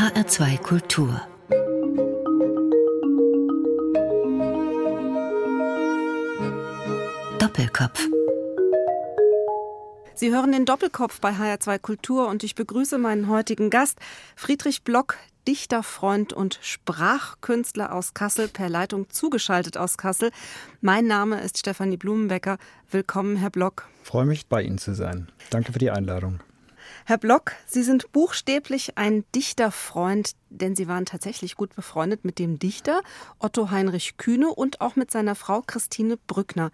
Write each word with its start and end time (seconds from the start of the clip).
HR2 0.00 0.56
Kultur 0.62 1.20
Doppelkopf 7.38 8.08
Sie 10.14 10.32
hören 10.32 10.52
den 10.52 10.64
Doppelkopf 10.64 11.20
bei 11.20 11.32
HR2 11.32 11.78
Kultur 11.80 12.28
und 12.28 12.42
ich 12.44 12.54
begrüße 12.54 12.96
meinen 12.96 13.28
heutigen 13.28 13.68
Gast, 13.68 13.98
Friedrich 14.36 14.84
Block, 14.84 15.18
Dichter, 15.46 15.82
Freund 15.82 16.32
und 16.32 16.58
Sprachkünstler 16.62 17.94
aus 17.94 18.14
Kassel, 18.14 18.48
per 18.48 18.70
Leitung 18.70 19.10
zugeschaltet 19.10 19.76
aus 19.76 19.98
Kassel. 19.98 20.30
Mein 20.80 21.08
Name 21.08 21.42
ist 21.42 21.58
Stefanie 21.58 21.98
Blumenbecker. 21.98 22.56
Willkommen, 22.90 23.36
Herr 23.36 23.50
Block. 23.50 23.86
Ich 24.02 24.08
freue 24.08 24.24
mich, 24.24 24.46
bei 24.46 24.62
Ihnen 24.62 24.78
zu 24.78 24.94
sein. 24.94 25.30
Danke 25.50 25.74
für 25.74 25.78
die 25.78 25.90
Einladung. 25.90 26.40
Herr 27.06 27.18
Block, 27.18 27.52
Sie 27.66 27.82
sind 27.82 28.12
buchstäblich 28.12 28.96
ein 28.98 29.24
Dichterfreund, 29.34 30.32
denn 30.48 30.76
Sie 30.76 30.88
waren 30.88 31.06
tatsächlich 31.06 31.56
gut 31.56 31.74
befreundet 31.74 32.24
mit 32.24 32.38
dem 32.38 32.58
Dichter 32.58 33.02
Otto 33.38 33.70
Heinrich 33.70 34.16
Kühne 34.16 34.48
und 34.48 34.80
auch 34.80 34.96
mit 34.96 35.10
seiner 35.10 35.34
Frau 35.34 35.62
Christine 35.62 36.16
Brückner. 36.16 36.70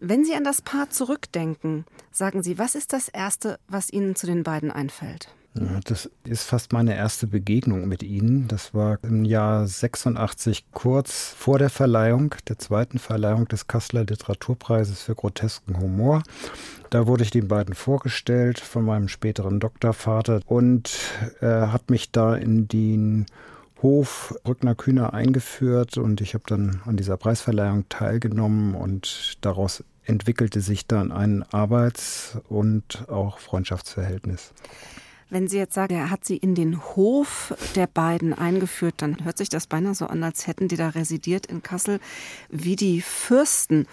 Wenn 0.00 0.24
Sie 0.24 0.34
an 0.34 0.44
das 0.44 0.60
Paar 0.60 0.90
zurückdenken, 0.90 1.86
sagen 2.10 2.42
Sie, 2.42 2.58
was 2.58 2.74
ist 2.74 2.92
das 2.92 3.08
Erste, 3.08 3.58
was 3.68 3.90
Ihnen 3.90 4.16
zu 4.16 4.26
den 4.26 4.42
beiden 4.42 4.70
einfällt? 4.70 5.28
Ja, 5.56 5.78
das 5.84 6.10
ist 6.24 6.42
fast 6.42 6.72
meine 6.72 6.96
erste 6.96 7.28
Begegnung 7.28 7.86
mit 7.86 8.02
Ihnen. 8.02 8.48
Das 8.48 8.74
war 8.74 8.98
im 9.04 9.24
Jahr 9.24 9.68
86, 9.68 10.64
kurz 10.72 11.32
vor 11.38 11.60
der 11.60 11.70
Verleihung, 11.70 12.34
der 12.48 12.58
zweiten 12.58 12.98
Verleihung 12.98 13.46
des 13.46 13.68
Kasseler 13.68 14.04
Literaturpreises 14.04 15.02
für 15.02 15.14
grotesken 15.14 15.78
Humor. 15.78 16.24
Da 16.90 17.06
wurde 17.06 17.22
ich 17.22 17.30
den 17.30 17.46
beiden 17.46 17.74
vorgestellt 17.74 18.58
von 18.58 18.84
meinem 18.84 19.06
späteren 19.06 19.60
Doktorvater 19.60 20.40
und 20.46 20.90
er 21.40 21.72
hat 21.72 21.88
mich 21.88 22.10
da 22.10 22.34
in 22.34 22.66
den 22.66 23.26
Hof 23.80 24.34
Brückner 24.42 24.74
Kühner 24.74 25.14
eingeführt 25.14 25.98
und 25.98 26.20
ich 26.20 26.34
habe 26.34 26.44
dann 26.48 26.80
an 26.84 26.96
dieser 26.96 27.16
Preisverleihung 27.16 27.88
teilgenommen 27.88 28.74
und 28.74 29.36
daraus 29.40 29.84
entwickelte 30.04 30.60
sich 30.60 30.88
dann 30.88 31.12
ein 31.12 31.44
Arbeits- 31.44 32.38
und 32.48 33.08
auch 33.08 33.38
Freundschaftsverhältnis. 33.38 34.52
Wenn 35.30 35.48
Sie 35.48 35.58
jetzt 35.58 35.74
sagen, 35.74 35.94
er 35.94 36.10
hat 36.10 36.24
Sie 36.24 36.36
in 36.36 36.54
den 36.54 36.80
Hof 36.80 37.54
der 37.74 37.86
beiden 37.86 38.32
eingeführt, 38.32 38.96
dann 38.98 39.24
hört 39.24 39.38
sich 39.38 39.48
das 39.48 39.66
beinahe 39.66 39.94
so 39.94 40.06
an, 40.06 40.22
als 40.22 40.46
hätten 40.46 40.68
die 40.68 40.76
da 40.76 40.90
residiert 40.90 41.46
in 41.46 41.62
Kassel 41.62 41.98
wie 42.50 42.76
die 42.76 43.00
Fürsten. 43.00 43.86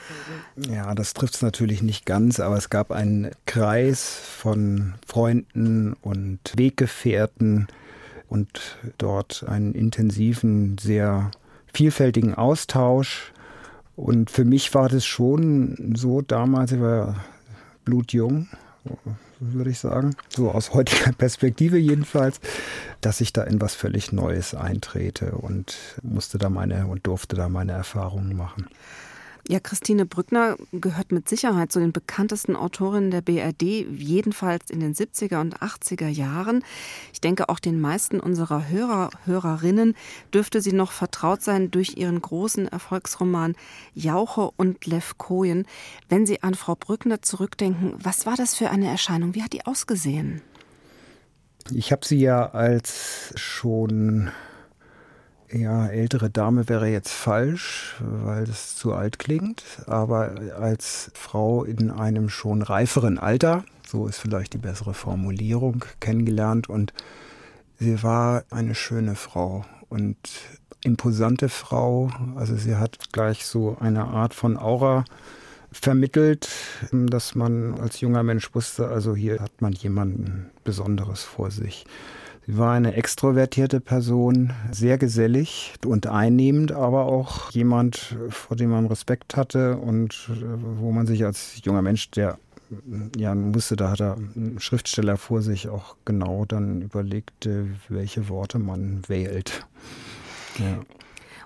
Ja, 0.55 0.93
das 0.93 1.13
trifft 1.13 1.35
es 1.35 1.41
natürlich 1.41 1.81
nicht 1.81 2.05
ganz, 2.05 2.39
aber 2.39 2.57
es 2.57 2.69
gab 2.69 2.91
einen 2.91 3.31
Kreis 3.45 4.19
von 4.37 4.93
Freunden 5.07 5.93
und 6.01 6.39
Weggefährten 6.55 7.67
und 8.27 8.77
dort 8.97 9.45
einen 9.47 9.73
intensiven, 9.73 10.77
sehr 10.77 11.31
vielfältigen 11.73 12.35
Austausch. 12.35 13.33
Und 13.95 14.31
für 14.31 14.45
mich 14.45 14.73
war 14.73 14.89
das 14.89 15.05
schon 15.05 15.93
so 15.95 16.21
damals, 16.21 16.71
ich 16.71 16.81
war 16.81 17.23
blutjung, 17.83 18.47
würde 19.39 19.69
ich 19.69 19.79
sagen, 19.79 20.15
so 20.29 20.51
aus 20.51 20.73
heutiger 20.73 21.11
Perspektive 21.17 21.77
jedenfalls, 21.77 22.39
dass 23.01 23.21
ich 23.21 23.33
da 23.33 23.43
in 23.43 23.61
was 23.61 23.75
völlig 23.75 24.11
Neues 24.11 24.53
eintrete 24.53 25.31
und 25.31 25.77
musste 26.01 26.37
da 26.37 26.49
meine 26.49 26.87
und 26.87 27.05
durfte 27.07 27.35
da 27.35 27.49
meine 27.49 27.73
Erfahrungen 27.73 28.35
machen. 28.35 28.67
Ja, 29.47 29.59
Christine 29.59 30.05
Brückner 30.05 30.55
gehört 30.71 31.11
mit 31.11 31.27
Sicherheit 31.27 31.71
zu 31.71 31.79
den 31.79 31.91
bekanntesten 31.91 32.55
Autorinnen 32.55 33.11
der 33.11 33.21
BRD, 33.21 33.87
jedenfalls 33.91 34.69
in 34.69 34.79
den 34.79 34.93
70er 34.93 35.41
und 35.41 35.57
80er 35.59 36.07
Jahren. 36.07 36.63
Ich 37.11 37.21
denke, 37.21 37.49
auch 37.49 37.59
den 37.59 37.81
meisten 37.81 38.19
unserer 38.19 38.69
Hörer, 38.69 39.09
Hörerinnen 39.25 39.95
dürfte 40.33 40.61
sie 40.61 40.73
noch 40.73 40.91
vertraut 40.91 41.41
sein 41.41 41.71
durch 41.71 41.97
ihren 41.97 42.21
großen 42.21 42.67
Erfolgsroman 42.67 43.55
Jauche 43.93 44.51
und 44.57 44.85
Levkojen. 44.85 45.65
Wenn 46.07 46.25
Sie 46.25 46.43
an 46.43 46.53
Frau 46.53 46.75
Brückner 46.75 47.21
zurückdenken, 47.21 47.93
was 47.97 48.25
war 48.25 48.35
das 48.35 48.55
für 48.55 48.69
eine 48.69 48.87
Erscheinung? 48.87 49.35
Wie 49.35 49.43
hat 49.43 49.53
die 49.53 49.65
ausgesehen? 49.65 50.41
Ich 51.73 51.91
habe 51.91 52.05
sie 52.05 52.19
ja 52.19 52.49
als 52.49 53.33
schon 53.35 54.31
ja, 55.53 55.87
ältere 55.87 56.29
Dame 56.29 56.69
wäre 56.69 56.87
jetzt 56.87 57.11
falsch, 57.11 57.95
weil 57.99 58.43
es 58.43 58.75
zu 58.75 58.93
alt 58.93 59.19
klingt, 59.19 59.63
aber 59.85 60.35
als 60.59 61.11
Frau 61.13 61.63
in 61.63 61.91
einem 61.91 62.29
schon 62.29 62.61
reiferen 62.61 63.17
Alter, 63.17 63.63
so 63.85 64.07
ist 64.07 64.19
vielleicht 64.19 64.53
die 64.53 64.57
bessere 64.57 64.93
Formulierung, 64.93 65.85
kennengelernt 65.99 66.69
und 66.69 66.93
sie 67.79 68.01
war 68.03 68.43
eine 68.49 68.75
schöne 68.75 69.15
Frau 69.15 69.65
und 69.89 70.17
imposante 70.83 71.49
Frau, 71.49 72.09
also 72.35 72.55
sie 72.55 72.75
hat 72.75 73.11
gleich 73.11 73.45
so 73.45 73.77
eine 73.79 74.05
Art 74.05 74.33
von 74.33 74.57
Aura 74.57 75.05
vermittelt, 75.71 76.49
dass 76.91 77.35
man 77.35 77.79
als 77.79 78.01
junger 78.01 78.23
Mensch 78.23 78.53
wusste, 78.53 78.87
also 78.87 79.15
hier 79.15 79.39
hat 79.39 79.61
man 79.61 79.73
jemanden 79.73 80.49
Besonderes 80.63 81.23
vor 81.23 81.51
sich. 81.51 81.85
Sie 82.47 82.57
war 82.57 82.73
eine 82.73 82.95
extrovertierte 82.95 83.79
Person, 83.79 84.51
sehr 84.71 84.97
gesellig 84.97 85.73
und 85.85 86.07
einnehmend, 86.07 86.71
aber 86.71 87.05
auch 87.05 87.51
jemand, 87.51 88.17
vor 88.29 88.57
dem 88.57 88.71
man 88.71 88.87
Respekt 88.87 89.37
hatte 89.37 89.77
und 89.77 90.29
äh, 90.29 90.43
wo 90.79 90.91
man 90.91 91.05
sich 91.05 91.23
als 91.23 91.61
junger 91.63 91.81
Mensch, 91.81 92.09
der 92.11 92.39
ja, 93.17 93.33
wusste, 93.35 93.75
da 93.75 93.91
hat 93.91 93.99
er 93.99 94.15
einen 94.15 94.59
Schriftsteller 94.59 95.17
vor 95.17 95.41
sich, 95.41 95.69
auch 95.69 95.95
genau 96.05 96.45
dann 96.45 96.81
überlegte, 96.81 97.67
welche 97.89 98.29
Worte 98.29 98.59
man 98.59 99.01
wählt. 99.07 99.67
Ja. 100.57 100.79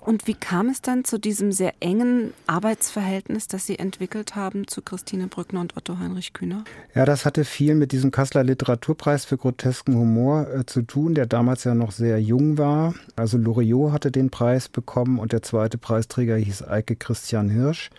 Und 0.06 0.28
wie 0.28 0.36
kam 0.36 0.70
es 0.70 0.84
dann 0.84 1.04
zu 1.04 1.18
diesem 1.18 1.52
sehr 1.52 1.74
engen 1.80 2.32
Arbeitsverhältnis, 2.46 3.48
das 3.48 3.66
Sie 3.66 3.80
entwickelt 3.80 4.36
haben 4.36 4.68
zu 4.68 4.84
Christine 4.84 5.26
Brückner 5.26 5.62
und 5.62 5.76
Otto 5.78 5.98
Heinrich 5.98 6.32
Kühner? 6.32 6.64
Ja, 6.94 7.06
das 7.06 7.26
hatte 7.26 7.44
viel 7.44 7.74
mit 7.74 7.92
diesem 7.92 8.12
Kasseler 8.12 8.44
Literaturpreis 8.44 9.26
für 9.26 9.38
grotesken 9.38 9.96
Humor 9.96 10.48
äh, 10.48 10.66
zu 10.68 10.84
tun, 10.84 11.16
der 11.16 11.26
damals 11.26 11.64
ja 11.64 11.74
noch 11.74 11.92
sehr 11.92 12.22
jung 12.22 12.60
war. 12.60 12.94
Also 13.16 13.40
Loriot 13.40 13.94
hatte 13.94 14.12
den 14.12 14.30
Preis 14.30 14.70
bekommen 14.70 15.18
und 15.18 15.32
der 15.32 15.42
zweite 15.42 15.80
Preisträger 15.80 16.36
hieß 16.36 16.62
Eike 16.68 16.96
Christian 16.96 17.50
Hirsch. 17.50 17.90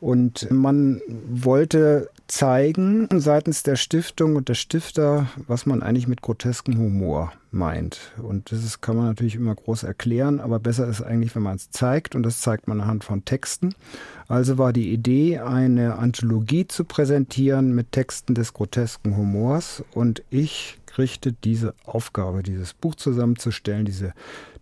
Und 0.00 0.48
man 0.52 1.00
wollte 1.28 2.10
zeigen 2.28 3.08
seitens 3.18 3.62
der 3.62 3.76
Stiftung 3.76 4.36
und 4.36 4.50
der 4.50 4.54
Stifter, 4.54 5.28
was 5.46 5.64
man 5.64 5.82
eigentlich 5.82 6.06
mit 6.06 6.20
groteskem 6.20 6.78
Humor 6.78 7.32
meint. 7.50 8.12
Und 8.22 8.52
das 8.52 8.62
ist, 8.62 8.82
kann 8.82 8.96
man 8.96 9.06
natürlich 9.06 9.34
immer 9.34 9.54
groß 9.54 9.82
erklären, 9.82 10.38
aber 10.38 10.58
besser 10.58 10.86
ist 10.86 11.02
eigentlich, 11.02 11.34
wenn 11.34 11.42
man 11.42 11.56
es 11.56 11.70
zeigt 11.70 12.14
und 12.14 12.22
das 12.22 12.42
zeigt 12.42 12.68
man 12.68 12.82
anhand 12.82 13.02
von 13.02 13.24
Texten. 13.24 13.74
Also 14.28 14.58
war 14.58 14.74
die 14.74 14.92
Idee, 14.92 15.38
eine 15.38 15.96
Anthologie 15.96 16.68
zu 16.68 16.84
präsentieren 16.84 17.74
mit 17.74 17.92
Texten 17.92 18.34
des 18.34 18.52
grotesken 18.52 19.16
Humors 19.16 19.82
und 19.94 20.22
ich 20.28 20.78
kriegte 20.84 21.32
diese 21.32 21.74
Aufgabe, 21.86 22.42
dieses 22.42 22.74
Buch 22.74 22.94
zusammenzustellen, 22.94 23.86
diese 23.86 24.12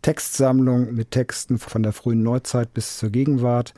Textsammlung 0.03 0.95
mit 0.95 1.11
Texten 1.11 1.59
von 1.59 1.83
der 1.83 1.93
frühen 1.93 2.23
Neuzeit 2.23 2.73
bis 2.73 2.99
zur 2.99 3.11
Gegenwart 3.11 3.75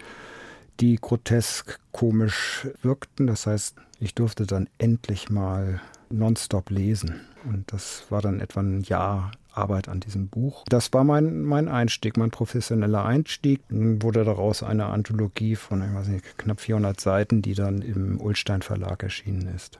die 0.80 0.96
grotesk 1.00 1.78
komisch 1.92 2.68
wirkten. 2.82 3.26
Das 3.26 3.46
heißt, 3.46 3.76
ich 4.00 4.14
durfte 4.14 4.46
dann 4.46 4.68
endlich 4.78 5.30
mal 5.30 5.80
nonstop 6.10 6.70
lesen. 6.70 7.20
Und 7.44 7.72
das 7.72 8.04
war 8.10 8.22
dann 8.22 8.40
etwa 8.40 8.60
ein 8.60 8.82
Jahr 8.82 9.32
Arbeit 9.52 9.88
an 9.88 10.00
diesem 10.00 10.28
Buch. 10.28 10.64
Das 10.68 10.92
war 10.92 11.04
mein, 11.04 11.42
mein 11.42 11.68
Einstieg, 11.68 12.16
mein 12.16 12.30
professioneller 12.30 13.04
Einstieg. 13.04 13.60
Dann 13.68 14.02
wurde 14.02 14.24
daraus 14.24 14.62
eine 14.62 14.86
Anthologie 14.86 15.56
von 15.56 15.80
nicht, 15.80 16.38
knapp 16.38 16.60
400 16.60 17.00
Seiten, 17.00 17.42
die 17.42 17.54
dann 17.54 17.82
im 17.82 18.20
Ulstein 18.20 18.62
Verlag 18.62 19.02
erschienen 19.02 19.52
ist. 19.54 19.78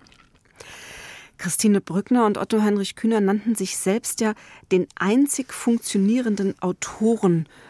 Christine 1.38 1.80
Brückner 1.80 2.26
und 2.26 2.36
Otto 2.36 2.60
Heinrich 2.62 2.96
Kühner 2.96 3.20
nannten 3.20 3.54
sich 3.54 3.76
selbst 3.76 4.20
ja 4.20 4.34
den 4.72 4.88
einzig 4.96 5.52
funktionierenden 5.52 6.56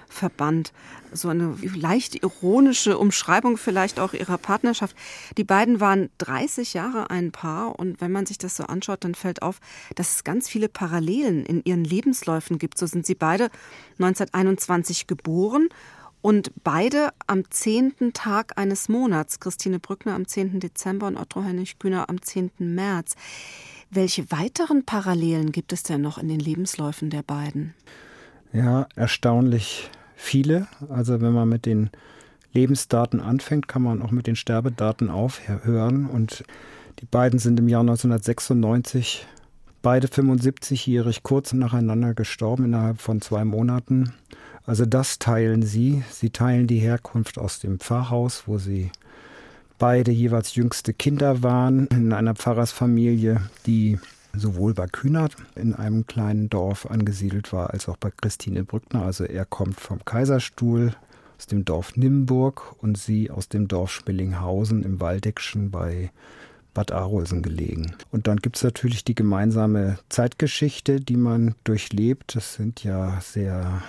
Autorenverband. 0.08 0.72
So 1.12 1.28
eine 1.28 1.56
leicht 1.74 2.22
ironische 2.22 2.98
Umschreibung 2.98 3.56
vielleicht 3.56 3.98
auch 3.98 4.12
ihrer 4.12 4.38
Partnerschaft. 4.38 4.94
Die 5.36 5.44
beiden 5.44 5.80
waren 5.80 6.10
30 6.18 6.74
Jahre 6.74 7.10
ein 7.10 7.32
Paar 7.32 7.78
und 7.78 8.00
wenn 8.00 8.12
man 8.12 8.26
sich 8.26 8.38
das 8.38 8.56
so 8.56 8.64
anschaut, 8.64 9.04
dann 9.04 9.14
fällt 9.14 9.42
auf, 9.42 9.60
dass 9.94 10.16
es 10.16 10.24
ganz 10.24 10.48
viele 10.48 10.68
Parallelen 10.68 11.46
in 11.46 11.62
ihren 11.64 11.84
Lebensläufen 11.84 12.58
gibt. 12.58 12.78
So 12.78 12.86
sind 12.86 13.06
sie 13.06 13.14
beide 13.14 13.50
1921 13.98 15.06
geboren 15.06 15.68
und 16.20 16.52
beide 16.62 17.10
am 17.26 17.50
zehnten 17.50 18.12
Tag 18.12 18.58
eines 18.58 18.88
Monats, 18.88 19.40
Christine 19.40 19.78
Brückner 19.78 20.14
am 20.14 20.26
10. 20.26 20.60
Dezember 20.60 21.06
und 21.06 21.16
Otto 21.16 21.42
Heinrich 21.42 21.78
Kühner 21.78 22.10
am 22.10 22.20
10. 22.20 22.50
März. 22.58 23.14
Welche 23.90 24.30
weiteren 24.30 24.84
Parallelen 24.84 25.52
gibt 25.52 25.72
es 25.72 25.84
denn 25.84 26.02
noch 26.02 26.18
in 26.18 26.28
den 26.28 26.40
Lebensläufen 26.40 27.08
der 27.08 27.22
beiden? 27.22 27.72
Ja, 28.52 28.86
erstaunlich 28.96 29.90
viele. 30.18 30.66
Also 30.88 31.20
wenn 31.20 31.32
man 31.32 31.48
mit 31.48 31.64
den 31.64 31.90
Lebensdaten 32.52 33.20
anfängt, 33.20 33.68
kann 33.68 33.82
man 33.82 34.02
auch 34.02 34.10
mit 34.10 34.26
den 34.26 34.36
Sterbedaten 34.36 35.10
aufhören. 35.10 36.06
Und 36.06 36.44
die 37.00 37.06
beiden 37.06 37.38
sind 37.38 37.58
im 37.58 37.68
Jahr 37.68 37.80
1996 37.80 39.26
Beide 39.80 40.08
75-jährig 40.08 41.22
kurz 41.22 41.52
nacheinander 41.52 42.12
gestorben 42.12 42.64
innerhalb 42.64 43.00
von 43.00 43.20
zwei 43.20 43.44
Monaten. 43.44 44.12
Also 44.66 44.84
das 44.86 45.20
teilen 45.20 45.62
sie. 45.62 46.02
Sie 46.10 46.30
teilen 46.30 46.66
die 46.66 46.80
Herkunft 46.80 47.38
aus 47.38 47.60
dem 47.60 47.78
Pfarrhaus, 47.78 48.44
wo 48.46 48.58
sie 48.58 48.90
beide 49.78 50.10
jeweils 50.10 50.56
jüngste 50.56 50.92
Kinder 50.92 51.44
waren, 51.44 51.86
in 51.86 52.12
einer 52.12 52.34
Pfarrersfamilie, 52.34 53.40
die 53.66 54.00
sowohl 54.34 54.74
bei 54.74 54.86
Kühnert 54.86 55.36
in 55.54 55.74
einem 55.74 56.06
kleinen 56.06 56.48
Dorf 56.48 56.86
angesiedelt 56.86 57.52
war, 57.52 57.70
als 57.70 57.88
auch 57.88 57.96
bei 57.96 58.10
Christine 58.10 58.64
Brückner. 58.64 59.02
Also 59.02 59.24
er 59.24 59.44
kommt 59.44 59.80
vom 59.80 60.04
Kaiserstuhl 60.04 60.94
aus 61.38 61.46
dem 61.46 61.64
Dorf 61.64 61.96
Nimburg 61.96 62.74
und 62.82 62.98
sie 62.98 63.30
aus 63.30 63.48
dem 63.48 63.68
Dorf 63.68 63.92
Spillinghausen 63.92 64.82
im 64.82 65.00
Waldeckschen 65.00 65.70
bei 65.70 66.10
Bad 66.74 66.92
Arolsen 66.92 67.42
gelegen. 67.42 67.94
Und 68.10 68.26
dann 68.26 68.38
gibt 68.38 68.56
es 68.56 68.62
natürlich 68.62 69.04
die 69.04 69.14
gemeinsame 69.14 69.98
Zeitgeschichte, 70.08 71.00
die 71.00 71.16
man 71.16 71.54
durchlebt. 71.64 72.36
Das 72.36 72.54
sind 72.54 72.84
ja 72.84 73.20
sehr 73.20 73.82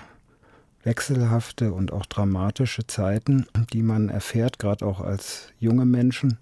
wechselhafte 0.84 1.74
und 1.74 1.92
auch 1.92 2.06
dramatische 2.06 2.88
Zeiten, 2.88 3.46
die 3.74 3.84
man 3.84 4.10
erfährt, 4.10 4.60
gerade 4.60 4.86
auch 4.86 5.02
als 5.02 5.50
junge 5.60 5.86
Menschen. 5.86 6.40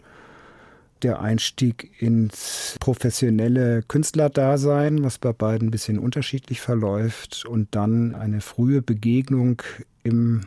Der 1.03 1.21
Einstieg 1.21 1.91
ins 2.01 2.75
professionelle 2.79 3.83
Künstlerdasein, 3.83 5.03
was 5.03 5.19
bei 5.19 5.33
beiden 5.33 5.67
ein 5.67 5.71
bisschen 5.71 5.99
unterschiedlich 5.99 6.61
verläuft, 6.61 7.45
und 7.45 7.75
dann 7.75 8.15
eine 8.15 8.41
frühe 8.41 8.81
Begegnung 8.81 9.61
im 10.03 10.41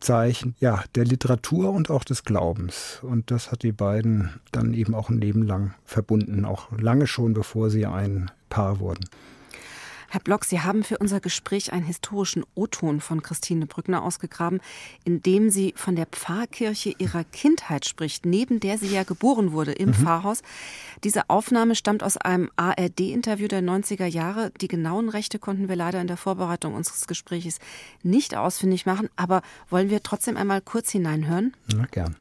Zeichen 0.00 0.54
ja, 0.60 0.84
der 0.94 1.04
Literatur 1.04 1.70
und 1.72 1.90
auch 1.90 2.04
des 2.04 2.24
Glaubens. 2.24 3.00
Und 3.02 3.30
das 3.30 3.50
hat 3.50 3.62
die 3.62 3.72
beiden 3.72 4.30
dann 4.52 4.74
eben 4.74 4.94
auch 4.94 5.10
ein 5.10 5.20
Leben 5.20 5.42
lang 5.42 5.74
verbunden, 5.84 6.44
auch 6.44 6.70
lange 6.78 7.06
schon 7.06 7.34
bevor 7.34 7.70
sie 7.70 7.86
ein 7.86 8.30
Paar 8.48 8.80
wurden. 8.80 9.04
Herr 10.10 10.20
Block, 10.20 10.46
Sie 10.46 10.60
haben 10.60 10.84
für 10.84 10.96
unser 10.98 11.20
Gespräch 11.20 11.72
einen 11.72 11.84
historischen 11.84 12.44
O-Ton 12.54 13.00
von 13.00 13.22
Christine 13.22 13.66
Brückner 13.66 14.02
ausgegraben, 14.02 14.60
in 15.04 15.22
dem 15.22 15.50
sie 15.50 15.74
von 15.76 15.96
der 15.96 16.06
Pfarrkirche 16.06 16.94
ihrer 16.98 17.24
Kindheit 17.24 17.86
spricht, 17.86 18.24
neben 18.24 18.58
der 18.58 18.78
sie 18.78 18.88
ja 18.88 19.02
geboren 19.02 19.52
wurde 19.52 19.72
im 19.72 19.90
mhm. 19.90 19.94
Pfarrhaus. 19.94 20.42
Diese 21.04 21.28
Aufnahme 21.28 21.74
stammt 21.74 22.02
aus 22.02 22.16
einem 22.16 22.50
ARD-Interview 22.56 23.48
der 23.48 23.62
90er 23.62 24.06
Jahre. 24.06 24.50
Die 24.62 24.68
genauen 24.68 25.10
Rechte 25.10 25.38
konnten 25.38 25.68
wir 25.68 25.76
leider 25.76 26.00
in 26.00 26.06
der 26.06 26.16
Vorbereitung 26.16 26.74
unseres 26.74 27.06
Gesprächs 27.06 27.58
nicht 28.02 28.34
ausfindig 28.34 28.86
machen, 28.86 29.10
aber 29.16 29.42
wollen 29.68 29.90
wir 29.90 30.02
trotzdem 30.02 30.38
einmal 30.38 30.62
kurz 30.62 30.90
hineinhören? 30.90 31.54
Na, 31.74 31.84
gern. 31.84 32.16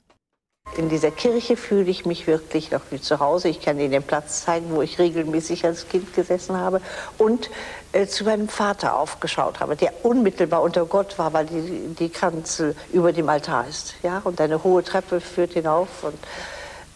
In 0.75 0.89
dieser 0.89 1.09
Kirche 1.11 1.57
fühle 1.57 1.89
ich 1.89 2.05
mich 2.05 2.27
wirklich 2.27 2.71
noch 2.71 2.81
wie 2.91 3.01
zu 3.01 3.19
Hause. 3.19 3.47
Ich 3.47 3.61
kann 3.61 3.79
Ihnen 3.79 3.91
den 3.91 4.03
Platz 4.03 4.43
zeigen, 4.43 4.69
wo 4.69 4.81
ich 4.81 4.99
regelmäßig 4.99 5.65
als 5.65 5.87
Kind 5.87 6.13
gesessen 6.13 6.55
habe 6.57 6.81
und 7.17 7.49
äh, 7.93 8.05
zu 8.05 8.25
meinem 8.25 8.47
Vater 8.47 8.95
aufgeschaut 8.95 9.59
habe, 9.59 9.75
der 9.75 10.05
unmittelbar 10.05 10.61
unter 10.61 10.85
Gott 10.85 11.17
war, 11.17 11.33
weil 11.33 11.45
die, 11.47 11.95
die 11.95 12.09
Kanzel 12.09 12.75
über 12.93 13.11
dem 13.11 13.27
Altar 13.27 13.65
ist. 13.67 13.95
Ja? 14.03 14.21
Und 14.23 14.39
eine 14.39 14.63
hohe 14.63 14.83
Treppe 14.83 15.19
führt 15.19 15.53
hinauf 15.53 15.87
und 16.03 16.19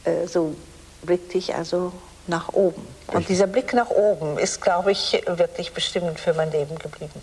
äh, 0.04 0.28
so 0.28 0.56
blickte 1.02 1.38
ich 1.38 1.56
also 1.56 1.92
nach 2.28 2.50
oben. 2.54 2.86
Und 3.08 3.30
dieser 3.30 3.48
Blick 3.48 3.74
nach 3.74 3.90
oben 3.90 4.38
ist, 4.38 4.62
glaube 4.62 4.92
ich, 4.92 5.24
wirklich 5.26 5.74
bestimmend 5.74 6.20
für 6.20 6.34
mein 6.34 6.52
Leben 6.52 6.78
geblieben. 6.78 7.22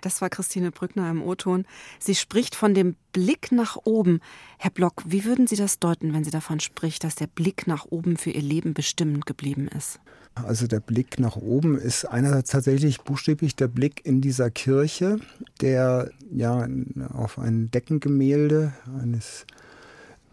Das 0.00 0.20
war 0.20 0.30
Christine 0.30 0.70
Brückner 0.70 1.10
im 1.10 1.22
O-Ton. 1.22 1.66
Sie 1.98 2.14
spricht 2.14 2.54
von 2.54 2.74
dem 2.74 2.96
Blick 3.12 3.52
nach 3.52 3.76
oben. 3.84 4.20
Herr 4.58 4.70
Block, 4.70 5.02
wie 5.06 5.24
würden 5.24 5.46
Sie 5.46 5.56
das 5.56 5.78
deuten, 5.78 6.12
wenn 6.12 6.24
sie 6.24 6.30
davon 6.30 6.60
spricht, 6.60 7.04
dass 7.04 7.14
der 7.14 7.26
Blick 7.26 7.66
nach 7.66 7.86
oben 7.86 8.16
für 8.16 8.30
Ihr 8.30 8.42
Leben 8.42 8.74
bestimmend 8.74 9.26
geblieben 9.26 9.68
ist? 9.68 10.00
Also 10.34 10.66
der 10.66 10.80
Blick 10.80 11.18
nach 11.18 11.36
oben 11.36 11.76
ist 11.76 12.04
einerseits 12.04 12.50
tatsächlich 12.50 13.00
buchstäblich 13.00 13.56
der 13.56 13.68
Blick 13.68 14.04
in 14.04 14.20
dieser 14.20 14.50
Kirche, 14.50 15.18
der 15.60 16.10
ja 16.30 16.66
auf 17.12 17.38
ein 17.38 17.70
Deckengemälde 17.70 18.72
eines 19.00 19.44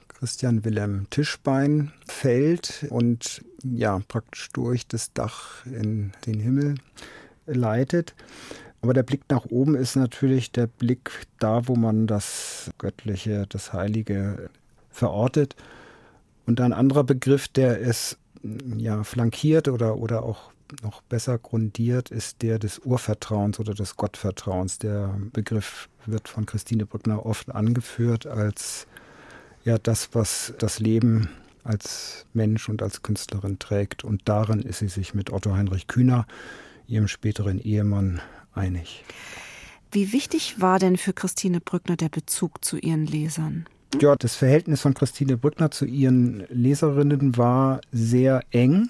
Christian 0.08 0.66
Wilhelm 0.66 1.08
Tischbein 1.10 1.92
fällt 2.08 2.86
und 2.90 3.44
ja 3.64 4.00
praktisch 4.08 4.50
durch 4.52 4.88
das 4.88 5.14
Dach 5.14 5.66
in 5.66 6.12
den 6.25 6.40
Himmel 6.40 6.75
leitet. 7.46 8.16
Aber 8.81 8.94
der 8.94 9.03
Blick 9.03 9.21
nach 9.29 9.45
oben 9.45 9.75
ist 9.75 9.95
natürlich 9.95 10.51
der 10.51 10.68
Blick 10.68 11.27
da, 11.39 11.68
wo 11.68 11.75
man 11.75 12.07
das 12.07 12.71
Göttliche, 12.77 13.45
das 13.50 13.74
Heilige 13.74 14.50
verortet. 14.89 15.56
Und 16.45 16.62
ein 16.62 16.74
anderer 16.74 17.03
Begriff, 17.03 17.47
der 17.47 17.81
es 17.81 18.18
ja 18.77 19.03
flankiert 19.03 19.68
oder, 19.68 19.97
oder 19.97 20.24
auch 20.24 20.51
noch 20.83 21.01
besser 21.01 21.38
grundiert, 21.38 22.09
ist 22.09 22.41
der 22.41 22.59
des 22.59 22.79
Urvertrauens 22.79 23.59
oder 23.59 23.74
des 23.74 23.95
Gottvertrauens. 23.95 24.80
Der 24.80 25.15
Begriff 25.33 25.89
wird 26.06 26.27
von 26.27 26.45
Christine 26.45 26.85
Brückner 26.85 27.25
oft 27.25 27.53
angeführt 27.53 28.27
als 28.27 28.88
ja 29.63 29.77
das, 29.77 30.09
was 30.13 30.53
das 30.59 30.80
Leben 30.80 31.30
als 31.63 32.25
Mensch 32.33 32.69
und 32.69 32.81
als 32.81 33.01
Künstlerin 33.01 33.59
trägt. 33.59 34.03
Und 34.03 34.21
darin 34.25 34.62
ist 34.62 34.80
sie 34.80 34.88
sich 34.88 35.13
mit 35.13 35.31
Otto 35.31 35.53
Heinrich 35.53 35.88
Kühner, 35.88 36.25
ihrem 36.88 37.07
späteren 37.07 37.59
Ehemann, 37.59 38.21
einig. 38.57 39.04
Wie 39.92 40.12
wichtig 40.12 40.59
war 40.59 40.80
denn 40.80 40.98
für 40.98 41.13
Christine 41.13 41.62
Brückner 41.62 41.95
der 41.95 42.09
Bezug 42.09 42.65
zu 42.65 42.77
ihren 42.77 43.06
Lesern? 43.06 43.65
Ja, 44.01 44.15
das 44.15 44.36
Verhältnis 44.36 44.81
von 44.81 44.94
Christine 44.94 45.38
Brückner 45.38 45.71
zu 45.71 45.86
ihren 45.86 46.45
Leserinnen 46.50 47.38
war 47.38 47.80
sehr 47.92 48.42
eng. 48.51 48.89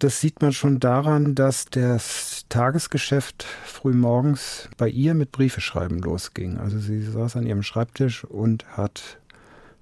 Das 0.00 0.20
sieht 0.20 0.42
man 0.42 0.52
schon 0.52 0.80
daran, 0.80 1.34
dass 1.34 1.66
das 1.66 2.44
Tagesgeschäft 2.48 3.44
frühmorgens 3.64 4.68
bei 4.76 4.88
ihr 4.88 5.14
mit 5.14 5.32
Briefeschreiben 5.32 5.98
losging. 6.00 6.58
Also 6.58 6.78
sie 6.78 7.02
saß 7.02 7.36
an 7.36 7.46
ihrem 7.46 7.62
Schreibtisch 7.62 8.24
und 8.24 8.64
hat 8.76 9.18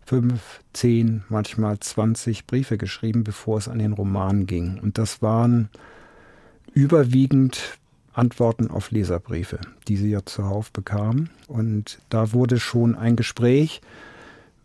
fünf, 0.04 0.60
zehn, 0.72 1.24
manchmal 1.28 1.80
zwanzig 1.80 2.46
Briefe 2.46 2.78
geschrieben, 2.78 3.24
bevor 3.24 3.58
es 3.58 3.68
an 3.68 3.78
den 3.78 3.92
Roman 3.92 4.46
ging. 4.46 4.78
Und 4.80 4.98
das 4.98 5.20
waren 5.20 5.68
überwiegend 6.72 7.78
Antworten 8.16 8.70
auf 8.70 8.90
Leserbriefe, 8.90 9.58
die 9.88 9.96
sie 9.96 10.10
ja 10.10 10.24
zuhauf 10.24 10.72
bekam. 10.72 11.28
Und 11.48 11.98
da 12.08 12.32
wurde 12.32 12.58
schon 12.58 12.94
ein 12.94 13.16
Gespräch 13.16 13.80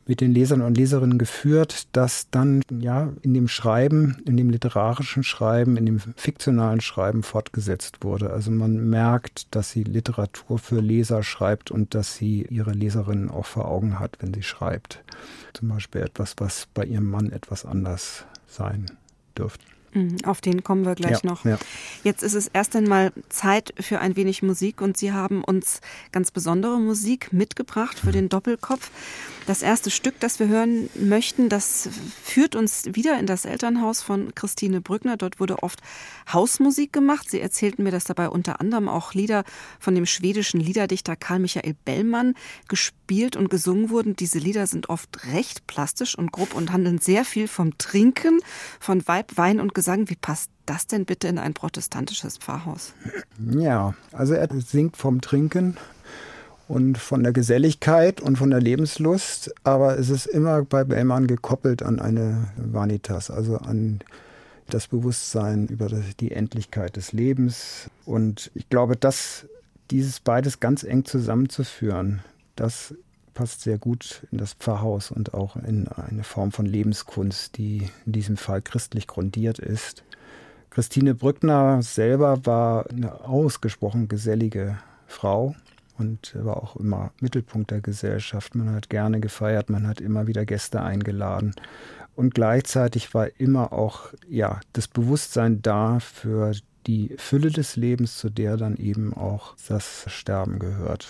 mit 0.08 0.20
den 0.20 0.32
Lesern 0.32 0.62
und 0.62 0.76
Leserinnen 0.76 1.18
geführt, 1.18 1.88
das 1.92 2.28
dann 2.32 2.64
ja 2.70 3.14
in 3.22 3.34
dem 3.34 3.48
Schreiben, 3.48 4.18
in 4.26 4.36
dem 4.36 4.50
literarischen 4.50 5.24
Schreiben, 5.24 5.78
in 5.78 5.86
dem 5.86 6.00
fiktionalen 6.00 6.82
Schreiben 6.82 7.24
fortgesetzt 7.24 8.04
wurde. 8.04 8.32
Also 8.32 8.52
man 8.52 8.90
merkt, 8.90 9.54
dass 9.56 9.72
sie 9.72 9.84
Literatur 9.84 10.60
für 10.60 10.82
Leser 10.82 11.24
schreibt 11.24 11.72
und 11.72 11.94
dass 11.94 12.16
sie 12.16 12.46
ihre 12.50 12.72
Leserinnen 12.72 13.30
auch 13.30 13.46
vor 13.46 13.68
Augen 13.68 14.00
hat, 14.00 14.18
wenn 14.20 14.34
sie 14.34 14.44
schreibt. 14.44 15.04
Zum 15.54 15.70
Beispiel 15.70 16.02
etwas, 16.02 16.36
was 16.38 16.68
bei 16.74 16.86
ihrem 16.86 17.10
Mann 17.10 17.32
etwas 17.32 17.66
anders 17.66 18.26
sein 18.48 18.88
dürfte. 19.38 19.71
Mhm, 19.94 20.18
auf 20.26 20.42
den 20.42 20.64
kommen 20.64 20.86
wir 20.86 20.96
gleich 20.96 21.24
ja, 21.24 21.30
noch. 21.30 21.46
Ja. 21.46 21.58
Jetzt 22.04 22.24
ist 22.24 22.34
es 22.34 22.48
erst 22.48 22.76
einmal 22.76 23.12
Zeit 23.30 23.74
für 23.80 24.00
ein 24.00 24.16
wenig 24.16 24.42
Musik 24.42 24.82
und 24.82 24.98
Sie 24.98 25.12
haben 25.12 25.44
uns 25.44 25.82
ganz 26.12 26.32
besondere 26.32 26.80
Musik 26.80 27.34
mitgebracht 27.34 28.00
für 28.00 28.12
den 28.12 28.30
Doppelkopf. 28.30 28.90
Das 29.48 29.64
erste 29.64 29.90
Stück, 29.90 30.20
das 30.20 30.40
wir 30.40 30.48
hören 30.48 30.90
möchten, 30.96 31.50
das 31.50 31.90
führt 32.24 32.56
uns 32.56 32.86
wieder 32.94 33.20
in 33.20 33.26
das 33.26 33.46
Elternhaus 33.46 34.02
von 34.02 34.36
Christine 34.36 34.82
Brückner. 34.82 35.18
Dort 35.18 35.40
wurde 35.40 35.64
oft 35.64 35.82
Hausmusik 36.32 36.94
gemacht. 36.94 37.30
Sie 37.30 37.42
erzählten 37.42 37.84
mir, 37.84 37.92
dass 37.92 38.04
dabei 38.04 38.30
unter 38.30 38.62
anderem 38.62 38.88
auch 38.88 39.14
Lieder 39.14 39.44
von 39.80 39.96
dem 39.96 40.06
schwedischen 40.06 40.62
Liederdichter 40.62 41.16
Karl 41.16 41.40
Michael 41.40 41.76
Bellmann 41.86 42.36
gespielt 42.68 43.36
und 43.36 43.50
gesungen 43.50 43.90
wurden. 43.90 44.16
Diese 44.16 44.38
Lieder 44.38 44.68
sind 44.68 44.90
oft 44.90 45.26
recht 45.34 45.66
plastisch 45.66 46.16
und 46.16 46.32
grob 46.32 46.54
und 46.54 46.72
handeln 46.72 47.00
sehr 47.00 47.26
viel 47.26 47.48
vom 47.48 47.78
Trinken, 47.80 48.40
von 48.80 49.06
Weib, 49.08 49.38
Wein 49.38 49.60
und 49.60 49.74
Gesang. 49.82 50.12
Wie 50.12 50.16
passt 50.16 50.52
das 50.68 50.86
denn 50.86 51.06
bitte 51.06 51.28
in 51.28 51.40
ein 51.40 51.56
protestantisches 51.56 52.38
Pfarrhaus? 52.38 52.94
Ja, 53.40 53.96
also 54.12 54.36
er 54.36 54.48
singt 54.62 54.96
vom 54.96 55.22
Trinken 55.22 55.76
und 56.68 57.00
von 57.00 57.24
der 57.24 57.34
Geselligkeit 57.34 58.22
und 58.22 58.38
von 58.38 58.52
der 58.52 58.62
Lebenslust, 58.62 59.52
aber 59.64 59.98
es 59.98 60.12
ist 60.12 60.28
immer 60.28 60.62
bei 60.62 60.84
Bellmann 60.84 61.26
gekoppelt 61.26 61.82
an 61.82 62.00
eine 62.00 62.50
Vanitas, 62.58 63.32
also 63.32 63.58
an 63.58 64.02
das 64.70 64.88
Bewusstsein 64.88 65.66
über 65.66 65.88
die 66.20 66.32
Endlichkeit 66.32 66.96
des 66.96 67.12
Lebens. 67.12 67.90
Und 68.06 68.52
ich 68.54 68.70
glaube, 68.70 68.96
dass 68.96 69.48
dieses 69.90 70.20
beides 70.20 70.60
ganz 70.60 70.84
eng 70.84 71.06
zusammenzuführen, 71.06 72.22
das 72.56 72.94
passt 73.42 73.62
sehr 73.62 73.80
gut 73.80 74.28
in 74.32 74.38
das 74.38 74.54
Pfarrhaus 74.54 75.10
und 75.10 75.34
auch 75.34 75.56
in 75.56 75.88
eine 75.88 76.24
Form 76.24 76.52
von 76.52 76.68
Lebenskunst, 76.68 77.58
die 77.58 77.90
in 78.06 78.12
diesem 78.12 78.38
Fall 78.38 78.62
christlich 78.62 79.08
grundiert 79.08 79.58
ist. 79.58 80.04
Christine 80.70 81.16
Brückner 81.16 81.82
selber 81.82 82.46
war 82.46 82.88
eine 82.92 83.22
ausgesprochen 83.22 84.08
gesellige 84.08 84.78
Frau 85.08 85.56
und 85.98 86.36
war 86.36 86.58
auch 86.58 86.76
immer 86.76 87.14
Mittelpunkt 87.20 87.72
der 87.72 87.82
Gesellschaft. 87.82 88.54
Man 88.54 88.76
hat 88.76 88.92
gerne 88.92 89.20
gefeiert, 89.20 89.72
man 89.72 89.88
hat 89.88 90.02
immer 90.02 90.28
wieder 90.28 90.46
Gäste 90.46 90.84
eingeladen. 90.84 91.56
Und 92.16 92.36
gleichzeitig 92.36 93.16
war 93.16 93.28
immer 93.40 93.74
auch 93.74 94.14
ja, 94.30 94.60
das 94.74 94.88
Bewusstsein 94.88 95.64
da 95.64 96.00
für 96.00 96.52
die 96.86 97.16
Fülle 97.18 97.50
des 97.50 97.76
Lebens, 97.76 98.20
zu 98.20 98.30
der 98.30 98.56
dann 98.56 98.78
eben 98.78 99.16
auch 99.16 99.56
das 99.68 100.06
Sterben 100.10 100.60
gehört. 100.60 101.08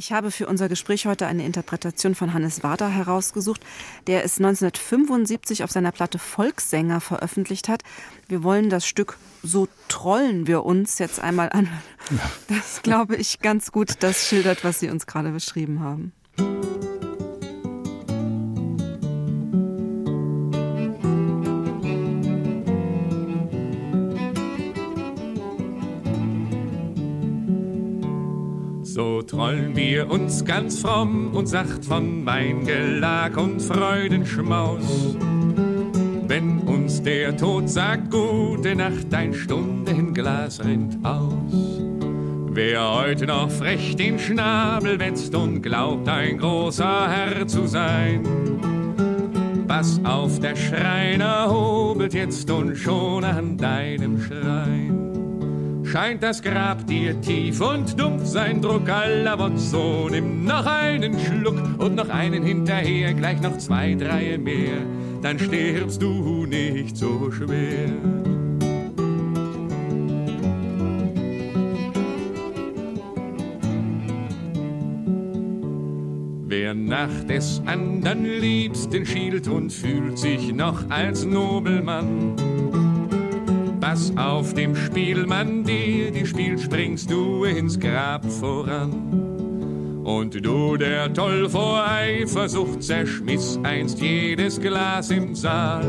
Ich 0.00 0.12
habe 0.12 0.30
für 0.30 0.46
unser 0.46 0.70
Gespräch 0.70 1.04
heute 1.04 1.26
eine 1.26 1.44
Interpretation 1.44 2.14
von 2.14 2.32
Hannes 2.32 2.62
Wader 2.62 2.88
herausgesucht, 2.88 3.60
der 4.06 4.24
es 4.24 4.38
1975 4.38 5.62
auf 5.62 5.70
seiner 5.70 5.92
Platte 5.92 6.18
Volkssänger 6.18 7.02
veröffentlicht 7.02 7.68
hat. 7.68 7.82
Wir 8.26 8.42
wollen 8.42 8.70
das 8.70 8.86
Stück 8.86 9.18
So 9.42 9.68
trollen 9.88 10.46
wir 10.46 10.64
uns 10.64 10.98
jetzt 11.00 11.20
einmal 11.20 11.50
an. 11.50 11.68
Das 12.48 12.80
glaube 12.80 13.16
ich 13.16 13.40
ganz 13.40 13.72
gut, 13.72 13.96
das 14.00 14.26
schildert, 14.26 14.64
was 14.64 14.80
Sie 14.80 14.88
uns 14.88 15.06
gerade 15.06 15.32
beschrieben 15.32 15.80
haben. 15.80 16.14
So 29.50 29.56
trollen 29.56 29.74
wir 29.76 30.08
uns 30.08 30.44
ganz 30.44 30.78
fromm 30.78 31.34
und 31.34 31.48
sacht 31.48 31.84
von 31.84 32.24
Weingelag 32.24 33.36
und 33.36 33.60
Freudenschmaus. 33.60 35.16
Wenn 36.28 36.60
uns 36.60 37.02
der 37.02 37.36
Tod 37.36 37.68
sagt, 37.68 38.12
gute 38.12 38.76
Nacht, 38.76 39.12
ein 39.12 39.34
Stunde 39.34 39.90
in 39.90 40.14
Glas 40.14 40.64
rinnt 40.64 41.04
aus. 41.04 41.80
Wer 42.52 42.94
heute 42.94 43.26
noch 43.26 43.50
frech 43.50 43.96
den 43.96 44.20
Schnabel 44.20 45.00
wetzt 45.00 45.34
und 45.34 45.62
glaubt, 45.62 46.08
ein 46.08 46.38
großer 46.38 47.08
Herr 47.10 47.44
zu 47.48 47.66
sein, 47.66 48.22
Pass 49.66 50.00
auf, 50.04 50.38
der 50.38 50.54
Schreiner 50.54 51.50
hobelt 51.50 52.14
jetzt 52.14 52.48
und 52.50 52.76
schon 52.76 53.24
an 53.24 53.56
deinem 53.56 54.20
Schrein 54.20 54.99
scheint 55.90 56.22
das 56.22 56.40
Grab 56.40 56.86
dir 56.86 57.20
tief 57.20 57.60
und 57.60 57.98
dumpf 57.98 58.24
sein 58.24 58.62
Druck 58.62 58.88
aller. 58.88 59.50
So 59.56 60.08
nimm 60.08 60.44
noch 60.44 60.64
einen 60.64 61.18
Schluck 61.18 61.58
und 61.78 61.96
noch 61.96 62.08
einen 62.08 62.44
hinterher, 62.44 63.12
gleich 63.12 63.40
noch 63.40 63.58
zwei, 63.58 63.94
drei 63.94 64.38
mehr, 64.38 64.82
dann 65.20 65.38
stirbst 65.38 66.00
du 66.00 66.46
nicht 66.46 66.96
so 66.96 67.30
schwer. 67.32 67.88
Wer 76.46 76.74
nach 76.74 77.24
des 77.28 77.62
andern 77.66 78.24
Liebsten 78.24 79.04
schielt 79.04 79.48
und 79.48 79.72
fühlt 79.72 80.18
sich 80.18 80.52
noch 80.52 80.88
als 80.88 81.24
Nobelmann, 81.24 82.36
Pass 83.90 84.12
auf 84.16 84.54
dem 84.54 84.76
Spielmann 84.76 85.64
dir, 85.64 86.12
die 86.12 86.24
spielt, 86.24 86.60
springst 86.60 87.10
du 87.10 87.42
ins 87.42 87.76
Grab 87.76 88.24
voran. 88.24 88.92
Und 90.04 90.46
du, 90.46 90.76
der 90.76 91.12
toll 91.12 91.48
vor 91.50 91.84
Eifersucht 91.88 92.84
zerschmiss 92.84 93.58
einst 93.64 94.00
jedes 94.00 94.60
Glas 94.60 95.10
im 95.10 95.34
Saal. 95.34 95.84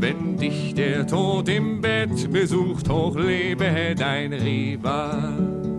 Wenn 0.00 0.36
dich 0.38 0.74
der 0.74 1.06
Tod 1.06 1.48
im 1.48 1.80
Bett 1.80 2.32
besucht, 2.32 2.88
hochlebe 2.88 3.94
dein 3.96 4.32
Rival 4.32 5.75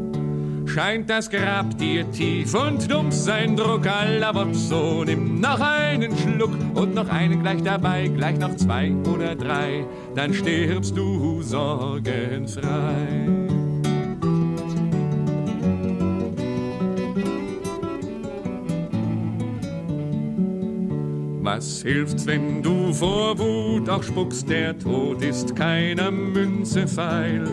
scheint 0.77 1.09
das 1.09 1.27
Grab 1.27 1.75
dir 1.79 2.05
tief 2.11 2.53
und 2.53 2.91
dumpf 2.91 3.15
sein 3.15 3.55
Druck 3.55 3.87
aller. 3.87 4.53
So 4.53 5.03
nimm 5.03 5.41
noch 5.41 5.59
einen 5.59 6.15
Schluck 6.15 6.51
und 6.75 6.93
noch 6.93 7.09
einen 7.09 7.41
gleich 7.41 7.63
dabei, 7.63 8.09
gleich 8.09 8.37
noch 8.37 8.55
zwei 8.57 8.93
oder 9.11 9.33
drei, 9.33 9.83
dann 10.13 10.35
stirbst 10.35 10.95
du 10.95 11.41
sorgenfrei. 11.41 12.61
Was 21.41 21.81
hilft's, 21.81 22.27
wenn 22.27 22.61
du 22.61 22.93
vor 22.93 23.39
Wut 23.39 23.89
auch 23.89 24.03
spuckst? 24.03 24.47
Der 24.47 24.77
Tod 24.77 25.23
ist 25.23 25.55
keiner 25.55 26.11
Münze 26.11 26.87
feil. 26.87 27.49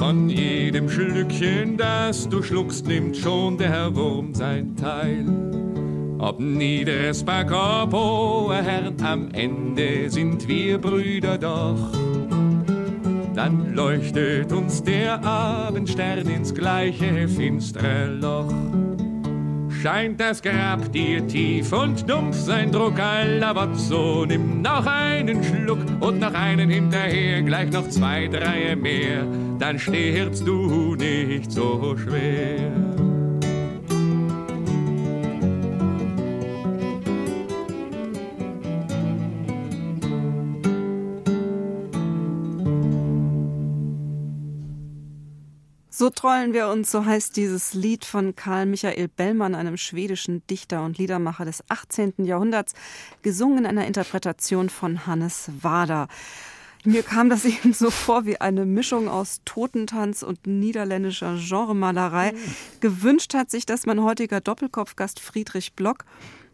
Von 0.00 0.30
jedem 0.30 0.88
Schlückchen, 0.88 1.76
das 1.76 2.26
du 2.26 2.42
schluckst, 2.42 2.86
nimmt 2.86 3.18
schon 3.18 3.58
der 3.58 3.94
Wurm 3.94 4.32
sein 4.32 4.74
Teil. 4.74 5.26
Ob 6.18 6.40
niederes 6.40 7.22
oh 7.22 8.50
Herr, 8.50 8.92
am 9.02 9.28
Ende 9.32 10.08
sind 10.08 10.48
wir 10.48 10.78
Brüder 10.78 11.36
doch. 11.36 11.92
Dann 13.34 13.74
leuchtet 13.74 14.50
uns 14.52 14.82
der 14.82 15.22
Abendstern 15.22 16.26
ins 16.30 16.54
gleiche 16.54 17.28
finstere 17.28 18.06
Loch 18.06 18.54
scheint 19.82 20.20
das 20.20 20.42
Grab 20.42 20.92
dir 20.92 21.26
tief 21.26 21.72
und 21.72 22.08
dumpf 22.08 22.36
sein 22.36 22.70
Druck. 22.70 22.98
So 23.74 24.26
nimm 24.26 24.60
noch 24.60 24.86
einen 24.86 25.42
Schluck 25.42 25.78
und 26.00 26.20
noch 26.20 26.34
einen 26.34 26.68
hinterher, 26.68 27.42
gleich 27.42 27.70
noch 27.70 27.88
zwei, 27.88 28.28
drei 28.28 28.76
mehr, 28.76 29.24
dann 29.60 29.78
stirbst 29.78 30.46
du 30.46 30.94
nicht 30.96 31.52
so 31.52 31.94
schwer. 31.96 32.72
So 45.90 46.08
trollen 46.08 46.54
wir 46.54 46.68
uns, 46.68 46.90
so 46.90 47.04
heißt 47.04 47.36
dieses 47.36 47.74
Lied 47.74 48.06
von 48.06 48.34
Karl 48.34 48.64
Michael 48.64 49.08
Bellmann, 49.08 49.54
einem 49.54 49.76
schwedischen 49.76 50.42
Dichter 50.46 50.82
und 50.82 50.96
Liedermacher 50.96 51.44
des 51.44 51.62
18. 51.68 52.24
Jahrhunderts, 52.24 52.72
gesungen 53.20 53.58
in 53.58 53.66
einer 53.66 53.86
Interpretation 53.86 54.70
von 54.70 55.06
Hannes 55.06 55.50
Wader. 55.60 56.08
Mir 56.84 57.02
kam 57.02 57.28
das 57.28 57.44
eben 57.44 57.72
so 57.72 57.90
vor 57.90 58.24
wie 58.24 58.40
eine 58.40 58.64
Mischung 58.64 59.08
aus 59.08 59.40
Totentanz 59.44 60.22
und 60.22 60.46
niederländischer 60.46 61.36
Genremalerei. 61.36 62.32
Gewünscht 62.80 63.34
hat 63.34 63.50
sich 63.50 63.66
das 63.66 63.86
mein 63.86 64.02
heutiger 64.02 64.40
Doppelkopfgast 64.40 65.20
Friedrich 65.20 65.74
Block. 65.74 66.04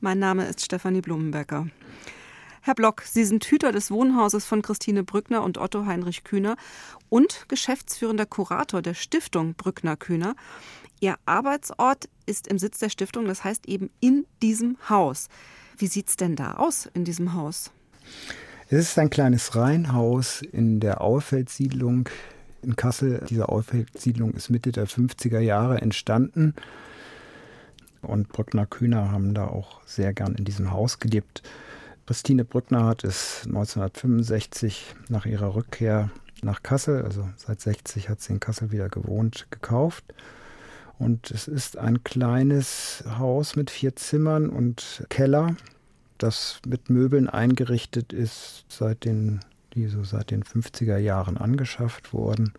Mein 0.00 0.18
Name 0.18 0.46
ist 0.46 0.64
Stefanie 0.64 1.00
Blumenbecker. 1.00 1.68
Herr 2.60 2.74
Block, 2.74 3.02
Sie 3.02 3.24
sind 3.24 3.44
Hüter 3.44 3.70
des 3.70 3.92
Wohnhauses 3.92 4.44
von 4.44 4.60
Christine 4.60 5.04
Brückner 5.04 5.44
und 5.44 5.58
Otto 5.58 5.86
Heinrich 5.86 6.24
Kühner 6.24 6.56
und 7.08 7.44
geschäftsführender 7.48 8.26
Kurator 8.26 8.82
der 8.82 8.94
Stiftung 8.94 9.54
Brückner 9.54 9.96
Kühner. 9.96 10.34
Ihr 10.98 11.14
Arbeitsort 11.26 12.08
ist 12.24 12.48
im 12.48 12.58
Sitz 12.58 12.78
der 12.78 12.88
Stiftung, 12.88 13.26
das 13.26 13.44
heißt 13.44 13.68
eben 13.68 13.90
in 14.00 14.26
diesem 14.42 14.76
Haus. 14.88 15.28
Wie 15.78 15.86
sieht 15.86 16.08
es 16.08 16.16
denn 16.16 16.34
da 16.34 16.54
aus 16.54 16.88
in 16.92 17.04
diesem 17.04 17.34
Haus? 17.34 17.70
Es 18.68 18.80
ist 18.80 18.98
ein 18.98 19.10
kleines 19.10 19.54
Reihenhaus 19.54 20.42
in 20.42 20.80
der 20.80 21.00
Auerfeldsiedlung 21.00 22.08
in 22.62 22.74
Kassel. 22.74 23.24
Diese 23.30 23.48
Auerfeldsiedlung 23.48 24.34
ist 24.34 24.50
Mitte 24.50 24.72
der 24.72 24.88
50er 24.88 25.38
Jahre 25.38 25.80
entstanden. 25.80 26.52
Und 28.02 28.28
Brückner 28.28 28.66
Kühner 28.66 29.12
haben 29.12 29.34
da 29.34 29.46
auch 29.46 29.82
sehr 29.86 30.12
gern 30.12 30.34
in 30.34 30.44
diesem 30.44 30.72
Haus 30.72 30.98
gelebt. 30.98 31.44
Christine 32.06 32.44
Brückner 32.44 32.86
hat 32.86 33.04
es 33.04 33.42
1965 33.46 34.96
nach 35.10 35.26
ihrer 35.26 35.54
Rückkehr 35.54 36.10
nach 36.42 36.64
Kassel, 36.64 37.04
also 37.04 37.28
seit 37.36 37.60
60 37.60 38.08
hat 38.08 38.20
sie 38.20 38.32
in 38.32 38.40
Kassel 38.40 38.72
wieder 38.72 38.88
gewohnt, 38.88 39.46
gekauft. 39.52 40.04
Und 40.98 41.30
es 41.30 41.46
ist 41.46 41.78
ein 41.78 42.02
kleines 42.02 43.04
Haus 43.16 43.54
mit 43.54 43.70
vier 43.70 43.94
Zimmern 43.94 44.48
und 44.48 45.04
Keller, 45.08 45.54
das 46.18 46.60
mit 46.66 46.90
Möbeln 46.90 47.28
eingerichtet 47.28 48.12
ist, 48.12 48.64
seit 48.68 49.04
den, 49.04 49.40
die 49.74 49.86
so 49.86 50.04
seit 50.04 50.30
den 50.30 50.42
50er 50.42 50.98
Jahren 50.98 51.36
angeschafft 51.36 52.12
wurden. 52.12 52.52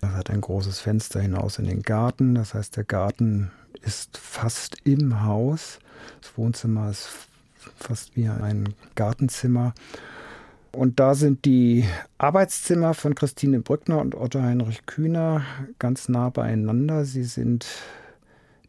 Das 0.00 0.12
hat 0.12 0.30
ein 0.30 0.40
großes 0.40 0.80
Fenster 0.80 1.20
hinaus 1.20 1.58
in 1.58 1.66
den 1.66 1.82
Garten. 1.82 2.34
Das 2.34 2.54
heißt, 2.54 2.76
der 2.76 2.84
Garten 2.84 3.50
ist 3.82 4.16
fast 4.16 4.76
im 4.84 5.24
Haus. 5.24 5.78
Das 6.20 6.36
Wohnzimmer 6.36 6.90
ist 6.90 7.08
fast 7.76 8.16
wie 8.16 8.28
ein 8.28 8.74
Gartenzimmer. 8.94 9.74
Und 10.72 11.00
da 11.00 11.14
sind 11.14 11.44
die 11.44 11.84
Arbeitszimmer 12.18 12.94
von 12.94 13.14
Christine 13.14 13.60
Brückner 13.60 13.98
und 13.98 14.14
Otto 14.14 14.40
Heinrich 14.40 14.86
Kühner 14.86 15.42
ganz 15.78 16.08
nah 16.08 16.28
beieinander. 16.28 17.04
Sie 17.04 17.24
sind 17.24 17.66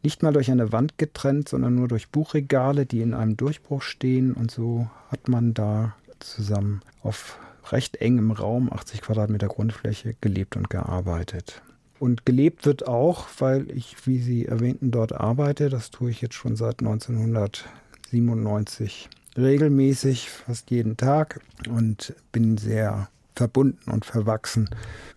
nicht 0.02 0.22
mal 0.22 0.32
durch 0.32 0.50
eine 0.50 0.72
Wand 0.72 0.98
getrennt, 0.98 1.48
sondern 1.48 1.74
nur 1.74 1.88
durch 1.88 2.08
Buchregale, 2.08 2.86
die 2.86 3.00
in 3.00 3.14
einem 3.14 3.36
Durchbruch 3.36 3.82
stehen. 3.82 4.32
Und 4.32 4.50
so 4.50 4.88
hat 5.10 5.28
man 5.28 5.54
da 5.54 5.94
zusammen 6.18 6.82
auf 7.02 7.38
recht 7.70 7.96
engem 7.96 8.30
Raum, 8.30 8.72
80 8.72 9.02
Quadratmeter 9.02 9.48
Grundfläche, 9.48 10.16
gelebt 10.20 10.56
und 10.56 10.70
gearbeitet. 10.70 11.62
Und 11.98 12.24
gelebt 12.24 12.64
wird 12.64 12.88
auch, 12.88 13.26
weil 13.38 13.70
ich, 13.70 14.06
wie 14.06 14.18
Sie 14.18 14.46
erwähnten, 14.46 14.90
dort 14.90 15.12
arbeite. 15.12 15.68
Das 15.68 15.90
tue 15.90 16.10
ich 16.10 16.22
jetzt 16.22 16.34
schon 16.34 16.56
seit 16.56 16.80
1900. 16.80 17.68
97 18.10 19.08
regelmäßig, 19.36 20.30
fast 20.30 20.70
jeden 20.70 20.96
Tag 20.96 21.40
und 21.68 22.14
bin 22.32 22.58
sehr 22.58 23.08
verbunden 23.36 23.90
und 23.90 24.04
verwachsen 24.04 24.68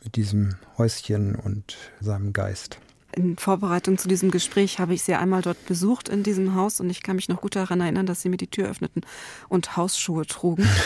mit 0.04 0.16
diesem 0.16 0.56
Häuschen 0.78 1.36
und 1.36 1.78
seinem 2.00 2.32
Geist. 2.32 2.80
In 3.15 3.38
Vorbereitung 3.38 3.98
zu 3.98 4.08
diesem 4.08 4.32
Gespräch 4.32 4.79
habe 4.79 4.93
ich 4.93 5.03
sie 5.03 5.13
einmal 5.13 5.41
dort 5.41 5.65
besucht 5.65 6.10
in 6.10 6.24
diesem 6.24 6.55
Haus 6.55 6.79
und 6.79 6.89
ich 6.89 7.03
kann 7.03 7.15
mich 7.15 7.29
noch 7.29 7.41
gut 7.41 7.55
daran 7.55 7.82
erinnern, 7.82 8.05
dass 8.05 8.22
sie 8.22 8.29
mir 8.29 8.38
die 8.38 8.48
Tür 8.48 8.70
öffneten 8.70 9.01
und 9.50 9.77
Hausschuhe 9.77 10.25
trugen. 10.25 10.67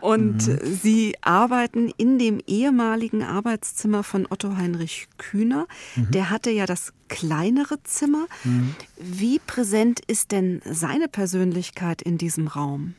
Und 0.00 0.46
mhm. 0.46 0.58
Sie 0.62 1.16
arbeiten 1.22 1.90
in 1.96 2.18
dem 2.18 2.40
ehemaligen 2.46 3.22
Arbeitszimmer 3.22 4.02
von 4.04 4.26
Otto 4.30 4.56
Heinrich 4.56 5.08
Kühner. 5.18 5.66
Mhm. 5.96 6.10
Der 6.12 6.30
hatte 6.30 6.50
ja 6.50 6.66
das 6.66 6.92
kleinere 7.08 7.82
Zimmer. 7.82 8.26
Mhm. 8.44 8.76
Wie 8.96 9.38
präsent 9.40 10.00
ist 10.06 10.30
denn 10.32 10.62
seine 10.64 11.08
Persönlichkeit 11.08 12.02
in 12.02 12.18
diesem 12.18 12.46
Raum? 12.46 12.94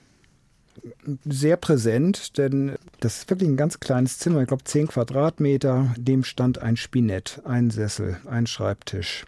Sehr 1.26 1.58
präsent, 1.58 2.38
denn 2.38 2.76
das 3.00 3.20
ist 3.20 3.30
wirklich 3.30 3.50
ein 3.50 3.58
ganz 3.58 3.80
kleines 3.80 4.20
Zimmer, 4.20 4.42
ich 4.42 4.48
glaube 4.48 4.64
10 4.64 4.88
Quadratmeter. 4.88 5.94
Dem 5.98 6.24
stand 6.24 6.60
ein 6.60 6.78
Spinett, 6.78 7.42
ein 7.46 7.70
Sessel, 7.70 8.18
ein 8.26 8.48
Schreibtisch, 8.48 9.26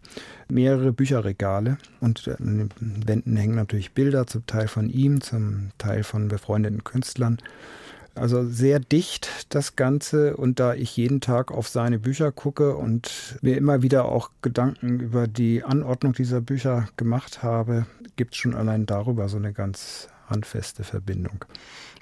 mehrere 0.49 0.91
Bücherregale 0.91 1.77
und 1.99 2.27
an 2.27 2.69
den 2.79 3.07
Wänden 3.07 3.37
hängen 3.37 3.55
natürlich 3.55 3.93
Bilder, 3.93 4.27
zum 4.27 4.45
Teil 4.45 4.67
von 4.67 4.89
ihm, 4.89 5.21
zum 5.21 5.71
Teil 5.77 6.03
von 6.03 6.27
befreundeten 6.27 6.83
Künstlern. 6.83 7.37
Also 8.13 8.45
sehr 8.45 8.79
dicht 8.79 9.29
das 9.49 9.77
Ganze 9.77 10.35
und 10.35 10.59
da 10.59 10.73
ich 10.73 10.97
jeden 10.97 11.21
Tag 11.21 11.51
auf 11.51 11.69
seine 11.69 11.97
Bücher 11.97 12.33
gucke 12.33 12.75
und 12.75 13.39
mir 13.41 13.55
immer 13.55 13.81
wieder 13.81 14.05
auch 14.05 14.31
Gedanken 14.41 14.99
über 14.99 15.27
die 15.27 15.63
Anordnung 15.63 16.11
dieser 16.11 16.41
Bücher 16.41 16.89
gemacht 16.97 17.41
habe, 17.41 17.85
gibt 18.17 18.33
es 18.33 18.37
schon 18.37 18.53
allein 18.53 18.85
darüber 18.85 19.29
so 19.29 19.37
eine 19.37 19.53
ganz 19.53 20.09
handfeste 20.31 20.83
Verbindung. 20.83 21.45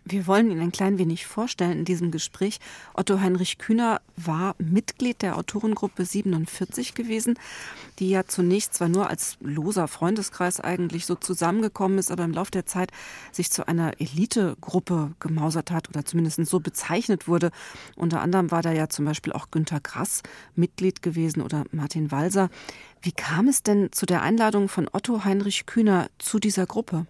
Wir 0.06 0.28
wollen 0.28 0.50
ihn 0.50 0.62
ein 0.62 0.72
klein 0.72 0.98
wenig 0.98 1.28
vorstellen 1.28 1.80
in 1.80 1.86
diesem 1.86 2.10
Gespräch. 2.10 2.60
Otto 2.94 3.20
Heinrich 3.20 3.58
Kühner 3.58 4.02
war 4.16 4.56
Mitglied 4.58 5.22
der 5.22 5.38
Autorengruppe 5.38 6.06
47 6.06 6.96
gewesen, 6.96 7.38
die 8.00 8.10
ja 8.10 8.26
zunächst 8.26 8.74
zwar 8.74 8.88
nur 8.88 9.10
als 9.10 9.38
loser 9.42 9.88
Freundeskreis 9.88 10.60
eigentlich 10.62 11.06
so 11.06 11.16
zusammengekommen 11.16 11.98
ist, 11.98 12.12
aber 12.12 12.24
im 12.24 12.32
Laufe 12.32 12.52
der 12.52 12.66
Zeit 12.66 12.92
sich 13.32 13.52
zu 13.52 13.68
einer 13.68 14.00
Elitegruppe 14.00 15.12
gemausert 15.20 15.70
hat 15.70 15.90
oder 15.90 16.06
zumindest 16.06 16.44
so 16.46 16.60
bezeichnet 16.60 17.28
wurde. 17.28 17.52
Unter 17.96 18.22
anderem 18.22 18.52
war 18.52 18.62
da 18.62 18.72
ja 18.72 18.90
zum 18.90 19.06
Beispiel 19.06 19.34
auch 19.34 19.52
Günter 19.52 19.80
Grass 19.82 20.24
Mitglied 20.56 21.02
gewesen 21.02 21.42
oder 21.42 21.66
Martin 21.72 22.10
Walser. 22.10 22.50
Wie 23.02 23.12
kam 23.12 23.48
es 23.48 23.64
denn 23.64 23.92
zu 23.92 24.06
der 24.06 24.22
Einladung 24.22 24.70
von 24.70 24.90
Otto 24.92 25.24
Heinrich 25.26 25.66
Kühner 25.66 26.10
zu 26.18 26.40
dieser 26.40 26.66
Gruppe? 26.66 27.06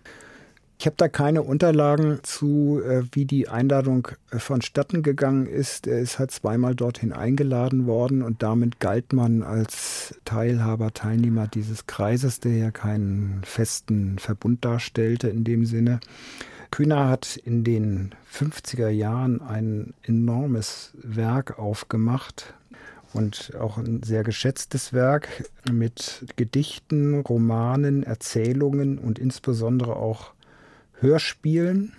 Ich 0.82 0.86
habe 0.86 0.96
da 0.96 1.10
keine 1.10 1.44
Unterlagen 1.44 2.20
zu, 2.24 2.82
äh, 2.82 3.04
wie 3.12 3.26
die 3.26 3.50
Einladung 3.50 4.08
äh, 4.32 4.40
vonstatten 4.40 5.04
gegangen 5.04 5.46
ist. 5.46 5.88
Er 5.88 6.00
ist 6.00 6.20
halt 6.20 6.32
zweimal 6.32 6.74
dorthin 6.74 7.12
eingeladen 7.12 7.86
worden 7.86 8.22
und 8.22 8.42
damit 8.44 8.80
galt 8.80 9.12
man 9.12 9.44
als 9.44 10.16
Teilhaber, 10.24 10.94
Teilnehmer 10.94 11.48
dieses 11.48 11.86
Kreises, 11.86 12.40
der 12.40 12.56
ja 12.56 12.72
keinen 12.72 13.42
festen 13.44 14.20
Verbund 14.20 14.64
darstellte 14.64 15.28
in 15.28 15.44
dem 15.44 15.66
Sinne. 15.66 16.00
Kühner 16.72 17.10
hat 17.10 17.36
in 17.36 17.66
den 17.66 18.16
50er 18.34 18.88
Jahren 18.88 19.42
ein 19.42 19.94
enormes 20.04 20.94
Werk 21.04 21.60
aufgemacht, 21.60 22.54
und 23.12 23.54
auch 23.60 23.80
ein 23.80 24.04
sehr 24.04 24.24
geschätztes 24.24 24.94
Werk 24.94 25.50
mit 25.72 26.26
Gedichten, 26.36 27.22
Romanen, 27.22 28.04
Erzählungen 28.04 29.00
und 29.00 29.18
insbesondere 29.18 29.96
auch 29.96 30.32
Hörspielen. 31.02 31.94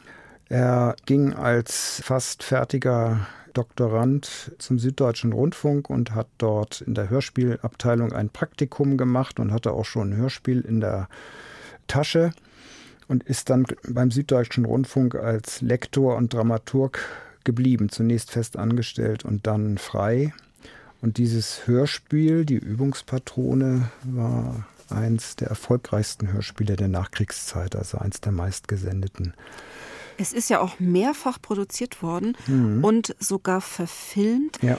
Er 0.49 0.97
ging 1.07 1.33
als 1.33 2.03
fast 2.05 2.43
fertiger 2.43 3.27
Doktorand 3.53 4.53
zum 4.59 4.79
Süddeutschen 4.79 5.33
Rundfunk 5.33 5.91
und 5.91 6.15
hat 6.15 6.29
dort 6.39 6.81
in 6.81 6.95
der 6.95 7.11
Hörspielabteilung 7.11 8.13
ein 8.13 8.31
Praktikum 8.31 8.97
gemacht 8.97 9.41
und 9.41 9.53
hatte 9.53 9.73
auch 9.73 9.85
schon 9.85 10.11
ein 10.11 10.17
Hörspiel 10.17 10.61
in 10.61 10.81
der 10.81 11.09
Tasche 11.87 12.33
und 13.09 13.25
ist 13.25 13.51
dann 13.51 13.67
beim 13.89 14.11
Süddeutschen 14.11 14.65
Rundfunk 14.65 15.15
als 15.17 15.61
Lektor 15.61 16.17
und 16.17 16.33
Dramaturg 16.33 17.01
geblieben, 17.45 17.89
zunächst 17.89 18.31
fest 18.31 18.57
angestellt 18.57 19.25
und 19.25 19.47
dann 19.47 19.79
frei. 19.79 20.33
Und 21.01 21.17
dieses 21.19 21.67
Hörspiel, 21.67 22.45
die 22.45 22.59
Übungspatrone, 22.59 23.91
war 24.05 24.67
eins 24.93 25.37
der 25.37 25.49
erfolgreichsten 25.49 26.33
Hörspiele 26.33 26.77
der 26.77 26.89
Nachkriegszeit, 26.89 27.77
also 27.77 27.99
eins 27.99 28.21
der 28.21 28.33
meistgesendeten. 28.33 29.35
Es 30.19 30.33
ist 30.33 30.51
ja 30.51 30.61
auch 30.61 30.79
mehrfach 30.79 31.41
produziert 31.41 32.03
worden 32.03 32.37
mhm. 32.47 32.85
und 32.85 33.17
sogar 33.19 33.61
verfilmt. 33.61 34.59
Ja. 34.63 34.79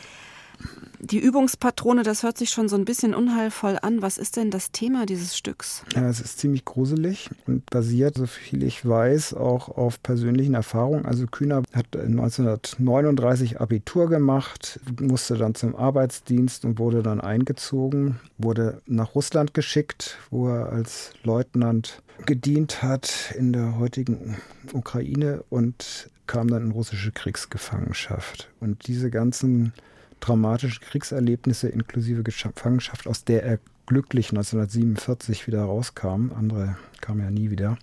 Die 1.04 1.20
Übungspatrone, 1.20 2.04
das 2.04 2.22
hört 2.22 2.38
sich 2.38 2.52
schon 2.52 2.70
so 2.70 2.76
ein 2.76 2.86
bisschen 2.86 3.16
unheilvoll 3.16 3.80
an. 3.82 4.04
Was 4.04 4.20
ist 4.20 4.38
denn 4.38 4.52
das 4.52 4.72
Thema 4.72 5.08
dieses 5.08 5.36
Stücks? 5.36 5.84
Ja, 5.96 6.08
es 6.08 6.22
ist 6.22 6.38
ziemlich 6.38 6.64
gruselig 6.64 7.32
und 7.48 7.68
basiert, 7.72 8.16
so 8.16 8.28
viel 8.28 8.62
ich 8.62 8.88
weiß, 8.88 9.34
auch 9.34 9.70
auf 9.70 10.04
persönlichen 10.04 10.54
Erfahrungen. 10.54 11.06
Also 11.06 11.26
Kühner 11.26 11.64
hat 11.74 11.88
1939 11.96 13.60
Abitur 13.60 14.10
gemacht, 14.10 14.80
musste 15.00 15.38
dann 15.38 15.56
zum 15.56 15.76
Arbeitsdienst 15.76 16.66
und 16.66 16.78
wurde 16.78 17.02
dann 17.02 17.20
eingezogen, 17.20 18.20
wurde 18.38 18.82
nach 18.86 19.16
Russland 19.16 19.56
geschickt, 19.56 20.18
wo 20.30 20.50
er 20.50 20.72
als 20.72 21.14
Leutnant 21.24 22.04
gedient 22.28 22.84
hat 22.84 23.34
in 23.36 23.54
der 23.54 23.80
heutigen 23.80 24.38
Ukraine 24.72 25.44
und 25.50 26.12
kam 26.28 26.48
dann 26.48 26.66
in 26.68 26.72
russische 26.72 27.12
Kriegsgefangenschaft. 27.12 28.50
Und 28.60 28.88
diese 28.88 29.10
ganzen 29.10 29.74
traumatische 30.22 30.80
Kriegserlebnisse 30.80 31.68
inklusive 31.68 32.24
Gefangenschaft, 32.24 33.08
aus 33.08 33.26
der 33.26 33.44
er 33.44 33.60
glücklich 33.86 34.30
1947 34.30 35.48
wieder 35.48 35.64
rauskam. 35.64 36.32
Andere 36.34 36.78
kamen 37.02 37.22
ja 37.22 37.30
nie 37.30 37.52
wieder. 37.52 37.78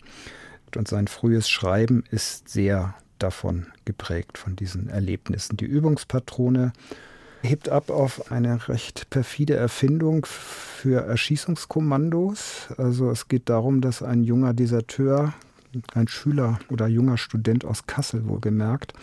Und 0.75 0.89
sein 0.89 1.09
frühes 1.09 1.51
Schreiben 1.51 2.05
ist 2.11 2.49
sehr 2.49 2.95
davon 3.19 3.67
geprägt, 3.85 4.39
von 4.39 4.57
diesen 4.57 4.89
Erlebnissen. 4.89 5.57
Die 5.57 5.67
Übungspatrone 5.67 6.73
hebt 7.43 7.69
ab 7.69 7.91
auf 7.91 8.33
eine 8.33 8.69
recht 8.69 9.11
perfide 9.11 9.55
Erfindung 9.57 10.27
für 10.27 11.05
Erschießungskommandos. 11.05 12.69
Also 12.77 13.11
es 13.11 13.29
geht 13.29 13.49
darum, 13.49 13.81
dass 13.81 14.03
ein 14.03 14.25
junger 14.25 14.55
Deserteur, 14.55 15.35
ein 15.95 16.09
Schüler 16.09 16.59
oder 16.71 16.87
junger 16.87 17.19
Student 17.19 17.65
aus 17.65 17.87
Kassel 17.87 18.27
wohlgemerkt, 18.27 18.95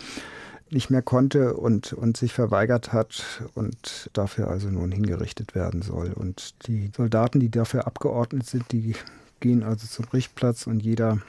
nicht 0.69 0.89
mehr 0.89 1.01
konnte 1.01 1.55
und, 1.55 1.93
und 1.93 2.17
sich 2.17 2.33
verweigert 2.33 2.91
hat 2.91 3.43
und 3.53 4.09
dafür 4.13 4.47
also 4.47 4.69
nun 4.69 4.91
hingerichtet 4.91 5.55
werden 5.55 5.81
soll. 5.81 6.11
Und 6.13 6.67
die 6.67 6.91
Soldaten, 6.95 7.39
die 7.39 7.49
dafür 7.49 7.87
abgeordnet 7.87 8.45
sind, 8.45 8.71
die 8.71 8.95
gehen 9.39 9.63
also 9.63 9.87
zum 9.87 10.05
Richtplatz 10.05 10.67
und 10.67 10.81
jeder 10.81 11.19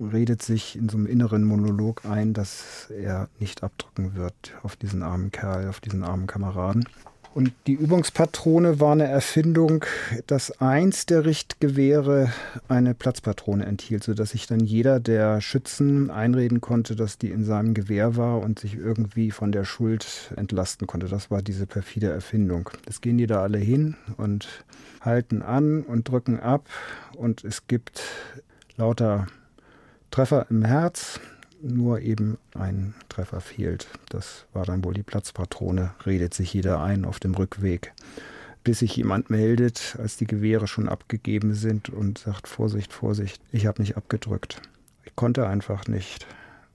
redet 0.00 0.42
sich 0.42 0.76
in 0.76 0.88
so 0.88 0.96
einem 0.96 1.06
inneren 1.06 1.44
Monolog 1.44 2.04
ein, 2.04 2.34
dass 2.34 2.90
er 2.90 3.28
nicht 3.38 3.62
abdrücken 3.62 4.14
wird 4.14 4.54
auf 4.62 4.76
diesen 4.76 5.02
armen 5.02 5.30
Kerl, 5.30 5.68
auf 5.68 5.80
diesen 5.80 6.02
armen 6.02 6.26
Kameraden. 6.26 6.86
Und 7.36 7.52
die 7.66 7.74
Übungspatrone 7.74 8.80
war 8.80 8.92
eine 8.92 9.08
Erfindung, 9.08 9.84
dass 10.26 10.58
eins 10.62 11.04
der 11.04 11.26
Richtgewehre 11.26 12.32
eine 12.66 12.94
Platzpatrone 12.94 13.66
enthielt, 13.66 14.04
sodass 14.04 14.30
sich 14.30 14.46
dann 14.46 14.60
jeder 14.60 15.00
der 15.00 15.42
Schützen 15.42 16.10
einreden 16.10 16.62
konnte, 16.62 16.96
dass 16.96 17.18
die 17.18 17.28
in 17.28 17.44
seinem 17.44 17.74
Gewehr 17.74 18.16
war 18.16 18.40
und 18.40 18.58
sich 18.58 18.76
irgendwie 18.76 19.30
von 19.32 19.52
der 19.52 19.64
Schuld 19.64 20.32
entlasten 20.34 20.86
konnte. 20.86 21.08
Das 21.08 21.30
war 21.30 21.42
diese 21.42 21.66
perfide 21.66 22.08
Erfindung. 22.08 22.70
Es 22.86 23.02
gehen 23.02 23.18
die 23.18 23.26
da 23.26 23.42
alle 23.42 23.58
hin 23.58 23.96
und 24.16 24.64
halten 25.02 25.42
an 25.42 25.82
und 25.82 26.08
drücken 26.08 26.40
ab 26.40 26.70
und 27.16 27.44
es 27.44 27.66
gibt 27.66 28.02
lauter 28.78 29.26
Treffer 30.10 30.46
im 30.48 30.64
Herz 30.64 31.20
nur 31.66 32.00
eben 32.00 32.38
ein 32.54 32.94
Treffer 33.08 33.40
fehlt. 33.40 33.88
Das 34.08 34.46
war 34.52 34.64
dann 34.64 34.84
wohl 34.84 34.94
die 34.94 35.02
Platzpatrone, 35.02 35.94
redet 36.04 36.34
sich 36.34 36.52
jeder 36.52 36.80
ein 36.80 37.04
auf 37.04 37.18
dem 37.18 37.34
Rückweg. 37.34 37.92
Bis 38.64 38.80
sich 38.80 38.96
jemand 38.96 39.30
meldet, 39.30 39.96
als 39.98 40.16
die 40.16 40.26
Gewehre 40.26 40.66
schon 40.66 40.88
abgegeben 40.88 41.54
sind 41.54 41.88
und 41.88 42.18
sagt, 42.18 42.48
Vorsicht, 42.48 42.92
Vorsicht, 42.92 43.40
ich 43.52 43.66
habe 43.66 43.80
nicht 43.80 43.96
abgedrückt. 43.96 44.60
Ich 45.04 45.14
konnte 45.14 45.46
einfach 45.46 45.86
nicht. 45.86 46.26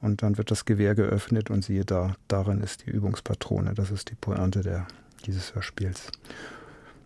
Und 0.01 0.23
dann 0.23 0.37
wird 0.37 0.51
das 0.51 0.65
Gewehr 0.65 0.95
geöffnet 0.95 1.49
und 1.49 1.63
siehe 1.63 1.85
da, 1.85 2.15
darin 2.27 2.61
ist 2.61 2.85
die 2.85 2.91
Übungspatrone. 2.91 3.73
Das 3.73 3.91
ist 3.91 4.09
die 4.09 4.15
Pointe 4.15 4.61
der, 4.61 4.87
dieses 5.25 5.53
Hörspiels. 5.53 6.07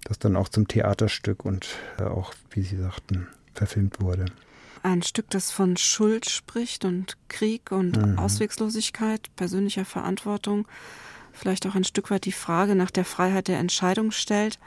Das 0.04 0.20
dann 0.20 0.36
auch 0.36 0.50
zum 0.50 0.68
Theaterstück 0.68 1.46
und 1.46 1.68
äh, 1.98 2.04
auch, 2.04 2.34
wie 2.52 2.62
Sie 2.62 2.78
sagten, 2.78 3.28
verfilmt 3.54 4.00
wurde 4.00 4.26
ein 4.86 5.02
Stück, 5.02 5.30
das 5.30 5.52
von 5.52 5.78
Schuld 5.78 6.30
spricht 6.30 6.86
und 6.86 7.18
Krieg 7.28 7.72
und 7.72 7.98
mhm. 7.98 8.20
Auswegslosigkeit, 8.20 9.36
persönlicher 9.36 9.86
Verantwortung, 9.86 10.68
vielleicht 11.34 11.68
auch 11.68 11.76
ein 11.76 11.84
Stück 11.84 12.12
weit 12.12 12.26
die 12.26 12.32
Frage 12.32 12.76
nach 12.76 12.92
der 12.92 13.06
Freiheit 13.06 13.48
der 13.48 13.60
Entscheidung 13.60 14.12
stellt. 14.12 14.60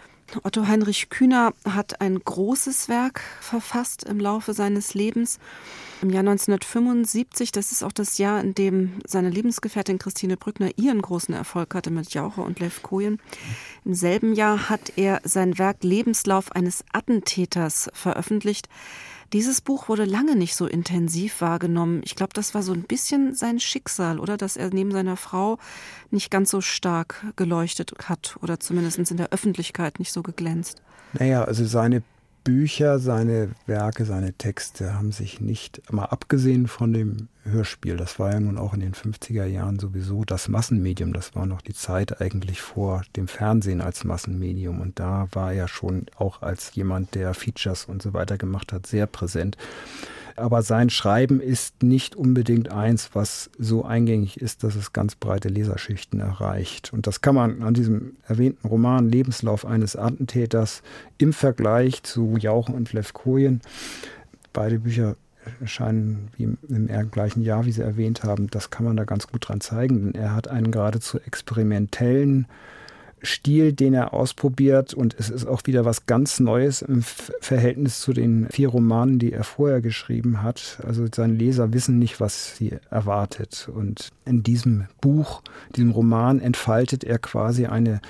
Otto 0.43 0.67
Heinrich 0.67 1.09
Kühner 1.09 1.55
hat 1.65 2.03
ein 2.03 2.19
großes 2.19 2.91
Werk 2.91 3.23
verfasst 3.41 4.05
im 4.05 4.21
Laufe 4.21 4.53
seines 4.53 4.93
Lebens. 4.93 5.39
Im 6.03 6.11
Jahr 6.11 6.21
1975, 6.21 7.51
das 7.51 7.73
ist 7.73 7.83
auch 7.83 7.93
das 7.93 8.19
Jahr, 8.19 8.41
in 8.43 8.55
dem 8.55 9.01
seine 9.07 9.31
Lebensgefährtin 9.31 9.99
Christine 9.99 10.37
Brückner 10.37 10.71
ihren 10.77 11.01
großen 11.01 11.35
Erfolg 11.35 11.75
hatte 11.75 11.91
mit 11.91 12.13
Jauche 12.13 12.43
und 12.43 12.61
Lev 12.61 12.83
Kojen. 12.83 13.19
Im 13.87 13.95
selben 13.95 14.35
Jahr 14.35 14.69
hat 14.69 14.93
er 14.97 15.21
sein 15.25 15.57
Werk 15.57 15.83
Lebenslauf 15.83 16.53
eines 16.53 16.85
Attentäters 16.93 17.89
veröffentlicht. 17.95 18.69
Dieses 19.35 19.61
Buch 19.61 19.89
wurde 19.91 20.07
lange 20.07 20.37
nicht 20.37 20.55
so 20.55 20.67
intensiv 20.67 21.43
wahrgenommen. 21.43 22.01
Ich 22.05 22.17
glaube, 22.17 22.33
das 22.33 22.55
war 22.55 22.63
so 22.63 22.73
ein 22.73 22.85
bisschen 22.85 23.35
sein 23.35 23.61
Schicksal, 23.61 24.19
oder? 24.21 24.39
Dass 24.39 24.57
er 24.57 24.71
neben 24.73 24.91
seiner 24.91 25.19
Frau 25.19 25.59
nicht 26.11 26.31
ganz 26.31 26.51
so 26.51 26.63
stark 26.63 27.27
geleuchtet 27.37 27.93
hat 28.05 28.39
oder 28.41 28.59
zumindest 28.59 28.99
in 29.11 29.19
der 29.19 29.31
Öffentlichkeit 29.31 29.99
nicht 29.99 30.13
so 30.13 30.23
geglänzt. 30.23 30.83
Naja, 31.13 31.45
also 31.45 31.67
seine 31.67 32.03
Bücher, 32.49 32.99
seine 32.99 33.51
Werke, 33.67 34.07
seine 34.07 34.33
Texte 34.33 34.95
haben 34.95 35.13
sich 35.13 35.39
nicht, 35.39 35.83
mal 35.93 36.07
abgesehen 36.07 36.67
von 36.67 36.95
dem 36.95 37.29
Hörspiel, 37.45 37.99
das 37.99 38.19
war 38.19 38.33
ja 38.33 38.41
nun 38.41 38.57
auch 38.57 38.73
in 38.73 38.81
den 38.81 38.95
50er 38.95 39.45
Jahren 39.45 39.79
sowieso 39.79 40.25
das 40.25 40.49
Massenmedium, 40.49 41.13
das 41.13 41.35
war 41.35 41.45
noch 41.45 41.61
die 41.61 41.75
Zeit 41.75 42.23
eigentlich 42.23 42.63
vor 42.63 43.03
dem 43.17 43.29
Fernsehen 43.29 43.83
als 43.83 44.03
Massenmedium. 44.05 44.81
Und 44.81 44.99
da 44.99 45.29
war 45.33 45.53
er 45.53 45.69
schon 45.69 46.07
auch 46.17 46.41
als 46.41 46.75
jemand, 46.75 47.15
der 47.15 47.35
Features 47.35 47.85
und 47.85 48.01
so 48.01 48.15
weiter 48.15 48.39
gemacht 48.39 48.73
hat, 48.73 48.87
sehr 48.87 49.07
präsent 49.07 49.59
aber 50.39 50.63
sein 50.63 50.91
Schreiben 50.91 51.41
ist 51.41 51.83
nicht 51.83 52.17
unbedingt 52.17 52.71
eins, 52.73 53.11
was 53.13 53.51
so 53.59 53.85
eingängig 53.85 54.41
ist, 54.41 54.65
dass 54.65 54.77
es 54.77 54.93
ganz 54.93 55.15
breite 55.15 55.49
Leserschichten 55.49 56.21
erreicht. 56.21 56.93
Und 56.93 57.07
das 57.07 57.21
kann 57.21 57.35
man 57.35 57.63
an 57.63 57.75
diesem 57.75 58.17
erwähnten 58.27 58.67
Roman 58.67 59.09
Lebenslauf 59.09 59.67
eines 59.67 59.97
Attentäters 59.97 60.83
im 61.19 61.33
Vergleich 61.33 62.03
zu 62.03 62.37
Jauchen 62.39 62.75
und 62.75 62.93
Levkojen, 62.93 63.61
beide 64.53 64.79
Bücher 64.79 65.17
erscheinen 65.61 66.29
wie 66.37 66.45
im, 66.45 67.11
gleichen 67.11 67.43
Jahr, 67.43 67.65
wie 67.65 67.73
Sie 67.73 67.83
erwähnt 67.83 68.23
haben, 68.23 68.49
das 68.51 68.71
kann 68.71 68.85
man 68.85 68.97
da 68.97 69.05
ganz 69.05 69.27
gut 69.27 69.49
dran 69.49 69.61
zeigen, 69.61 70.13
denn 70.13 70.15
er 70.15 70.35
hat 70.35 70.49
einen 70.49 70.71
geradezu 70.71 71.19
experimentellen 71.21 72.47
Stil, 73.23 73.73
den 73.73 73.95
er 73.95 74.15
ausprobiert. 74.15 74.95
Und 74.95 75.15
es 75.19 75.31
ist 75.31 75.47
auch 75.47 75.63
wieder 75.65 75.85
was 75.85 76.07
ganz 76.07 76.41
Neues 76.41 76.83
im 76.83 77.03
Verhältnis 77.03 78.01
zu 78.01 78.13
den 78.13 78.49
vier 78.51 78.69
Romanen, 78.69 79.19
die 79.19 79.33
er 79.33 79.45
vorher 79.45 79.81
geschrieben 79.81 80.43
hat. 80.43 80.79
Also 80.87 81.07
seine 81.15 81.35
Leser 81.35 81.73
wissen 81.73 81.99
nicht, 81.99 82.21
was 82.21 82.57
sie 82.57 82.73
erwartet. 82.91 83.69
Und 83.73 84.11
in 84.25 84.43
diesem 84.43 84.87
Buch, 85.01 85.43
diesem 85.77 85.91
Roman 85.91 86.41
entfaltet 86.41 87.05
er 87.05 87.19
quasi 87.19 87.67
eine 87.67 88.01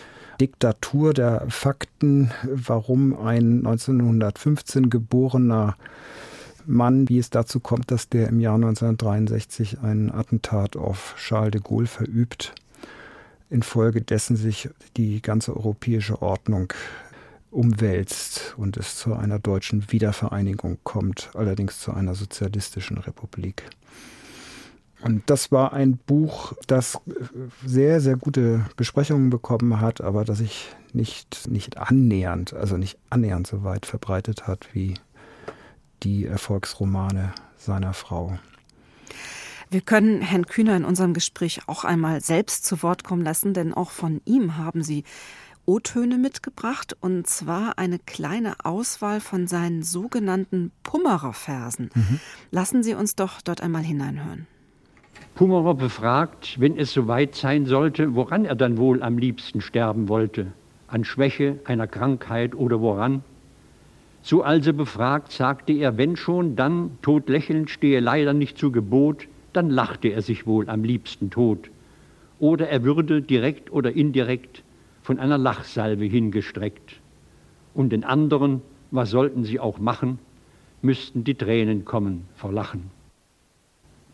Diktatur 0.41 1.15
der 1.15 1.47
Fakten, 1.49 2.31
warum 2.45 3.19
ein 3.19 3.59
1915 3.59 4.89
geborener 4.89 5.77
Mann, 6.65 7.09
wie 7.09 7.19
es 7.19 7.31
dazu 7.31 7.61
kommt, 7.61 7.91
dass 7.91 8.09
der 8.09 8.29
im 8.29 8.41
Jahr 8.41 8.55
1963 8.55 9.81
ein 9.81 10.13
Attentat 10.13 10.77
auf 10.77 11.15
Charles 11.19 11.53
de 11.53 11.61
Gaulle 11.63 11.87
verübt 11.87 12.55
infolgedessen 13.51 14.37
sich 14.37 14.69
die 14.97 15.23
ganze 15.23 15.57
europäische 15.57 16.23
Ordnung 16.23 16.73
umwälzt 17.51 18.55
und 18.57 18.77
es 18.77 18.97
zu 18.97 19.15
einer 19.15 19.39
deutschen 19.39 19.91
Wiedervereinigung 19.91 20.79
kommt, 20.85 21.31
allerdings 21.35 21.81
zu 21.81 21.93
einer 21.93 22.15
sozialistischen 22.15 22.99
Republik. 22.99 23.63
Und 25.01 25.23
das 25.31 25.53
war 25.53 25.73
ein 25.73 25.97
Buch, 25.97 26.55
das 26.67 27.01
sehr, 27.65 28.01
sehr 28.01 28.17
gute 28.17 28.67
Besprechungen 28.77 29.31
bekommen 29.31 29.81
hat, 29.81 30.01
aber 30.01 30.25
das 30.25 30.39
sich 30.39 30.75
nicht, 30.93 31.49
nicht 31.49 31.79
annähernd, 31.79 32.53
also 32.53 32.77
nicht 32.77 32.99
annähernd 33.09 33.47
so 33.47 33.63
weit 33.63 33.87
verbreitet 33.87 34.47
hat 34.47 34.69
wie 34.73 34.95
die 36.03 36.27
Erfolgsromane 36.27 37.33
seiner 37.57 37.95
Frau. 37.95 38.39
Wir 39.71 39.83
können 39.83 40.23
Herrn 40.23 40.47
Kühner 40.47 40.77
in 40.77 40.85
unserem 40.87 41.13
Gespräch 41.13 41.61
auch 41.67 41.85
einmal 41.85 42.23
selbst 42.23 42.65
zu 42.65 42.83
Wort 42.83 43.05
kommen 43.05 43.23
lassen, 43.23 43.53
denn 43.53 43.75
auch 43.75 43.91
von 43.91 44.23
ihm 44.25 44.57
haben 44.57 44.83
Sie 44.83 45.05
O-Töne 45.67 46.17
mitgebracht 46.17 46.97
und 47.01 47.27
zwar 47.27 47.79
eine 47.79 47.99
kleine 47.99 48.55
Auswahl 48.65 49.21
von 49.21 49.47
seinen 49.47 49.83
sogenannten 49.83 50.73
Pummerer-Versen. 50.85 51.91
Mhm. 51.95 52.21
Lassen 52.51 52.83
Sie 52.83 52.95
uns 52.95 53.15
doch 53.15 53.43
dort 53.43 53.61
einmal 53.61 53.83
hineinhören. 53.83 54.47
Pummerer 55.35 55.75
befragt, 55.75 56.59
wenn 56.59 56.79
es 56.79 56.95
soweit 56.95 57.35
sein 57.35 57.67
sollte, 57.67 58.15
woran 58.15 58.47
er 58.47 58.55
dann 58.55 58.79
wohl 58.79 59.03
am 59.03 59.19
liebsten 59.19 59.61
sterben 59.61 60.09
wollte. 60.09 60.53
An 60.87 61.05
Schwäche, 61.05 61.59
einer 61.67 61.87
Krankheit 61.87 62.55
oder 62.55 62.81
woran? 62.81 63.23
So 64.23 64.43
also 64.43 64.73
befragt, 64.73 65.33
sagte 65.33 65.75
er, 65.75 65.99
wenn 65.99 66.17
schon, 66.17 66.57
dann, 66.57 66.99
tot 67.03 67.29
lächelnd, 67.29 67.69
stehe 67.69 68.01
leider 68.01 68.33
nicht 68.33 68.57
zu 68.57 68.73
Gebot, 68.73 69.29
dann 69.53 69.71
lachte 69.71 70.09
er 70.09 70.23
sich 70.23 70.47
wohl 70.47 70.69
am 70.69 70.85
liebsten 70.85 71.31
tot. 71.31 71.71
Oder 72.39 72.69
er 72.69 72.85
würde 72.85 73.23
direkt 73.23 73.73
oder 73.73 73.93
indirekt 73.93 74.63
von 75.03 75.19
einer 75.19 75.39
Lachsalve 75.39 76.05
hingestreckt. 76.05 77.01
Und 77.75 77.91
den 77.91 78.05
anderen, 78.05 78.63
was 78.91 79.11
sollten 79.11 79.45
sie 79.45 79.61
auch 79.61 79.79
machen, 79.79 80.19
müssten 80.83 81.25
die 81.25 81.35
Tränen 81.35 81.85
kommen 81.85 82.25
vor 82.35 82.53
Lachen. 82.53 82.91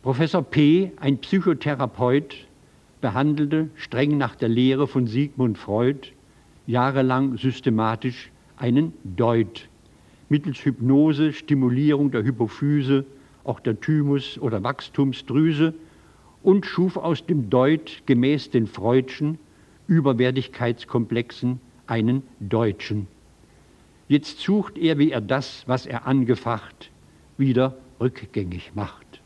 Professor 0.02 0.42
P., 0.42 0.92
ein 0.96 1.18
Psychotherapeut, 1.18 2.46
behandelte 3.00 3.68
streng 3.74 4.16
nach 4.16 4.34
der 4.34 4.48
Lehre 4.48 4.86
von 4.86 5.06
Sigmund 5.06 5.58
Freud 5.58 6.08
jahrelang 6.66 7.36
systematisch 7.36 8.30
einen 8.56 8.94
Deut 9.04 9.68
mittels 10.28 10.64
Hypnose, 10.64 11.32
Stimulierung 11.32 12.10
der 12.10 12.24
Hypophyse 12.24 13.04
auch 13.44 13.60
der 13.60 13.80
Thymus 13.80 14.38
oder 14.38 14.62
Wachstumsdrüse 14.62 15.74
und 16.42 16.66
schuf 16.66 16.96
aus 16.96 17.24
dem 17.26 17.50
Deut 17.50 18.02
gemäß 18.06 18.50
den 18.50 18.66
Freudschen 18.66 19.38
Überwertigkeitskomplexen 19.86 21.60
einen 21.86 22.22
Deutschen. 22.40 23.06
Jetzt 24.08 24.40
sucht 24.40 24.78
er, 24.78 24.98
wie 24.98 25.10
er 25.10 25.20
das, 25.20 25.64
was 25.66 25.86
er 25.86 26.06
angefacht, 26.06 26.90
wieder 27.36 27.76
rückgängig 28.00 28.72
macht. 28.74 29.20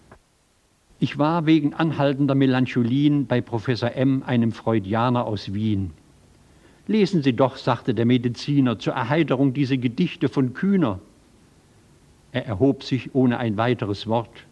Ich 1.00 1.18
war 1.18 1.46
wegen 1.46 1.74
anhaltender 1.74 2.34
Melancholien 2.34 3.26
bei 3.26 3.40
Professor 3.40 3.92
M., 3.92 4.22
einem 4.24 4.50
Freudianer 4.50 5.26
aus 5.26 5.54
Wien. 5.54 5.92
Lesen 6.88 7.22
Sie 7.22 7.34
doch, 7.34 7.56
sagte 7.56 7.94
der 7.94 8.06
Mediziner, 8.06 8.78
zur 8.78 8.94
Erheiterung 8.94 9.52
diese 9.52 9.78
Gedichte 9.78 10.28
von 10.28 10.54
Kühner. 10.54 11.00
Er 12.32 12.46
erhob 12.46 12.82
sich 12.82 13.14
ohne 13.14 13.38
ein 13.38 13.56
weiteres 13.56 14.06
Wort 14.06 14.46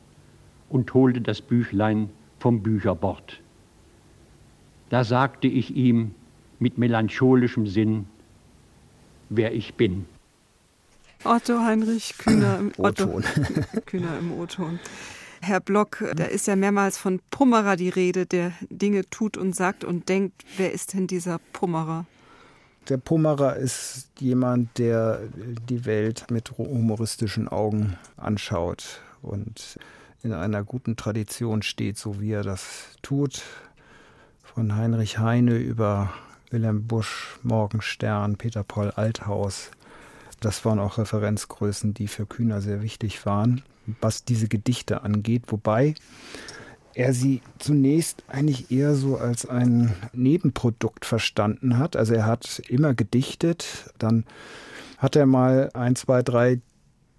und 0.69 0.93
holte 0.95 1.21
das 1.21 1.43
Büchlein 1.43 2.11
vom 2.39 2.63
Bücherbord. 2.63 3.41
Da 4.89 5.05
sagte 5.05 5.49
ich 5.49 5.75
ihm 5.75 6.15
mit 6.59 6.79
melancholischem 6.79 7.67
Sinn, 7.67 8.07
wer 9.29 9.55
ich 9.55 9.75
bin. 9.75 10.07
Otto 11.25 11.61
Heinrich 11.61 12.17
Kühner 12.19 12.59
im 12.59 12.73
O-Ton. 12.79 13.25
Kühner 13.87 14.19
im 14.19 14.33
O-Ton. 14.33 14.79
Herr 15.41 15.61
Block, 15.61 16.05
da 16.15 16.25
ist 16.25 16.47
ja 16.47 16.57
mehrmals 16.57 16.99
von 16.99 17.21
Pummerer 17.31 17.77
die 17.77 17.89
Rede, 17.89 18.27
der 18.27 18.53
Dinge 18.71 19.09
tut 19.11 19.37
und 19.37 19.55
sagt 19.55 19.85
und 19.85 20.09
denkt. 20.09 20.45
Wer 20.57 20.73
ist 20.73 20.95
denn 20.95 21.07
dieser 21.07 21.39
Pummerer? 21.53 22.07
Der 22.89 22.99
Pummerer 22.99 23.57
ist 23.57 24.09
jemand, 24.21 24.79
der 24.79 25.21
die 25.69 25.85
Welt 25.87 26.31
mit 26.31 26.57
humoristischen 26.57 27.49
Augen 27.49 27.99
anschaut 28.17 29.01
und 29.23 29.81
in 30.23 30.33
einer 30.33 30.63
guten 30.63 30.97
Tradition 30.97 31.63
steht, 31.63 31.99
so 31.99 32.21
wie 32.21 32.31
er 32.31 32.45
das 32.45 32.87
tut. 33.03 33.43
Von 34.45 34.77
Heinrich 34.77 35.19
Heine 35.19 35.57
über 35.57 36.13
Wilhelm 36.51 36.87
Busch, 36.87 37.39
Morgenstern, 37.43 38.37
Peter 38.37 38.63
Paul 38.63 38.93
Althaus. 38.93 39.73
Das 40.39 40.65
waren 40.65 40.79
auch 40.79 40.99
Referenzgrößen, 40.99 41.93
die 41.93 42.07
für 42.07 42.25
Kühner 42.25 42.61
sehr 42.61 42.83
wichtig 42.83 43.27
waren, 43.27 43.63
was 44.01 44.25
diese 44.25 44.47
Gedichte 44.47 45.03
angeht. 45.03 45.45
Wobei 45.49 45.95
er 46.97 47.13
sie 47.13 47.43
zunächst 47.59 48.25
eigentlich 48.27 48.71
eher 48.71 48.95
so 48.95 49.19
als 49.19 49.47
ein 49.47 49.95
Nebenprodukt 50.15 51.05
verstanden 51.05 51.77
hat. 51.77 51.95
Also 51.95 52.15
er 52.15 52.25
hat 52.25 52.63
immer 52.69 52.95
gedichtet, 52.95 53.93
dann 53.99 54.25
hat 54.97 55.15
er 55.15 55.27
mal 55.27 55.69
ein, 55.75 55.95
zwei, 55.95 56.23
drei 56.23 56.61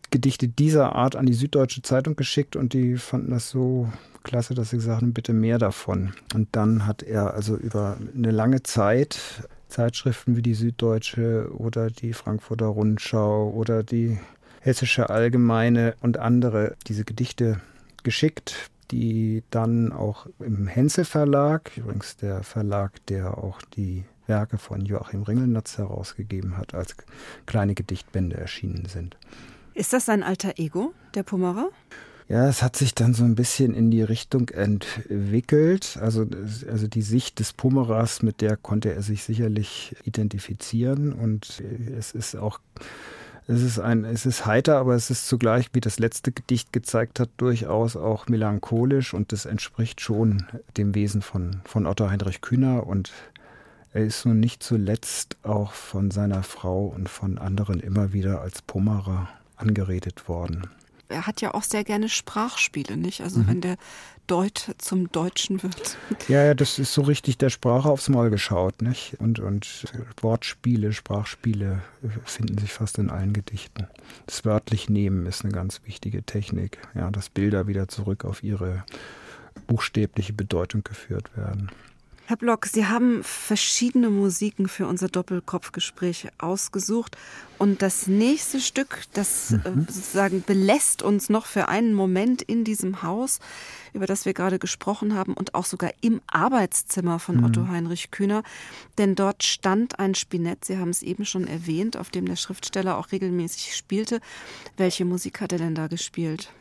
Gedichte 0.10 0.48
dieser 0.48 0.96
Art 0.96 1.16
an 1.16 1.28
die 1.28 1.34
Süddeutsche 1.34 1.84
Zeitung 1.84 2.16
geschickt 2.16 2.56
und 2.56 2.74
die 2.74 2.98
fanden 2.98 3.30
das 3.30 3.52
so 3.52 3.88
klasse, 4.24 4.56
dass 4.56 4.72
sie 4.72 4.78
gesagt 4.78 5.02
haben, 5.02 5.14
bitte 5.14 5.34
mehr 5.34 5.60
davon. 5.60 6.14
Und 6.34 6.48
dann 6.54 6.88
hat 6.88 7.04
er 7.04 7.36
also 7.36 7.56
über 7.56 7.98
eine 8.16 8.32
lange 8.32 8.64
Zeit 8.64 9.48
Zeitschriften 9.68 10.36
wie 10.36 10.42
die 10.42 10.56
Süddeutsche 10.56 11.52
oder 11.56 11.92
die 11.92 12.14
Frankfurter 12.14 12.68
Rundschau 12.68 13.52
oder 13.52 13.84
die 13.84 14.18
Hessische 14.62 15.12
Allgemeine 15.12 15.94
und 16.02 16.18
andere 16.18 16.76
diese 16.88 17.04
Gedichte 17.04 17.62
geschickt, 18.04 18.70
die 18.92 19.44
dann 19.50 19.92
auch 19.92 20.28
im 20.40 20.68
Henzel 20.68 21.06
Verlag, 21.06 21.72
übrigens 21.76 22.16
der 22.18 22.44
Verlag, 22.44 23.06
der 23.08 23.38
auch 23.38 23.62
die 23.62 24.06
Werke 24.28 24.58
von 24.58 24.82
Joachim 24.82 25.24
Ringelnatz 25.24 25.78
herausgegeben 25.78 26.58
hat, 26.58 26.74
als 26.74 26.96
kleine 27.46 27.76
Gedichtbände 27.76 28.38
erschienen 28.38 28.86
sind. 28.86 29.18
Ist 29.74 29.94
das 29.94 30.06
sein 30.06 30.24
alter 30.24 30.54
Ego, 30.58 30.94
der 31.16 31.24
Pummerer? 31.24 31.70
Ja, 32.30 32.50
es 32.50 32.62
hat 32.62 32.76
sich 32.76 32.94
dann 32.94 33.14
so 33.14 33.24
ein 33.24 33.36
bisschen 33.36 33.74
in 33.74 33.90
die 33.90 34.02
Richtung 34.02 34.50
entwickelt. 34.50 35.98
Also, 36.02 36.26
also 36.70 36.88
die 36.88 37.02
Sicht 37.02 37.40
des 37.40 37.54
Pummerers, 37.54 38.22
mit 38.22 38.42
der 38.42 38.58
konnte 38.58 38.94
er 38.94 39.02
sich 39.02 39.24
sicherlich 39.24 39.96
identifizieren. 40.04 41.14
Und 41.14 41.64
es 41.98 42.12
ist 42.12 42.36
auch, 42.36 42.60
es 43.48 43.62
ist 43.62 43.80
ein, 43.80 44.04
es 44.04 44.26
ist 44.26 44.46
heiter, 44.46 44.78
aber 44.78 44.94
es 44.96 45.10
ist 45.10 45.28
zugleich, 45.28 45.70
wie 45.74 45.80
das 45.80 46.00
letzte 46.00 46.32
Gedicht 46.32 46.74
gezeigt 46.74 47.20
hat, 47.20 47.30
durchaus 47.38 47.96
auch 47.96 48.28
melancholisch 48.28 49.14
und 49.14 49.32
das 49.32 49.46
entspricht 49.46 50.02
schon 50.02 50.46
dem 50.76 50.94
Wesen 50.96 51.22
von, 51.22 51.62
von 51.64 51.86
Otto 51.86 52.10
Heinrich 52.10 52.42
Kühner 52.42 52.86
und 52.86 53.14
er 53.94 54.04
ist 54.04 54.26
nun 54.26 54.40
nicht 54.40 54.62
zuletzt 54.62 55.38
auch 55.44 55.72
von 55.72 56.12
seiner 56.12 56.44
Frau 56.44 56.88
und 56.88 57.08
von 57.08 57.38
anderen 57.38 57.80
immer 57.80 58.12
wieder 58.12 58.42
als 58.42 58.62
Pummerer 58.62 59.30
angeredet 59.56 60.28
worden 60.28 60.68
er 61.10 61.28
hat 61.28 61.42
ja 61.42 61.54
auch 61.54 61.64
sehr 61.64 61.84
gerne 61.84 62.10
Sprachspiele, 62.10 62.98
nicht? 62.98 63.22
Also 63.22 63.40
mhm. 63.40 63.48
wenn 63.48 63.62
der 63.62 63.78
Deut 64.28 64.76
zum 64.78 65.10
Deutschen 65.12 65.64
wird. 65.64 65.98
Ja, 66.28 66.44
ja, 66.44 66.54
das 66.54 66.78
ist 66.78 66.94
so 66.94 67.04
richtig 67.04 67.38
der 67.38 67.50
Sprache 67.50 67.90
aufs 67.90 68.10
Maul 68.10 68.30
geschaut, 68.30 68.82
nicht? 68.82 69.16
Und, 69.20 69.40
und 69.40 69.86
Wortspiele, 70.22 70.92
Sprachspiele 70.92 71.82
finden 72.26 72.58
sich 72.58 72.74
fast 72.74 72.98
in 72.98 73.10
allen 73.10 73.32
Gedichten. 73.32 73.88
Das 74.26 74.44
wörtlich 74.44 74.90
nehmen 74.90 75.26
ist 75.26 75.46
eine 75.46 75.54
ganz 75.54 75.82
wichtige 75.86 76.24
Technik, 76.24 76.80
ja, 76.96 77.10
dass 77.12 77.30
Bilder 77.30 77.68
wieder 77.68 77.88
zurück 77.88 78.26
auf 78.26 78.44
ihre 78.44 78.84
buchstäbliche 79.68 80.34
Bedeutung 80.34 80.84
geführt 80.84 81.36
werden. 81.38 81.72
Herr 82.30 82.36
Block, 82.36 82.66
Sie 82.66 82.86
haben 82.86 83.24
verschiedene 83.24 84.10
Musiken 84.10 84.68
für 84.68 84.86
unser 84.86 85.08
Doppelkopfgespräch 85.08 86.28
ausgesucht. 86.40 87.16
Und 87.58 87.82
das 87.82 88.08
nächste 88.08 88.60
Stück, 88.60 89.04
das 89.14 89.54
äh, 89.54 89.70
mhm. 89.70 89.88
sozusagen 89.90 90.44
belässt 90.46 91.04
uns 91.04 91.30
noch 91.30 91.46
für 91.46 91.70
einen 91.70 91.94
Moment 91.94 92.42
in 92.42 92.66
diesem 92.66 93.02
Haus, 93.02 93.40
über 93.94 94.08
das 94.08 94.26
wir 94.26 94.34
gerade 94.34 94.60
gesprochen 94.60 95.16
haben, 95.16 95.36
und 95.36 95.56
auch 95.56 95.64
sogar 95.64 95.92
im 96.02 96.20
Arbeitszimmer 96.28 97.20
von 97.20 97.38
mhm. 97.38 97.46
Otto 97.46 97.68
Heinrich 97.70 98.12
Kühner. 98.12 98.44
Denn 98.98 99.16
dort 99.16 99.44
stand 99.44 99.98
ein 99.98 100.14
Spinett, 100.14 100.66
Sie 100.66 100.80
haben 100.80 100.90
es 100.90 101.04
eben 101.04 101.24
schon 101.24 101.48
erwähnt, 101.48 101.96
auf 101.96 102.10
dem 102.10 102.26
der 102.26 102.36
Schriftsteller 102.36 102.98
auch 102.98 103.14
regelmäßig 103.14 103.74
spielte. 103.74 104.20
Welche 104.76 105.06
Musik 105.06 105.40
hat 105.40 105.54
er 105.54 105.60
denn 105.60 105.76
da 105.76 105.88
gespielt? 105.88 106.52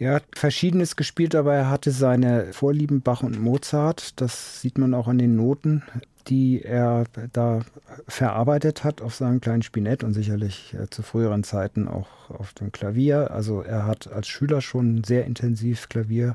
Er 0.00 0.14
hat 0.14 0.24
Verschiedenes 0.32 0.96
gespielt, 0.96 1.34
aber 1.34 1.54
er 1.54 1.68
hatte 1.68 1.90
seine 1.90 2.54
Vorlieben 2.54 3.02
Bach 3.02 3.22
und 3.22 3.38
Mozart. 3.38 4.18
Das 4.18 4.62
sieht 4.62 4.78
man 4.78 4.94
auch 4.94 5.08
an 5.08 5.18
den 5.18 5.36
Noten, 5.36 5.82
die 6.26 6.62
er 6.62 7.04
da 7.34 7.60
verarbeitet 8.08 8.82
hat 8.82 9.02
auf 9.02 9.14
seinem 9.14 9.42
kleinen 9.42 9.60
Spinett 9.60 10.02
und 10.02 10.14
sicherlich 10.14 10.72
äh, 10.72 10.88
zu 10.88 11.02
früheren 11.02 11.44
Zeiten 11.44 11.86
auch 11.86 12.30
auf 12.30 12.54
dem 12.54 12.72
Klavier. 12.72 13.30
Also 13.30 13.60
er 13.60 13.84
hat 13.84 14.10
als 14.10 14.26
Schüler 14.26 14.62
schon 14.62 15.04
sehr 15.04 15.26
intensiv 15.26 15.90
Klavier 15.90 16.34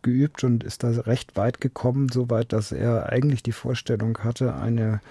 geübt 0.00 0.42
und 0.42 0.64
ist 0.64 0.82
da 0.82 0.88
recht 0.88 1.36
weit 1.36 1.60
gekommen, 1.60 2.08
so 2.08 2.30
weit, 2.30 2.54
dass 2.54 2.72
er 2.72 3.10
eigentlich 3.10 3.42
die 3.42 3.52
Vorstellung 3.52 4.16
hatte, 4.24 4.54
eine 4.54 5.02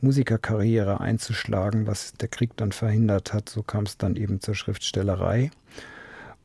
Musikerkarriere 0.00 1.00
einzuschlagen, 1.00 1.88
was 1.88 2.12
der 2.12 2.28
Krieg 2.28 2.56
dann 2.56 2.70
verhindert 2.70 3.32
hat. 3.32 3.48
So 3.48 3.64
kam 3.64 3.86
es 3.86 3.98
dann 3.98 4.14
eben 4.14 4.40
zur 4.40 4.54
Schriftstellerei. 4.54 5.50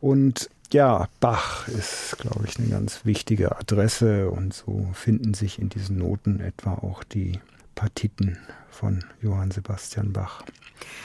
Und 0.02 0.50
ja, 0.72 1.08
Bach 1.20 1.68
ist, 1.68 2.18
glaube 2.20 2.46
ich, 2.48 2.58
eine 2.60 2.70
ganz 2.70 3.06
wichtige 3.06 3.58
Adresse 3.58 4.30
und 4.30 4.54
so 4.54 4.90
finden 4.94 5.34
sich 5.34 5.60
in 5.60 5.70
diesen 5.70 5.98
Noten 5.98 6.40
etwa 6.40 6.74
auch 6.74 7.04
die 7.04 7.40
Partiten 7.76 8.38
von 8.70 9.04
Johann 9.22 9.52
Sebastian 9.52 10.14
Bach, 10.14 10.44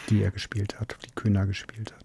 die 0.08 0.22
er 0.22 0.30
gespielt 0.30 0.80
hat, 0.80 0.96
die 1.04 1.14
Kühner 1.14 1.46
gespielt 1.46 1.92
hat. 1.92 2.04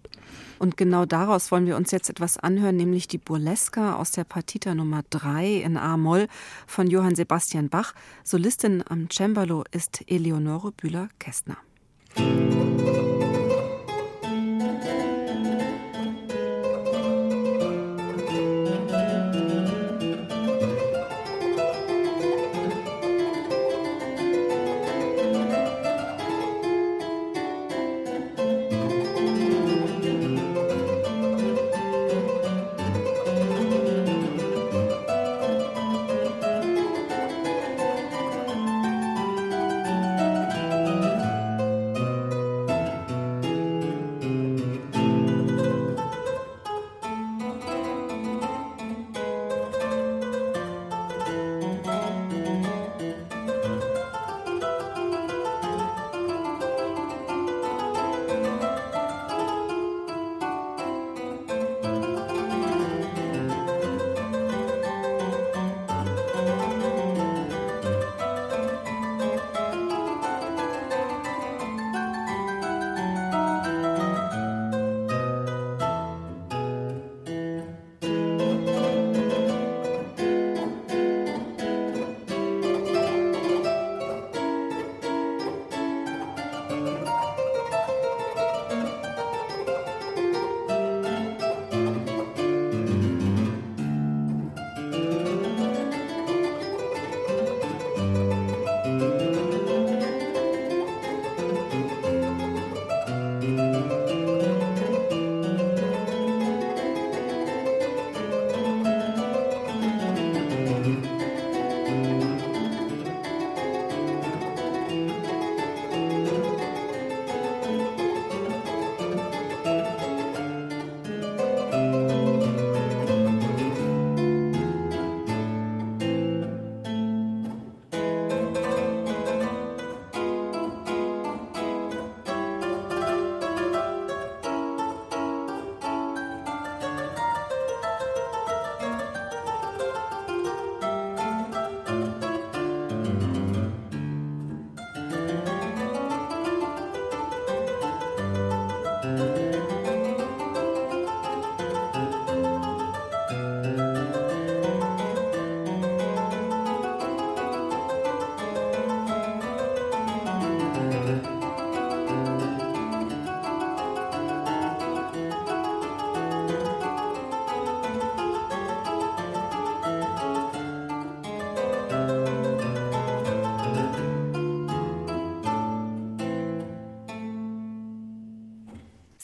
Und 0.58 0.76
genau 0.76 1.06
daraus 1.06 1.50
wollen 1.50 1.66
wir 1.66 1.76
uns 1.76 1.90
jetzt 1.90 2.10
etwas 2.10 2.36
anhören, 2.36 2.76
nämlich 2.76 3.08
die 3.08 3.18
Burlesca 3.18 3.96
aus 3.96 4.10
der 4.10 4.24
Partita 4.24 4.74
Nummer 4.74 5.02
3 5.08 5.54
in 5.54 5.76
A-Moll 5.76 6.28
von 6.66 6.86
Johann 6.86 7.14
Sebastian 7.14 7.70
Bach. 7.70 7.94
Solistin 8.24 8.84
am 8.86 9.08
Cembalo 9.10 9.64
ist 9.70 10.04
Eleonore 10.06 10.72
Bühler-Kästner. 10.72 11.56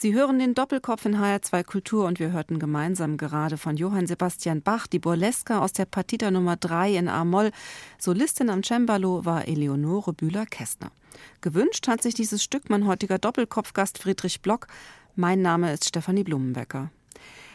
Sie 0.07 0.13
hören 0.13 0.39
den 0.39 0.53
Doppelkopf 0.53 1.03
in 1.03 1.17
HR2 1.17 1.65
Kultur 1.65 2.05
und 2.05 2.17
wir 2.17 2.31
hörten 2.31 2.59
gemeinsam 2.59 3.17
gerade 3.17 3.57
von 3.57 3.75
Johann 3.75 4.07
Sebastian 4.07 4.61
Bach 4.61 4.87
die 4.87 4.99
Burlesca 4.99 5.59
aus 5.59 5.73
der 5.73 5.83
Partita 5.83 6.31
Nummer 6.31 6.55
3 6.55 6.95
in 6.95 7.09
A-Moll. 7.09 7.51
Solistin 7.99 8.49
am 8.49 8.63
Cembalo 8.63 9.25
war 9.25 9.49
Eleonore 9.49 10.13
Bühler-Kästner. 10.13 10.91
Gewünscht 11.41 11.89
hat 11.89 12.01
sich 12.01 12.13
dieses 12.13 12.41
Stück 12.41 12.69
mein 12.69 12.87
heutiger 12.87 13.17
Doppelkopfgast 13.17 13.97
Friedrich 13.97 14.41
Block. 14.41 14.67
Mein 15.17 15.41
Name 15.41 15.73
ist 15.73 15.83
Stefanie 15.83 16.23
Blumenbecker. 16.23 16.89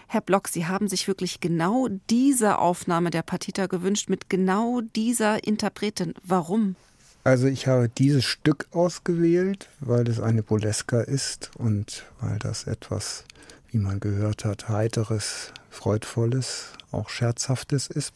Herr 0.08 0.20
Block, 0.20 0.48
Sie 0.48 0.66
haben 0.66 0.88
sich 0.88 1.08
wirklich 1.08 1.40
genau 1.40 1.88
diese 2.10 2.58
Aufnahme 2.58 3.08
der 3.08 3.22
Partita 3.22 3.66
gewünscht 3.66 4.10
mit 4.10 4.28
genau 4.28 4.82
dieser 4.94 5.42
Interpretin. 5.42 6.12
Warum? 6.22 6.76
Also 7.24 7.46
ich 7.46 7.68
habe 7.68 7.88
dieses 7.88 8.24
Stück 8.24 8.66
ausgewählt, 8.72 9.68
weil 9.78 10.08
es 10.08 10.18
eine 10.18 10.42
Burlesca 10.42 11.00
ist 11.00 11.52
und 11.56 12.04
weil 12.20 12.40
das 12.40 12.66
etwas, 12.66 13.24
wie 13.70 13.78
man 13.78 14.00
gehört 14.00 14.44
hat, 14.44 14.68
heiteres, 14.68 15.52
freudvolles, 15.70 16.72
auch 16.90 17.08
scherzhaftes 17.08 17.86
ist. 17.86 18.12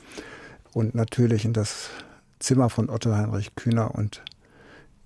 Und 0.73 0.97
natürlich 0.97 1.45
in 1.45 1.53
das 1.53 1.91
Zimmer 2.41 2.69
von 2.69 2.91
Otto 2.91 3.15
Heinrich 3.15 3.55
Kühner 3.55 3.95
und 3.95 4.23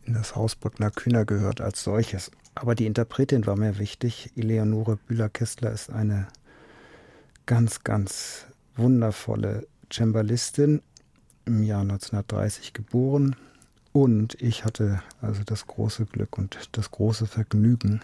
in 0.04 0.14
das 0.14 0.34
Haus 0.34 0.56
Brückner 0.56 0.90
Kühner 0.90 1.26
gehört 1.26 1.60
als 1.60 1.84
solches. 1.84 2.30
Aber 2.54 2.74
die 2.74 2.86
Interpretin 2.86 3.46
war 3.46 3.56
mir 3.56 3.78
wichtig. 3.78 4.32
Eleonore 4.34 4.96
Bühler-Kessler 4.96 5.72
ist 5.72 5.90
eine 5.90 6.26
ganz, 7.44 7.84
ganz 7.84 8.46
wundervolle 8.76 9.66
Cembalistin, 9.92 10.80
im 11.44 11.62
Jahr 11.62 11.82
1930 11.82 12.72
geboren, 12.72 13.36
und 13.92 14.40
ich 14.40 14.64
hatte 14.64 15.02
also 15.20 15.42
das 15.44 15.66
große 15.66 16.06
Glück 16.06 16.38
und 16.38 16.58
das 16.72 16.90
große 16.90 17.26
Vergnügen, 17.26 18.00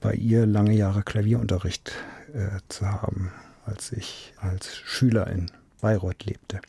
bei 0.00 0.14
ihr 0.14 0.46
lange 0.46 0.74
Jahre 0.74 1.02
Klavierunterricht 1.02 1.92
äh, 2.34 2.58
zu 2.68 2.90
haben, 2.90 3.32
als 3.64 3.92
ich 3.92 4.34
als 4.38 4.76
Schüler 4.76 5.28
in 5.28 5.50
Bayreuth 5.80 6.24
lebte. 6.24 6.60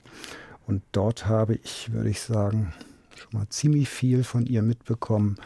Und 0.68 0.84
dort 0.92 1.26
habe 1.26 1.56
ich, 1.56 1.92
würde 1.92 2.10
ich 2.10 2.22
sagen, 2.22 2.74
schon 3.16 3.40
mal 3.40 3.50
ziemlich 3.50 3.90
viel 3.90 4.24
von 4.24 4.46
ihr 4.46 4.62
mitbekommen 4.62 5.38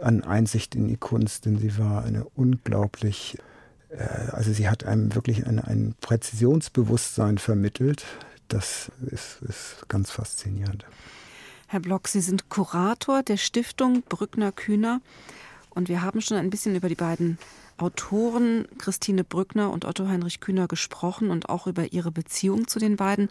an 0.00 0.22
Einsicht 0.22 0.74
in 0.74 0.88
die 0.88 0.96
Kunst, 0.96 1.46
denn 1.46 1.58
sie 1.58 1.76
war 1.78 2.04
eine 2.04 2.24
unglaublich, 2.36 3.38
äh, 3.90 4.30
also 4.30 4.52
sie 4.52 4.68
hat 4.68 4.84
einem 4.84 5.14
wirklich 5.14 5.46
eine, 5.46 5.66
ein 5.66 5.94
Präzisionsbewusstsein 6.00 7.38
vermittelt. 7.38 8.04
Das 8.48 8.90
ist, 9.10 9.42
ist 9.42 9.88
ganz 9.88 10.10
faszinierend. 10.10 10.84
Herr 11.72 11.78
Block, 11.78 12.08
Sie 12.08 12.20
sind 12.20 12.48
Kurator 12.48 13.22
der 13.22 13.36
Stiftung 13.36 14.02
Brückner 14.02 14.50
Kühner 14.50 15.00
und 15.68 15.88
wir 15.88 16.02
haben 16.02 16.20
schon 16.20 16.36
ein 16.36 16.50
bisschen 16.50 16.74
über 16.74 16.88
die 16.88 16.96
beiden 16.96 17.38
Autoren 17.78 18.66
Christine 18.78 19.22
Brückner 19.22 19.70
und 19.70 19.84
Otto 19.84 20.08
Heinrich 20.08 20.40
Kühner 20.40 20.66
gesprochen 20.66 21.30
und 21.30 21.48
auch 21.48 21.68
über 21.68 21.92
ihre 21.92 22.10
Beziehung 22.10 22.66
zu 22.66 22.80
den 22.80 22.96
beiden. 22.96 23.28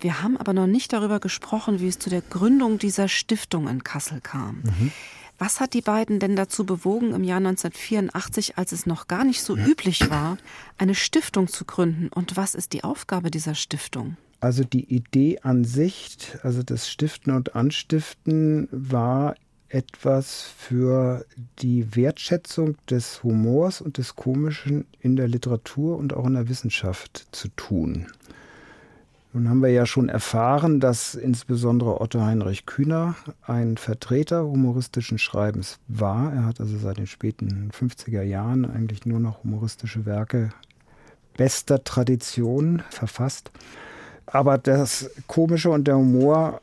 Wir 0.00 0.20
haben 0.20 0.36
aber 0.36 0.52
noch 0.52 0.66
nicht 0.66 0.92
darüber 0.92 1.20
gesprochen, 1.20 1.78
wie 1.78 1.86
es 1.86 2.00
zu 2.00 2.10
der 2.10 2.22
Gründung 2.22 2.78
dieser 2.78 3.06
Stiftung 3.06 3.68
in 3.68 3.84
Kassel 3.84 4.20
kam. 4.20 4.62
Mhm. 4.64 4.90
Was 5.38 5.60
hat 5.60 5.72
die 5.72 5.80
beiden 5.80 6.18
denn 6.18 6.34
dazu 6.34 6.66
bewogen, 6.66 7.14
im 7.14 7.22
Jahr 7.22 7.38
1984, 7.38 8.58
als 8.58 8.72
es 8.72 8.84
noch 8.84 9.06
gar 9.06 9.24
nicht 9.24 9.44
so 9.44 9.56
üblich 9.56 10.10
war, 10.10 10.38
eine 10.76 10.96
Stiftung 10.96 11.46
zu 11.46 11.64
gründen? 11.64 12.08
Und 12.08 12.36
was 12.36 12.56
ist 12.56 12.72
die 12.72 12.82
Aufgabe 12.82 13.30
dieser 13.30 13.54
Stiftung? 13.54 14.16
Also 14.40 14.64
die 14.64 14.92
Idee 14.92 15.38
an 15.42 15.64
sich, 15.64 16.16
also 16.42 16.62
das 16.62 16.88
Stiften 16.88 17.34
und 17.34 17.54
Anstiften 17.54 18.68
war 18.72 19.34
etwas 19.68 20.42
für 20.56 21.24
die 21.60 21.94
Wertschätzung 21.94 22.76
des 22.88 23.22
Humors 23.22 23.80
und 23.80 23.98
des 23.98 24.16
Komischen 24.16 24.86
in 25.00 25.14
der 25.14 25.28
Literatur 25.28 25.96
und 25.96 26.12
auch 26.14 26.26
in 26.26 26.34
der 26.34 26.48
Wissenschaft 26.48 27.28
zu 27.32 27.48
tun. 27.48 28.06
Nun 29.32 29.48
haben 29.48 29.62
wir 29.62 29.70
ja 29.70 29.86
schon 29.86 30.08
erfahren, 30.08 30.80
dass 30.80 31.14
insbesondere 31.14 32.00
Otto 32.00 32.20
Heinrich 32.20 32.66
Kühner 32.66 33.14
ein 33.46 33.76
Vertreter 33.76 34.42
humoristischen 34.42 35.18
Schreibens 35.18 35.78
war. 35.86 36.32
Er 36.32 36.46
hat 36.46 36.60
also 36.60 36.76
seit 36.78 36.96
den 36.96 37.06
späten 37.06 37.70
50er 37.70 38.22
Jahren 38.22 38.64
eigentlich 38.64 39.06
nur 39.06 39.20
noch 39.20 39.44
humoristische 39.44 40.04
Werke 40.04 40.50
bester 41.36 41.84
Tradition 41.84 42.82
verfasst. 42.90 43.52
Aber 44.32 44.58
das 44.58 45.10
Komische 45.26 45.70
und 45.70 45.86
der 45.88 45.96
Humor 45.96 46.60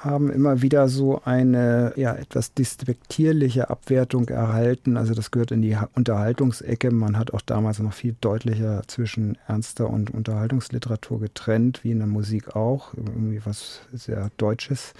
haben 0.00 0.30
immer 0.30 0.62
wieder 0.62 0.88
so 0.88 1.22
eine 1.24 1.92
ja 1.96 2.14
etwas 2.14 2.54
despektierliche 2.54 3.70
Abwertung 3.70 4.28
erhalten. 4.28 4.96
Also 4.96 5.14
das 5.14 5.30
gehört 5.30 5.50
in 5.50 5.62
die 5.62 5.76
Unterhaltungsecke. 5.94 6.90
Man 6.90 7.18
hat 7.18 7.34
auch 7.34 7.40
damals 7.40 7.78
noch 7.80 7.92
viel 7.92 8.14
deutlicher 8.20 8.82
zwischen 8.86 9.36
ernster 9.46 9.90
und 9.90 10.10
Unterhaltungsliteratur 10.10 11.20
getrennt, 11.20 11.82
wie 11.82 11.90
in 11.90 11.98
der 11.98 12.06
Musik 12.06 12.54
auch. 12.54 12.94
Irgendwie 12.94 13.40
was 13.44 13.80
sehr 13.92 14.30
Deutsches. 14.36 14.94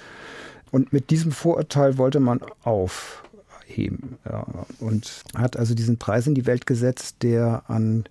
Und 0.70 0.92
mit 0.92 1.10
diesem 1.10 1.32
Vorurteil 1.32 1.96
wollte 1.96 2.20
man 2.20 2.40
aufheben. 2.64 4.18
Ja, 4.24 4.46
und 4.80 5.22
hat 5.36 5.56
also 5.56 5.74
diesen 5.74 5.98
Preis 5.98 6.26
in 6.26 6.34
die 6.34 6.46
Welt 6.46 6.66
gesetzt, 6.66 7.16
der 7.22 7.62
an 7.68 8.04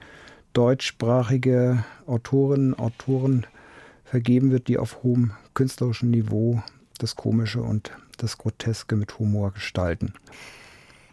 deutschsprachige 0.54 1.84
Autorinnen, 2.08 2.80
Autoren 2.80 3.46
vergeben 4.08 4.52
wird, 4.52 4.68
die 4.68 4.78
auf 4.78 5.04
hohem 5.04 5.32
künstlerischen 5.54 6.12
Niveau 6.12 6.64
das 6.98 7.16
Komische 7.16 7.62
und 7.62 7.92
das 8.18 8.38
Groteske 8.38 8.96
mit 8.96 9.20
Humor 9.20 9.52
gestalten. 9.52 10.14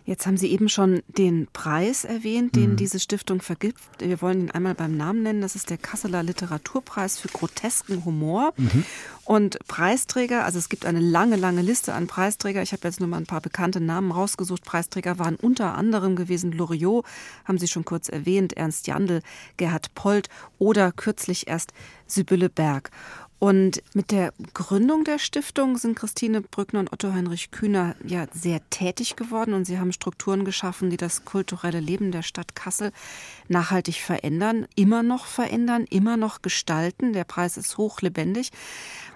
Jetzt 0.06 0.26
haben 0.26 0.36
Sie 0.36 0.50
eben 0.50 0.68
schon 0.68 1.02
den 1.08 1.48
Preis 1.54 2.04
erwähnt, 2.04 2.56
den 2.56 2.72
mhm. 2.72 2.76
diese 2.76 3.00
Stiftung 3.00 3.40
vergibt. 3.40 3.80
Wir 3.98 4.20
wollen 4.20 4.42
ihn 4.42 4.50
einmal 4.50 4.74
beim 4.74 4.96
Namen 4.98 5.22
nennen. 5.22 5.40
Das 5.40 5.56
ist 5.56 5.70
der 5.70 5.78
Kasseler 5.78 6.22
Literaturpreis 6.22 7.18
für 7.18 7.28
grotesken 7.28 8.04
Humor. 8.04 8.52
Mhm. 8.58 8.84
Und 9.24 9.58
Preisträger, 9.66 10.44
also 10.44 10.58
es 10.58 10.68
gibt 10.68 10.84
eine 10.84 11.00
lange, 11.00 11.36
lange 11.36 11.62
Liste 11.62 11.94
an 11.94 12.06
Preisträger. 12.06 12.60
Ich 12.60 12.72
habe 12.72 12.86
jetzt 12.86 13.00
nur 13.00 13.08
mal 13.08 13.16
ein 13.16 13.24
paar 13.26 13.40
bekannte 13.40 13.80
Namen 13.80 14.10
rausgesucht. 14.10 14.62
Preisträger 14.62 15.18
waren 15.18 15.36
unter 15.36 15.74
anderem 15.74 16.16
gewesen 16.16 16.52
Loriot, 16.52 17.06
haben 17.46 17.56
Sie 17.56 17.68
schon 17.68 17.86
kurz 17.86 18.10
erwähnt, 18.10 18.52
Ernst 18.52 18.86
Jandl, 18.86 19.22
Gerhard 19.56 19.94
Polt 19.94 20.28
oder 20.58 20.92
kürzlich 20.92 21.48
erst 21.48 21.72
Sibylle 22.06 22.50
Berg. 22.50 22.90
Und 23.44 23.82
mit 23.92 24.10
der 24.10 24.32
Gründung 24.54 25.04
der 25.04 25.18
Stiftung 25.18 25.76
sind 25.76 25.96
Christine 25.96 26.40
Brückner 26.40 26.80
und 26.80 26.94
Otto 26.94 27.12
Heinrich 27.12 27.50
Kühner 27.50 27.94
ja 28.02 28.24
sehr 28.32 28.62
tätig 28.70 29.16
geworden 29.16 29.52
und 29.52 29.66
sie 29.66 29.78
haben 29.78 29.92
Strukturen 29.92 30.46
geschaffen, 30.46 30.88
die 30.88 30.96
das 30.96 31.26
kulturelle 31.26 31.80
Leben 31.80 32.10
der 32.10 32.22
Stadt 32.22 32.56
Kassel 32.56 32.90
nachhaltig 33.48 33.96
verändern, 33.96 34.66
immer 34.76 35.02
noch 35.02 35.26
verändern, 35.26 35.84
immer 35.90 36.16
noch 36.16 36.40
gestalten. 36.40 37.12
Der 37.12 37.24
Preis 37.24 37.58
ist 37.58 37.76
hochlebendig. 37.76 38.50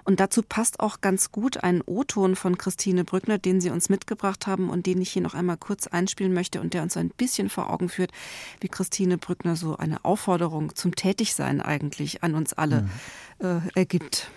Und 0.09 0.19
dazu 0.19 0.41
passt 0.41 0.79
auch 0.79 1.01
ganz 1.01 1.31
gut 1.31 1.63
ein 1.63 1.83
O-Ton 1.85 2.35
von 2.35 2.57
Christine 2.57 3.03
Brückner, 3.03 3.37
den 3.37 3.61
Sie 3.61 3.69
uns 3.69 3.89
mitgebracht 3.89 4.47
haben 4.47 4.71
und 4.71 4.87
den 4.87 4.99
ich 5.03 5.11
hier 5.11 5.21
noch 5.21 5.35
einmal 5.35 5.55
kurz 5.55 5.85
einspielen 5.85 6.33
möchte 6.33 6.61
und 6.61 6.73
der 6.73 6.81
uns 6.81 6.97
ein 6.97 7.09
bisschen 7.09 7.47
vor 7.47 7.69
Augen 7.69 7.89
führt, 7.89 8.09
wie 8.59 8.69
Christine 8.69 9.19
Brückner 9.19 9.55
so 9.55 9.77
eine 9.77 10.03
Aufforderung 10.03 10.73
zum 10.73 10.95
Tätigsein 10.95 11.61
eigentlich 11.61 12.23
an 12.23 12.33
uns 12.33 12.53
alle 12.53 12.89
mhm. 13.39 13.61
äh, 13.75 13.79
ergibt. 13.79 14.31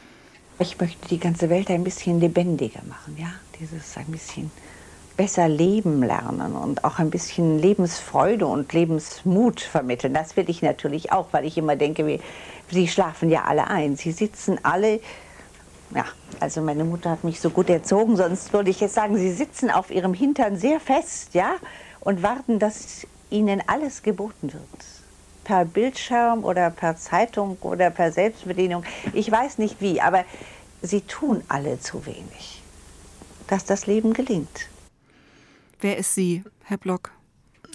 Ich 0.58 0.78
möchte 0.78 1.08
die 1.08 1.18
ganze 1.18 1.48
Welt 1.48 1.70
ein 1.70 1.85
bisschen 1.85 2.20
lebendiger 2.20 2.82
machen, 2.87 3.16
ja, 3.18 3.32
dieses 3.58 3.96
ein 3.96 4.08
bisschen 4.08 4.50
besser 5.16 5.48
leben 5.48 6.02
lernen 6.02 6.54
und 6.54 6.85
auch 6.85 6.98
ein 6.98 7.08
bisschen 7.08 7.58
Lebensfreude 7.58 8.46
und 8.46 8.70
Lebensmut 8.74 9.62
vermitteln. 9.62 10.12
Das 10.12 10.37
will 10.37 10.50
ich 10.50 10.61
natürlich 10.61 11.12
auch, 11.12 11.28
weil 11.32 11.46
ich 11.46 11.56
immer 11.56 11.76
denke, 11.76 12.06
wie, 12.06 12.20
sie 12.70 12.88
schlafen 12.88 13.30
ja 13.30 13.44
alle 13.44 13.68
ein. 13.68 13.96
Sie 13.96 14.12
sitzen 14.12 14.62
alle 14.62 15.00
ja, 15.94 16.05
also 16.40 16.61
meine 16.61 16.85
Mutter 16.85 17.11
hat 17.11 17.24
mich 17.24 17.40
so 17.40 17.50
gut 17.50 17.68
erzogen, 17.68 18.16
sonst 18.16 18.52
würde 18.52 18.70
ich 18.70 18.81
jetzt 18.81 18.94
sagen, 18.94 19.16
sie 19.16 19.33
sitzen 19.33 19.70
auf 19.70 19.90
ihrem 19.90 20.14
Hintern 20.14 20.57
sehr 20.57 20.81
fest, 20.81 21.35
ja, 21.35 21.57
und 22.00 22.22
warten, 22.22 22.59
dass 22.59 23.07
ihnen 23.31 23.62
alles 23.66 24.02
geboten 24.02 24.52
wird. 24.52 24.64
Per 25.44 25.64
Bildschirm 25.64 26.44
oder 26.44 26.71
per 26.71 26.96
Zeitung 26.96 27.56
oder 27.62 27.90
per 27.90 28.12
Selbstbedienung. 28.12 28.85
Ich 29.12 29.31
weiß 29.31 29.58
nicht 29.58 29.81
wie, 29.81 30.00
aber 30.00 30.25
sie 30.83 31.00
tun 31.00 31.42
alle 31.48 31.81
zu 31.81 32.06
wenig, 32.06 32.62
dass 33.48 33.64
das 33.64 33.87
Leben 33.87 34.12
gelingt. 34.12 34.69
Wer 35.81 35.96
ist 35.96 36.14
Sie, 36.14 36.44
Herr 36.64 36.79
Block? 36.79 37.10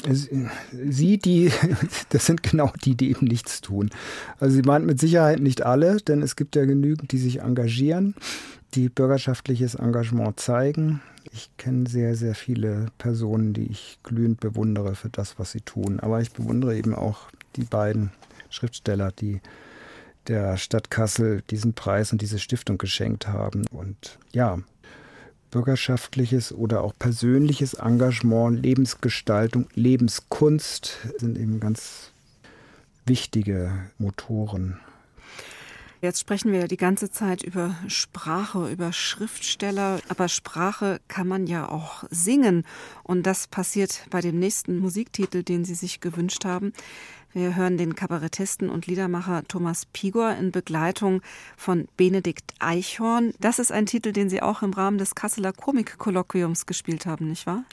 Sie, 0.05 1.17
die, 1.17 1.51
das 2.09 2.25
sind 2.25 2.43
genau 2.43 2.71
die, 2.83 2.95
die 2.95 3.09
eben 3.09 3.25
nichts 3.25 3.61
tun. 3.61 3.89
Also 4.39 4.55
sie 4.55 4.61
meint 4.61 4.85
mit 4.85 4.99
Sicherheit 4.99 5.39
nicht 5.39 5.63
alle, 5.63 5.97
denn 5.97 6.21
es 6.21 6.35
gibt 6.35 6.55
ja 6.55 6.65
genügend, 6.65 7.11
die 7.11 7.17
sich 7.17 7.41
engagieren, 7.41 8.15
die 8.75 8.89
bürgerschaftliches 8.89 9.75
Engagement 9.75 10.39
zeigen. 10.39 11.01
Ich 11.31 11.49
kenne 11.57 11.89
sehr, 11.89 12.15
sehr 12.15 12.35
viele 12.35 12.87
Personen, 12.97 13.53
die 13.53 13.65
ich 13.65 13.99
glühend 14.03 14.39
bewundere 14.39 14.95
für 14.95 15.09
das, 15.09 15.39
was 15.39 15.51
sie 15.51 15.61
tun. 15.61 15.99
Aber 15.99 16.21
ich 16.21 16.31
bewundere 16.31 16.77
eben 16.77 16.95
auch 16.95 17.29
die 17.55 17.65
beiden 17.65 18.11
Schriftsteller, 18.49 19.11
die 19.11 19.41
der 20.27 20.57
Stadt 20.57 20.91
Kassel 20.91 21.41
diesen 21.49 21.73
Preis 21.73 22.11
und 22.11 22.21
diese 22.21 22.39
Stiftung 22.39 22.77
geschenkt 22.77 23.27
haben. 23.27 23.65
Und 23.71 24.19
ja, 24.31 24.59
bürgerschaftliches 25.51 26.51
oder 26.51 26.83
auch 26.83 26.93
persönliches 26.97 27.75
Engagement, 27.75 28.61
Lebensgestaltung, 28.63 29.67
Lebenskunst 29.73 30.97
sind 31.17 31.37
eben 31.37 31.59
ganz 31.59 32.11
wichtige 33.05 33.71
Motoren. 33.97 34.79
Jetzt 35.99 36.19
sprechen 36.19 36.51
wir 36.51 36.59
ja 36.59 36.67
die 36.67 36.77
ganze 36.77 37.09
Zeit 37.09 37.41
über 37.41 37.75
Sprache, 37.87 38.69
über 38.69 38.93
Schriftsteller, 38.93 39.99
aber 40.09 40.27
Sprache 40.27 40.99
kann 41.07 41.27
man 41.27 41.47
ja 41.47 41.67
auch 41.67 42.03
singen. 42.11 42.65
Und 43.01 43.23
das 43.23 43.47
passiert 43.47 44.05
bei 44.11 44.21
dem 44.21 44.37
nächsten 44.37 44.77
Musiktitel, 44.77 45.41
den 45.41 45.65
Sie 45.65 45.73
sich 45.73 45.99
gewünscht 45.99 46.45
haben. 46.45 46.71
Wir 47.37 47.55
hören 47.55 47.77
den 47.77 47.93
Kabarettisten 47.93 48.67
und 48.67 48.87
Liedermacher 48.87 49.43
Thomas 49.47 49.85
Pigor 49.85 50.31
in 50.31 50.51
Begleitung 50.51 51.21
von 51.55 51.87
Benedikt 51.95 52.55
Eichhorn. 52.57 53.31
Das 53.39 53.59
ist 53.59 53.71
ein 53.71 53.85
Titel, 53.85 54.11
den 54.11 54.27
Sie 54.27 54.41
auch 54.41 54.63
im 54.63 54.73
Rahmen 54.73 54.97
des 54.97 55.13
Kasseler 55.13 55.53
Komikkolloquiums 55.53 56.65
gespielt 56.65 57.05
haben, 57.05 57.27
nicht 57.27 57.45
wahr? 57.45 57.63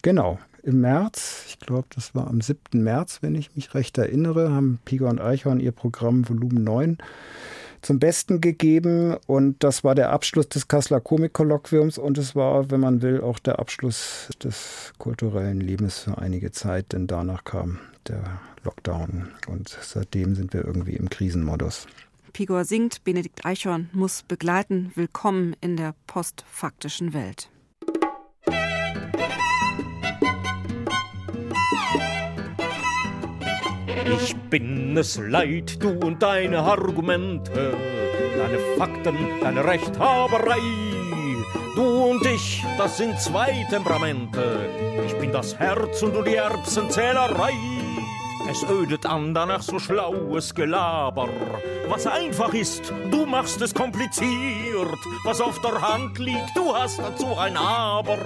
Genau. 0.00 0.38
Im 0.62 0.80
März, 0.80 1.44
ich 1.46 1.58
glaube, 1.58 1.88
das 1.94 2.14
war 2.14 2.26
am 2.26 2.40
7. 2.40 2.82
März, 2.82 3.18
wenn 3.20 3.34
ich 3.34 3.54
mich 3.54 3.74
recht 3.74 3.98
erinnere, 3.98 4.50
haben 4.50 4.78
Pigor 4.86 5.10
und 5.10 5.20
Eichhorn 5.20 5.60
ihr 5.60 5.72
Programm 5.72 6.26
Volumen 6.26 6.64
9 6.64 6.96
zum 7.82 7.98
Besten 7.98 8.40
gegeben. 8.40 9.18
Und 9.26 9.62
das 9.62 9.84
war 9.84 9.94
der 9.94 10.08
Abschluss 10.08 10.48
des 10.48 10.68
Kasseler 10.68 11.00
Komikkolloquiums 11.00 11.98
und 11.98 12.16
es 12.16 12.34
war, 12.34 12.70
wenn 12.70 12.80
man 12.80 13.02
will, 13.02 13.20
auch 13.20 13.38
der 13.40 13.58
Abschluss 13.58 14.30
des 14.42 14.94
kulturellen 14.96 15.60
Lebens 15.60 15.98
für 15.98 16.16
einige 16.16 16.50
Zeit, 16.50 16.94
denn 16.94 17.06
danach 17.06 17.44
kam 17.44 17.78
der 18.08 18.40
Lockdown. 18.64 19.28
Und 19.48 19.68
seitdem 19.68 20.34
sind 20.34 20.52
wir 20.52 20.64
irgendwie 20.64 20.96
im 20.96 21.08
Krisenmodus. 21.08 21.86
Pigor 22.32 22.64
singt, 22.64 23.04
Benedikt 23.04 23.44
Eichhorn 23.44 23.90
muss 23.92 24.22
begleiten. 24.22 24.92
Willkommen 24.94 25.54
in 25.60 25.76
der 25.76 25.94
postfaktischen 26.06 27.12
Welt. 27.12 27.50
Ich 34.04 34.34
bin 34.50 34.96
es 34.96 35.18
leid, 35.18 35.82
du 35.82 35.90
und 35.90 36.22
deine 36.22 36.60
Argumente, 36.60 37.76
deine 38.36 38.58
Fakten, 38.76 39.16
deine 39.40 39.64
Rechthaberei. 39.64 40.58
Du 41.74 42.10
und 42.10 42.24
ich, 42.26 42.64
das 42.76 42.96
sind 42.98 43.18
zwei 43.20 43.66
Temperamente. 43.70 44.68
Ich 45.06 45.14
bin 45.16 45.32
das 45.32 45.58
Herz 45.58 46.02
und 46.02 46.14
du 46.14 46.22
die 46.22 46.34
Erbsenzählerei. 46.34 47.52
Es 48.48 48.64
ödet 48.64 49.06
an 49.06 49.34
danach 49.34 49.62
so 49.62 49.78
schlaues 49.78 50.54
Gelaber. 50.54 51.28
Was 51.88 52.06
einfach 52.06 52.52
ist, 52.52 52.92
du 53.10 53.24
machst 53.24 53.60
es 53.62 53.72
kompliziert. 53.72 54.98
Was 55.24 55.40
auf 55.40 55.60
der 55.60 55.80
Hand 55.80 56.18
liegt, 56.18 56.56
du 56.56 56.74
hast 56.74 56.98
dazu 56.98 57.36
ein 57.36 57.56
Aber. 57.56 58.18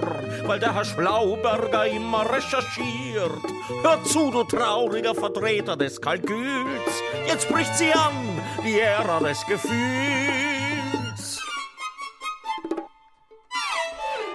Weil 0.45 0.59
der 0.59 0.73
Herr 0.73 0.85
Schlauberger 0.85 1.85
immer 1.85 2.25
recherchiert. 2.31 3.43
Hör 3.83 4.03
zu, 4.03 4.31
du 4.31 4.43
trauriger 4.43 5.13
Vertreter 5.13 5.77
des 5.77 6.01
Kalküls. 6.01 7.03
Jetzt 7.27 7.47
bricht 7.49 7.75
sie 7.75 7.91
an, 7.93 8.41
die 8.65 8.79
Ära 8.79 9.19
des 9.19 9.45
Gefühls. 9.45 9.77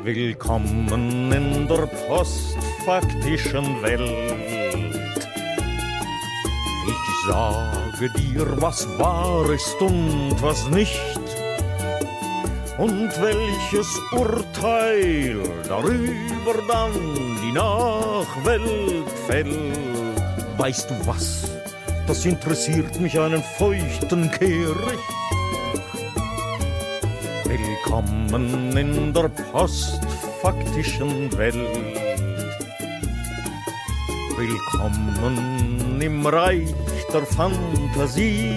Willkommen 0.00 1.32
in 1.32 1.68
der 1.68 1.86
postfaktischen 1.86 3.82
Welt. 3.82 4.91
Sage 7.26 8.10
dir, 8.10 8.60
was 8.60 8.86
wahr 8.98 9.48
ist 9.52 9.80
und 9.80 10.34
was 10.42 10.68
nicht. 10.70 10.98
Und 12.78 13.10
welches 13.22 13.86
Urteil 14.10 15.38
darüber 15.68 16.54
dann 16.66 16.92
die 17.40 17.52
Nachwelt 17.52 19.08
fällt. 19.28 20.18
Weißt 20.58 20.90
du 20.90 20.94
was? 21.06 21.44
Das 22.08 22.26
interessiert 22.26 22.98
mich 22.98 23.20
einen 23.20 23.44
feuchten 23.56 24.28
Kehricht. 24.28 24.98
Willkommen 27.44 28.76
in 28.76 29.12
der 29.12 29.28
postfaktischen 29.28 31.38
Welt. 31.38 32.02
Willkommen 34.36 36.00
im 36.00 36.26
Reich 36.26 36.74
der 37.12 37.26
Fantasie, 37.26 38.56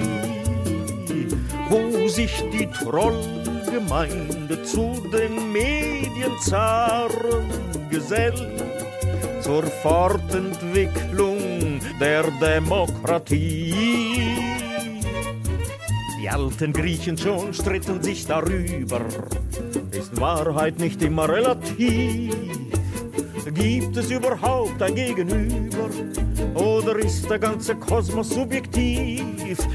wo 1.70 2.08
sich 2.08 2.42
die 2.54 2.68
Trollgemeinde 2.68 4.64
zu 4.64 5.04
den 5.12 5.52
Medienzaren 5.52 7.44
gesellt 7.90 8.48
zur 9.42 9.64
Fortentwicklung 9.64 11.82
der 12.00 12.24
Demokratie. 12.40 13.74
Die 16.20 16.30
alten 16.30 16.72
Griechen 16.72 17.18
schon 17.18 17.54
stritten 17.54 18.02
sich 18.02 18.26
darüber, 18.26 19.02
ist 19.92 20.18
Wahrheit 20.20 20.80
nicht 20.80 21.02
immer 21.02 21.28
relativ 21.28 22.34
Gibt 23.54 23.96
es 23.96 24.12
überhaupt 24.12 24.82
ein 24.82 24.96
Gegenüber? 24.96 25.90
Oder 26.54 26.98
ist 26.98 27.30
der 27.30 27.40
ganze 27.40 27.76
Kosmos 27.76 28.30
subjektiv? 28.30 29.24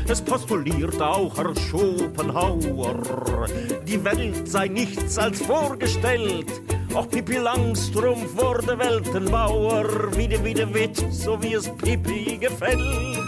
Es 0.09 0.21
postuliert 0.21 1.01
auch 1.01 1.37
Herr 1.37 1.55
Schopenhauer, 1.57 3.47
die 3.87 4.05
Welt 4.05 4.49
sei 4.49 4.69
nichts 4.69 5.19
als 5.19 5.43
vorgestellt. 5.43 6.47
Auch 6.95 7.09
Pippi 7.09 7.37
Langstrumpf 7.37 8.37
wurde 8.37 8.79
Weltenbauer, 8.79 10.17
wie 10.17 10.29
de, 10.29 10.43
wie 10.45 10.55
de 10.55 10.73
Witt, 10.75 11.05
so 11.11 11.41
wie 11.43 11.55
es 11.55 11.69
Pippi 11.77 12.37
gefällt. 12.39 13.19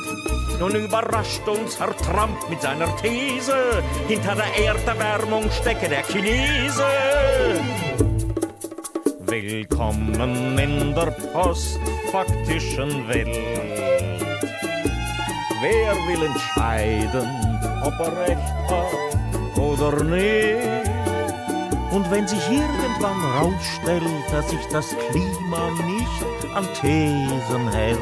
Nun 0.58 0.74
überrascht 0.74 1.46
uns 1.48 1.78
Herr 1.78 1.96
Trump 1.96 2.48
mit 2.48 2.60
seiner 2.62 2.94
These, 2.96 3.82
hinter 4.08 4.34
der 4.34 4.66
Erderwärmung 4.66 5.50
stecke 5.50 5.88
der 5.88 6.02
Chinese. 6.02 6.84
Willkommen 9.32 10.58
in 10.58 10.94
der 10.94 11.10
postfaktischen 11.32 13.08
Welt. 13.08 13.28
Wer 15.62 15.94
will 16.06 16.22
entscheiden, 16.26 17.30
ob 17.82 17.98
er 17.98 18.28
recht 18.28 18.52
hat 18.68 19.58
oder 19.58 20.04
nicht? 20.04 20.92
Und 21.92 22.10
wenn 22.10 22.28
sich 22.28 22.46
irgendwann 22.50 23.24
rausstellt, 23.38 24.02
dass 24.30 24.50
sich 24.50 24.66
das 24.70 24.94
Klima 25.08 25.70
nicht 25.86 26.54
an 26.54 26.68
Thesen 26.78 27.72
hält, 27.72 27.98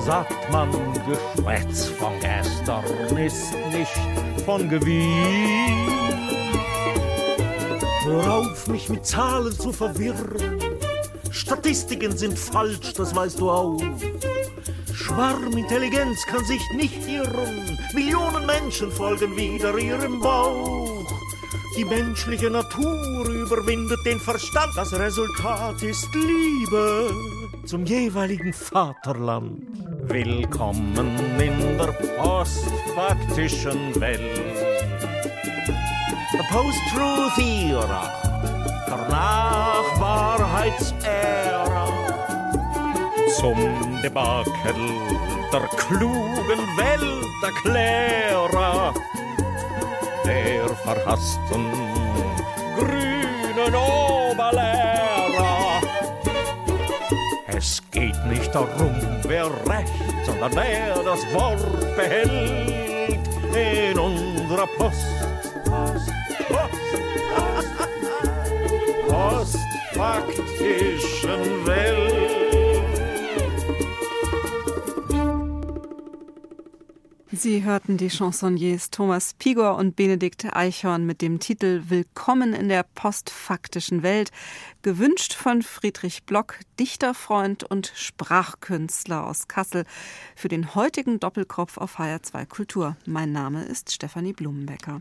sagt 0.00 0.50
man, 0.50 0.72
Geschwätz 1.06 1.86
von 1.86 2.14
gestern 2.18 3.16
ist 3.16 3.54
nicht 3.70 4.44
von 4.44 4.68
gewiss. 4.68 6.01
Hör 8.12 8.30
auf, 8.30 8.68
mich 8.68 8.90
mit 8.90 9.06
Zahlen 9.06 9.52
zu 9.52 9.72
verwirren. 9.72 10.58
Statistiken 11.30 12.14
sind 12.14 12.38
falsch, 12.38 12.92
das 12.92 13.16
weißt 13.16 13.40
du 13.40 13.50
auch. 13.50 13.80
Schwarmintelligenz 14.92 16.26
kann 16.26 16.44
sich 16.44 16.60
nicht 16.76 17.08
irren. 17.08 17.78
Millionen 17.94 18.44
Menschen 18.44 18.92
folgen 18.92 19.34
wieder 19.34 19.78
ihrem 19.78 20.20
Bauch. 20.20 21.06
Die 21.78 21.86
menschliche 21.86 22.50
Natur 22.50 23.30
überwindet 23.30 24.00
den 24.04 24.20
Verstand. 24.20 24.76
Das 24.76 24.92
Resultat 24.92 25.82
ist 25.82 26.06
Liebe 26.14 27.10
zum 27.64 27.86
jeweiligen 27.86 28.52
Vaterland. 28.52 29.62
Willkommen 30.02 31.40
in 31.40 31.78
der 31.78 31.92
postfaktischen 32.18 33.98
Welt. 33.98 34.51
The 36.52 36.58
Post-Truth 36.58 37.38
Era, 37.38 38.02
der 38.86 39.08
Nachwahrheitsära, 39.08 41.88
zum 43.40 43.58
Debakel 44.02 44.82
der 45.50 45.66
klugen 45.78 46.60
Welterklärer, 46.76 48.92
der 50.26 50.68
verhassten 50.84 51.64
grünen 52.76 53.74
Oberlehrer. 53.74 55.80
Es 57.46 57.82
geht 57.92 58.26
nicht 58.26 58.54
darum, 58.54 58.94
wer 59.22 59.46
recht, 59.46 60.26
sondern 60.26 60.54
wer 60.54 61.02
das 61.02 61.24
Wort 61.32 61.96
behält 61.96 63.26
in 63.54 63.98
unserer 63.98 64.66
Post 64.76 65.06
postfaktischen 69.22 71.66
Welt. 71.66 72.12
Sie 77.30 77.64
hörten 77.64 77.96
die 77.96 78.08
Chansonniers 78.08 78.90
Thomas 78.90 79.34
Pigor 79.34 79.76
und 79.76 79.96
Benedikt 79.96 80.54
Eichhorn 80.54 81.06
mit 81.06 81.22
dem 81.22 81.38
Titel 81.38 81.84
Willkommen 81.88 82.52
in 82.52 82.68
der 82.68 82.82
postfaktischen 82.82 84.02
Welt, 84.02 84.30
gewünscht 84.82 85.34
von 85.34 85.62
Friedrich 85.62 86.24
Block, 86.24 86.58
Dichterfreund 86.80 87.62
und 87.64 87.92
Sprachkünstler 87.94 89.26
aus 89.26 89.46
Kassel, 89.46 89.84
für 90.34 90.48
den 90.48 90.74
heutigen 90.74 91.20
Doppelkopf 91.20 91.78
auf 91.78 91.98
HR2 91.98 92.46
Kultur. 92.46 92.96
Mein 93.06 93.30
Name 93.30 93.64
ist 93.64 93.92
Stefanie 93.92 94.32
Blumenbecker. 94.32 95.00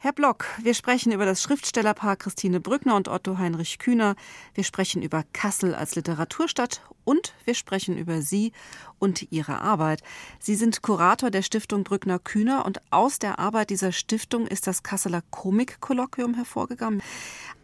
Herr 0.00 0.12
Block, 0.12 0.46
wir 0.62 0.74
sprechen 0.74 1.10
über 1.10 1.26
das 1.26 1.42
Schriftstellerpaar 1.42 2.14
Christine 2.14 2.60
Brückner 2.60 2.94
und 2.94 3.08
Otto 3.08 3.36
Heinrich 3.36 3.80
Kühner. 3.80 4.14
Wir 4.54 4.62
sprechen 4.62 5.02
über 5.02 5.24
Kassel 5.32 5.74
als 5.74 5.96
Literaturstadt 5.96 6.82
und 7.02 7.34
wir 7.44 7.56
sprechen 7.56 7.98
über 7.98 8.22
Sie 8.22 8.52
und 9.00 9.32
Ihre 9.32 9.60
Arbeit. 9.60 10.04
Sie 10.38 10.54
sind 10.54 10.82
Kurator 10.82 11.32
der 11.32 11.42
Stiftung 11.42 11.82
Brückner 11.82 12.20
Kühner 12.20 12.64
und 12.64 12.80
aus 12.92 13.18
der 13.18 13.40
Arbeit 13.40 13.70
dieser 13.70 13.90
Stiftung 13.90 14.46
ist 14.46 14.68
das 14.68 14.84
Kasseler 14.84 15.24
Komikkolloquium 15.32 16.34
hervorgegangen. 16.34 17.02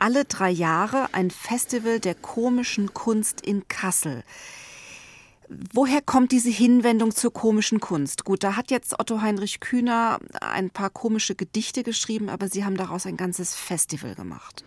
Alle 0.00 0.24
drei 0.24 0.50
Jahre 0.50 1.10
ein 1.12 1.30
Festival 1.30 2.00
der 2.00 2.16
komischen 2.16 2.92
Kunst 2.94 3.42
in 3.42 3.68
Kassel. 3.68 4.24
Woher 5.48 6.00
kommt 6.00 6.32
diese 6.32 6.50
Hinwendung 6.50 7.10
zur 7.14 7.32
komischen 7.32 7.80
Kunst? 7.80 8.24
Gut, 8.24 8.42
da 8.42 8.56
hat 8.56 8.70
jetzt 8.70 8.98
Otto 8.98 9.20
Heinrich 9.20 9.60
Kühner 9.60 10.18
ein 10.40 10.70
paar 10.70 10.90
komische 10.90 11.34
Gedichte 11.34 11.82
geschrieben, 11.82 12.28
aber 12.28 12.48
Sie 12.48 12.64
haben 12.64 12.76
daraus 12.76 13.06
ein 13.06 13.16
ganzes 13.16 13.54
Festival 13.54 14.14
gemacht. 14.14 14.64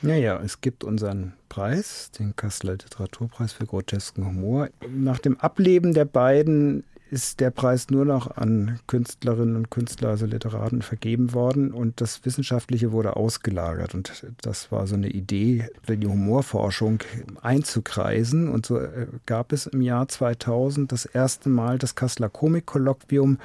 Naja, 0.00 0.40
es 0.44 0.60
gibt 0.60 0.84
unseren 0.84 1.32
Preis, 1.48 2.10
den 2.18 2.36
Kasseler 2.36 2.72
Literaturpreis 2.72 3.52
für 3.52 3.66
grotesken 3.66 4.24
Humor. 4.26 4.68
Nach 4.88 5.18
dem 5.18 5.38
Ableben 5.40 5.92
der 5.92 6.04
beiden 6.04 6.84
ist 7.10 7.40
der 7.40 7.50
Preis 7.50 7.90
nur 7.90 8.04
noch 8.04 8.36
an 8.36 8.80
Künstlerinnen 8.86 9.56
und 9.56 9.70
Künstler, 9.70 10.10
also 10.10 10.26
Literaten, 10.26 10.82
vergeben 10.82 11.32
worden 11.32 11.72
und 11.72 12.00
das 12.00 12.24
Wissenschaftliche 12.24 12.92
wurde 12.92 13.16
ausgelagert. 13.16 13.94
Und 13.94 14.26
das 14.42 14.70
war 14.70 14.86
so 14.86 14.94
eine 14.94 15.08
Idee, 15.08 15.68
die 15.88 16.06
Humorforschung 16.06 17.02
einzukreisen. 17.40 18.48
Und 18.48 18.66
so 18.66 18.78
äh, 18.78 19.06
gab 19.26 19.52
es 19.52 19.66
im 19.66 19.80
Jahr 19.80 20.08
2000 20.08 20.92
das 20.92 21.06
erste 21.06 21.48
Mal 21.48 21.78
das 21.78 21.94
Kasseler 21.94 22.28
Komikkolloquium, 22.28 23.38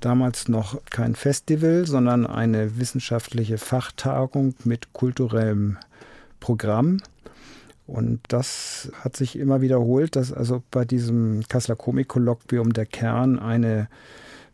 damals 0.00 0.48
noch 0.48 0.80
kein 0.90 1.14
Festival, 1.14 1.86
sondern 1.86 2.26
eine 2.26 2.78
wissenschaftliche 2.78 3.58
Fachtagung 3.58 4.54
mit 4.64 4.92
kulturellem 4.92 5.78
Programm. 6.40 7.00
Und 7.86 8.20
das 8.28 8.90
hat 9.00 9.16
sich 9.16 9.38
immer 9.38 9.60
wiederholt, 9.60 10.16
dass 10.16 10.32
also 10.32 10.62
bei 10.70 10.84
diesem 10.84 11.42
Kasseler 11.48 11.76
Komikkolloquium 11.76 12.72
der 12.72 12.86
Kern 12.86 13.38
eine 13.38 13.88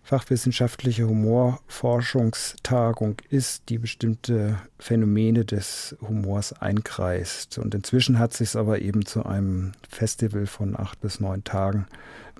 fachwissenschaftliche 0.02 1.06
Humorforschungstagung 1.06 3.16
ist, 3.28 3.68
die 3.68 3.78
bestimmte 3.78 4.58
Phänomene 4.78 5.44
des 5.44 5.96
Humors 6.00 6.52
einkreist. 6.52 7.58
Und 7.58 7.76
inzwischen 7.76 8.18
hat 8.18 8.32
sich 8.32 8.48
es 8.48 8.56
aber 8.56 8.80
eben 8.80 9.06
zu 9.06 9.24
einem 9.24 9.70
Festival 9.88 10.46
von 10.46 10.76
acht 10.76 11.00
bis 11.00 11.20
neun 11.20 11.44
Tagen 11.44 11.86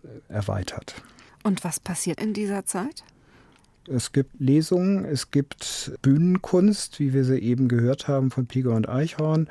äh, 0.03 0.09
erweitert. 0.33 0.97
Und 1.45 1.63
was 1.63 1.79
passiert 1.79 2.21
in 2.21 2.35
dieser 2.35 2.65
Zeit? 2.65 3.05
Es 3.89 4.13
gibt 4.13 4.41
Lesungen, 4.41 5.05
es 5.05 5.31
gibt 5.31 5.93
Bühnenkunst, 6.03 6.99
wie 6.99 7.13
wir 7.13 7.25
sie 7.25 7.39
eben 7.39 7.69
gehört 7.69 8.09
haben 8.09 8.31
von 8.31 8.47
Piger 8.47 8.73
und 8.73 8.89
Eichhorn. 8.89 9.49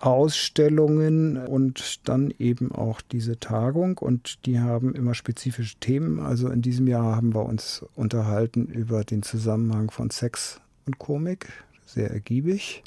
Ausstellungen 0.00 1.36
und 1.36 2.08
dann 2.08 2.32
eben 2.38 2.72
auch 2.72 3.02
diese 3.02 3.38
Tagung 3.38 3.98
und 3.98 4.46
die 4.46 4.58
haben 4.58 4.94
immer 4.94 5.14
spezifische 5.14 5.76
Themen. 5.78 6.20
Also 6.20 6.48
in 6.48 6.62
diesem 6.62 6.86
Jahr 6.86 7.16
haben 7.16 7.34
wir 7.34 7.44
uns 7.44 7.84
unterhalten 7.94 8.66
über 8.66 9.04
den 9.04 9.22
Zusammenhang 9.22 9.90
von 9.90 10.10
Sex 10.10 10.60
und 10.86 10.98
Komik, 10.98 11.52
sehr 11.84 12.10
ergiebig 12.10 12.82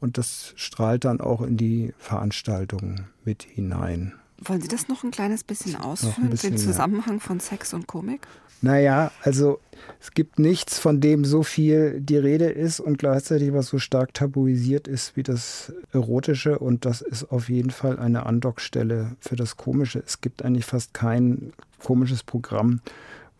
und 0.00 0.18
das 0.18 0.52
strahlt 0.56 1.04
dann 1.04 1.20
auch 1.20 1.40
in 1.40 1.56
die 1.56 1.94
Veranstaltungen 1.98 3.06
mit 3.24 3.42
hinein. 3.42 4.12
Wollen 4.40 4.60
Sie 4.60 4.68
das 4.68 4.88
noch 4.88 5.02
ein 5.02 5.10
kleines 5.10 5.42
bisschen 5.42 5.76
ausführen, 5.76 6.30
bisschen, 6.30 6.52
den 6.52 6.58
Zusammenhang 6.58 7.14
ja. 7.14 7.20
von 7.20 7.40
Sex 7.40 7.74
und 7.74 7.86
Komik? 7.86 8.26
Naja, 8.60 9.12
also 9.22 9.60
es 10.00 10.12
gibt 10.12 10.38
nichts, 10.38 10.78
von 10.78 11.00
dem 11.00 11.24
so 11.24 11.42
viel 11.42 12.00
die 12.00 12.16
Rede 12.16 12.46
ist 12.46 12.80
und 12.80 12.98
gleichzeitig 12.98 13.52
was 13.52 13.68
so 13.68 13.78
stark 13.78 14.14
tabuisiert 14.14 14.88
ist 14.88 15.16
wie 15.16 15.22
das 15.22 15.72
Erotische. 15.92 16.58
Und 16.58 16.84
das 16.84 17.00
ist 17.00 17.30
auf 17.30 17.48
jeden 17.48 17.70
Fall 17.70 17.98
eine 17.98 18.26
Andockstelle 18.26 19.16
für 19.20 19.36
das 19.36 19.56
Komische. 19.56 20.02
Es 20.04 20.20
gibt 20.20 20.44
eigentlich 20.44 20.64
fast 20.64 20.92
kein 20.92 21.52
komisches 21.82 22.24
Programm, 22.24 22.80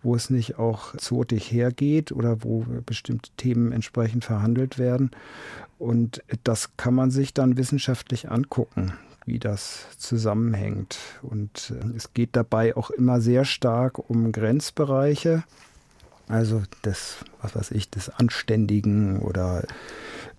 wo 0.03 0.15
es 0.15 0.31
nicht 0.31 0.59
auch 0.59 0.97
zotig 0.97 1.51
hergeht 1.51 2.13
oder 2.13 2.45
wo 2.45 2.65
bestimmte 2.87 3.31
Themen 3.37 3.73
entsprechend 3.73 4.25
verhandelt 4.25 4.79
werden. 4.79 5.11
Und 5.79 6.23
das 6.45 6.77
kann 6.77 6.95
man 6.95 7.11
sich 7.11 7.35
dann 7.35 7.57
wissenschaftlich 7.57 8.31
angucken 8.31 8.93
wie 9.29 9.39
das 9.39 9.87
zusammenhängt. 9.99 10.99
Und 11.23 11.73
äh, 11.73 11.97
es 11.97 12.15
geht 12.15 12.31
dabei 12.33 12.77
auch 12.77 12.91
immer 12.91 13.21
sehr 13.21 13.45
stark 13.45 13.99
um 14.11 14.33
Grenzbereiche, 14.33 15.45
also 16.29 16.63
des, 16.85 17.19
was 17.41 17.55
weiß 17.55 17.71
ich, 17.71 17.91
des 17.91 18.11
Anständigen 18.11 19.21
oder 19.21 19.65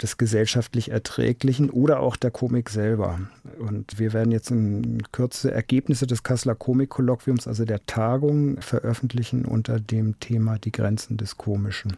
des 0.01 0.17
gesellschaftlich 0.17 0.91
Erträglichen 0.91 1.69
oder 1.69 1.99
auch 1.99 2.15
der 2.15 2.31
Komik 2.31 2.69
selber. 2.69 3.19
Und 3.57 3.99
wir 3.99 4.13
werden 4.13 4.31
jetzt 4.31 4.51
in 4.51 5.03
Kürze 5.11 5.51
Ergebnisse 5.51 6.07
des 6.07 6.23
Kasseler 6.23 6.55
Komikkolloquiums, 6.55 7.47
also 7.47 7.65
der 7.65 7.85
Tagung, 7.85 8.61
veröffentlichen 8.61 9.45
unter 9.45 9.79
dem 9.79 10.19
Thema 10.19 10.57
die 10.57 10.71
Grenzen 10.71 11.17
des 11.17 11.37
Komischen, 11.37 11.97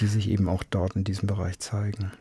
die 0.00 0.06
sich 0.06 0.28
eben 0.28 0.48
auch 0.48 0.62
dort 0.64 0.96
in 0.96 1.04
diesem 1.04 1.26
Bereich 1.26 1.58
zeigen. 1.58 2.12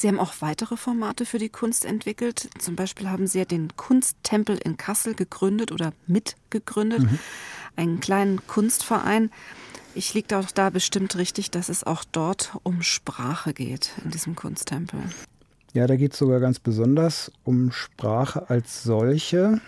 Sie 0.00 0.08
haben 0.08 0.18
auch 0.18 0.32
weitere 0.40 0.78
Formate 0.78 1.26
für 1.26 1.36
die 1.36 1.50
Kunst 1.50 1.84
entwickelt. 1.84 2.48
Zum 2.58 2.74
Beispiel 2.74 3.10
haben 3.10 3.26
Sie 3.26 3.38
ja 3.38 3.44
den 3.44 3.76
Kunsttempel 3.76 4.56
in 4.56 4.78
Kassel 4.78 5.14
gegründet 5.14 5.72
oder 5.72 5.92
mitgegründet, 6.06 7.00
mhm. 7.00 7.18
einen 7.76 8.00
kleinen 8.00 8.46
Kunstverein. 8.46 9.30
Ich 9.94 10.14
liege 10.14 10.38
auch 10.38 10.50
da 10.52 10.70
bestimmt 10.70 11.16
richtig, 11.16 11.50
dass 11.50 11.68
es 11.68 11.84
auch 11.84 12.02
dort 12.02 12.56
um 12.62 12.80
Sprache 12.80 13.52
geht 13.52 13.90
in 14.02 14.10
diesem 14.10 14.36
Kunsttempel. 14.36 15.00
Ja, 15.74 15.86
da 15.86 15.96
geht 15.96 16.14
es 16.14 16.18
sogar 16.18 16.40
ganz 16.40 16.58
besonders 16.60 17.30
um 17.44 17.70
Sprache 17.70 18.48
als 18.48 18.82
solche. 18.82 19.60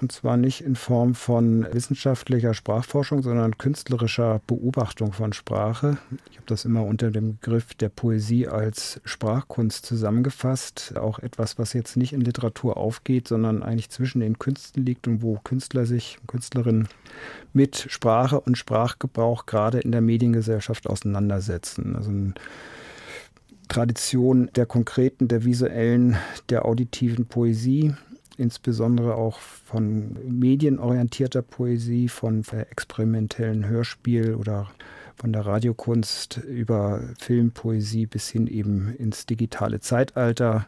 Und 0.00 0.12
zwar 0.12 0.36
nicht 0.36 0.60
in 0.60 0.76
Form 0.76 1.14
von 1.14 1.66
wissenschaftlicher 1.72 2.52
Sprachforschung, 2.52 3.22
sondern 3.22 3.56
künstlerischer 3.56 4.42
Beobachtung 4.46 5.12
von 5.12 5.32
Sprache. 5.32 5.96
Ich 6.30 6.36
habe 6.36 6.46
das 6.46 6.66
immer 6.66 6.84
unter 6.84 7.10
dem 7.10 7.38
Begriff 7.38 7.74
der 7.74 7.88
Poesie 7.88 8.46
als 8.46 9.00
Sprachkunst 9.04 9.86
zusammengefasst. 9.86 10.94
Auch 10.98 11.18
etwas, 11.20 11.58
was 11.58 11.72
jetzt 11.72 11.96
nicht 11.96 12.12
in 12.12 12.20
Literatur 12.20 12.76
aufgeht, 12.76 13.28
sondern 13.28 13.62
eigentlich 13.62 13.88
zwischen 13.88 14.20
den 14.20 14.38
Künsten 14.38 14.84
liegt 14.84 15.08
und 15.08 15.22
wo 15.22 15.38
Künstler 15.42 15.86
sich, 15.86 16.18
Künstlerinnen 16.26 16.88
mit 17.54 17.86
Sprache 17.88 18.38
und 18.38 18.58
Sprachgebrauch 18.58 19.46
gerade 19.46 19.80
in 19.80 19.92
der 19.92 20.02
Mediengesellschaft 20.02 20.86
auseinandersetzen. 20.86 21.96
Also 21.96 22.10
eine 22.10 22.34
Tradition 23.68 24.50
der 24.54 24.66
konkreten, 24.66 25.26
der 25.28 25.44
visuellen, 25.44 26.16
der 26.50 26.66
auditiven 26.66 27.26
Poesie 27.26 27.94
insbesondere 28.36 29.14
auch 29.14 29.38
von 29.38 30.16
medienorientierter 30.28 31.42
Poesie, 31.42 32.08
von 32.08 32.44
experimentellen 32.70 33.66
Hörspiel 33.66 34.34
oder 34.34 34.68
von 35.16 35.32
der 35.32 35.46
Radiokunst 35.46 36.38
über 36.38 37.00
Filmpoesie 37.18 38.06
bis 38.06 38.28
hin 38.28 38.46
eben 38.46 38.94
ins 38.96 39.26
digitale 39.26 39.80
Zeitalter. 39.80 40.66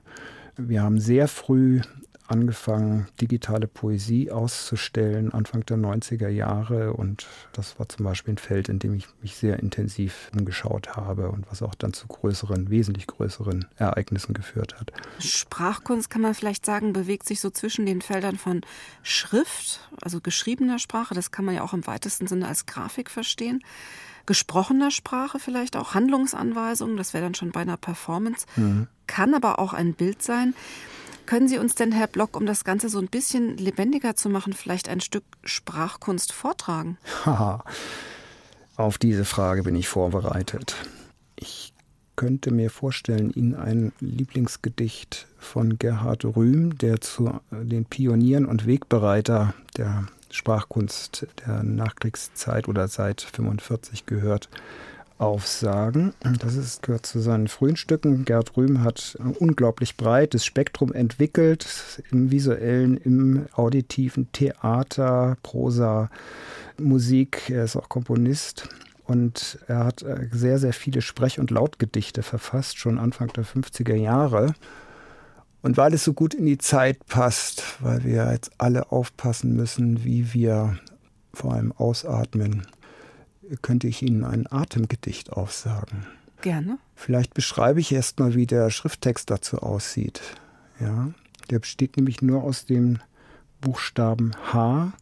Wir 0.57 0.83
haben 0.83 0.99
sehr 1.01 1.29
früh 1.29 1.81
angefangen, 2.29 3.09
digitale 3.21 3.67
Poesie 3.67 4.31
auszustellen, 4.31 5.33
Anfang 5.33 5.65
der 5.67 5.79
90er 5.79 6.29
Jahre. 6.29 6.93
Und 6.93 7.27
das 7.53 7.79
war 7.79 7.89
zum 7.89 8.05
Beispiel 8.05 8.35
ein 8.35 8.39
Feld, 8.39 8.69
in 8.69 8.79
dem 8.79 8.95
ich 8.95 9.09
mich 9.23 9.37
sehr 9.37 9.59
intensiv 9.59 10.31
umgeschaut 10.37 10.97
habe 10.97 11.31
und 11.31 11.51
was 11.51 11.63
auch 11.63 11.75
dann 11.75 11.93
zu 11.93 12.07
größeren, 12.07 12.71
wesentlich 12.71 13.07
größeren 13.07 13.67
Ereignissen 13.77 14.35
geführt 14.35 14.79
hat. 14.79 14.93
Sprachkunst 15.19 16.11
kann 16.11 16.23
man 16.23 16.35
vielleicht 16.35 16.65
sagen, 16.65 16.93
bewegt 16.93 17.27
sich 17.27 17.41
so 17.41 17.51
zwischen 17.51 17.87
den 17.87 18.03
Feldern 18.03 18.37
von 18.37 18.61
Schrift, 19.03 19.81
also 20.03 20.21
geschriebener 20.21 20.79
Sprache, 20.79 21.15
das 21.15 21.31
kann 21.31 21.45
man 21.45 21.55
ja 21.55 21.63
auch 21.63 21.73
im 21.73 21.87
weitesten 21.87 22.27
Sinne 22.27 22.49
als 22.49 22.67
Grafik 22.67 23.11
verstehen 23.11 23.63
gesprochener 24.29 24.91
Sprache 24.91 25.39
vielleicht 25.39 25.75
auch, 25.75 25.95
Handlungsanweisungen, 25.95 26.99
das 26.99 27.15
wäre 27.15 27.25
dann 27.25 27.35
schon 27.35 27.51
bei 27.51 27.61
einer 27.61 27.79
Performance, 27.79 28.45
mhm. 28.57 28.87
kann 29.07 29.33
aber 29.33 29.59
auch 29.59 29.73
ein 29.73 29.95
Bild 29.95 30.23
sein. 30.23 30.55
Können 31.29 31.47
Sie 31.47 31.59
uns 31.59 31.75
denn, 31.75 31.93
Herr 31.93 32.07
Block, 32.07 32.39
um 32.39 32.47
das 32.47 32.65
Ganze 32.65 32.89
so 32.89 32.99
ein 32.99 33.09
bisschen 33.09 33.59
lebendiger 33.59 34.17
zu 34.17 34.31
machen, 34.31 34.55
vielleicht 34.55 34.89
ein 34.89 35.03
Stück 35.03 35.25
Sprachkunst 35.45 36.33
vortragen? 36.33 36.97
Haha, 37.27 37.65
auf 38.77 38.97
diese 38.97 39.27
Frage 39.27 39.63
bin 39.63 39.77
ich 39.77 39.89
vorbereitet. 39.89 40.77
Ich 41.37 41.75
könnte 42.17 42.51
mir 42.51 42.71
vorstellen, 42.71 43.31
Ihnen 43.31 43.55
ein 43.55 43.93
Lieblingsgedicht 44.01 45.27
von 45.39 45.79
Gerhard 45.79 46.25
Rühm, 46.25 46.79
der 46.79 47.03
zu 47.03 47.39
den 47.51 47.85
Pionieren 47.85 48.47
und 48.47 48.67
Wegbereiter 48.67 49.53
der 49.77 50.07
Sprachkunst 50.31 51.27
der 51.47 51.63
Nachkriegszeit 51.63 52.69
oder 52.69 52.89
seit 52.89 53.21
45 53.21 54.07
gehört, 54.07 54.49
aufsagen. 55.19 56.15
Das 56.39 56.55
ist, 56.55 56.83
gehört 56.83 57.07
zu 57.07 57.19
seinen 57.21 57.49
frühen 57.49 57.77
Stücken. 57.77 58.25
Gerd 58.25 58.57
Rühm 58.57 58.83
hat 58.83 59.17
ein 59.21 59.33
unglaublich 59.33 59.97
breites 59.97 60.45
Spektrum 60.45 60.93
entwickelt, 60.93 62.03
im 62.11 62.31
visuellen, 62.31 62.97
im 62.97 63.47
auditiven 63.53 64.31
Theater, 64.33 65.37
Prosa, 65.43 66.11
Musik. 66.79 67.51
Er 67.51 67.65
ist 67.65 67.77
auch 67.77 67.89
Komponist. 67.89 68.69
Und 69.05 69.59
er 69.67 69.85
hat 69.85 70.03
äh, 70.03 70.29
sehr, 70.33 70.59
sehr 70.59 70.75
viele 70.75 71.01
Sprech- 71.01 71.41
und 71.41 71.51
Lautgedichte 71.51 72.23
verfasst, 72.23 72.79
schon 72.79 72.99
Anfang 72.99 73.29
der 73.29 73.45
50er 73.45 73.95
Jahre. 73.95 74.55
Und 75.63 75.77
weil 75.77 75.95
es 75.95 76.05
so 76.05 76.13
gut 76.13 76.35
in 76.35 76.47
die 76.47 76.59
Zeit 76.59 77.07
passt, 77.07 77.63
weil 77.81 78.05
wir 78.05 78.31
jetzt 78.31 78.53
alle 78.59 78.93
aufpassen 78.93 79.55
müssen, 79.55 80.05
wie 80.05 80.33
wir 80.35 80.79
vor 81.33 81.55
allem 81.55 81.73
ausatmen, 81.73 82.67
könnte 83.63 83.87
ich 83.87 84.03
Ihnen 84.03 84.25
ein 84.25 84.51
Atemgedicht 84.51 85.33
aufsagen. 85.33 86.07
Gerne. 86.41 86.79
Vielleicht 86.95 87.35
beschreibe 87.35 87.81
ich 87.81 87.93
erst 87.93 88.21
mal, 88.21 88.35
wie 88.35 88.47
der 88.47 88.71
Schrifttext 88.71 89.31
dazu 89.31 89.59
aussieht. 89.59 90.21
Ja, 90.81 91.09
der 91.51 91.59
besteht 91.59 91.97
nämlich 91.97 92.23
nur 92.23 92.45
aus 92.45 92.65
dem 92.65 92.99
Buchstaben 93.61 94.33
H, 94.53 94.93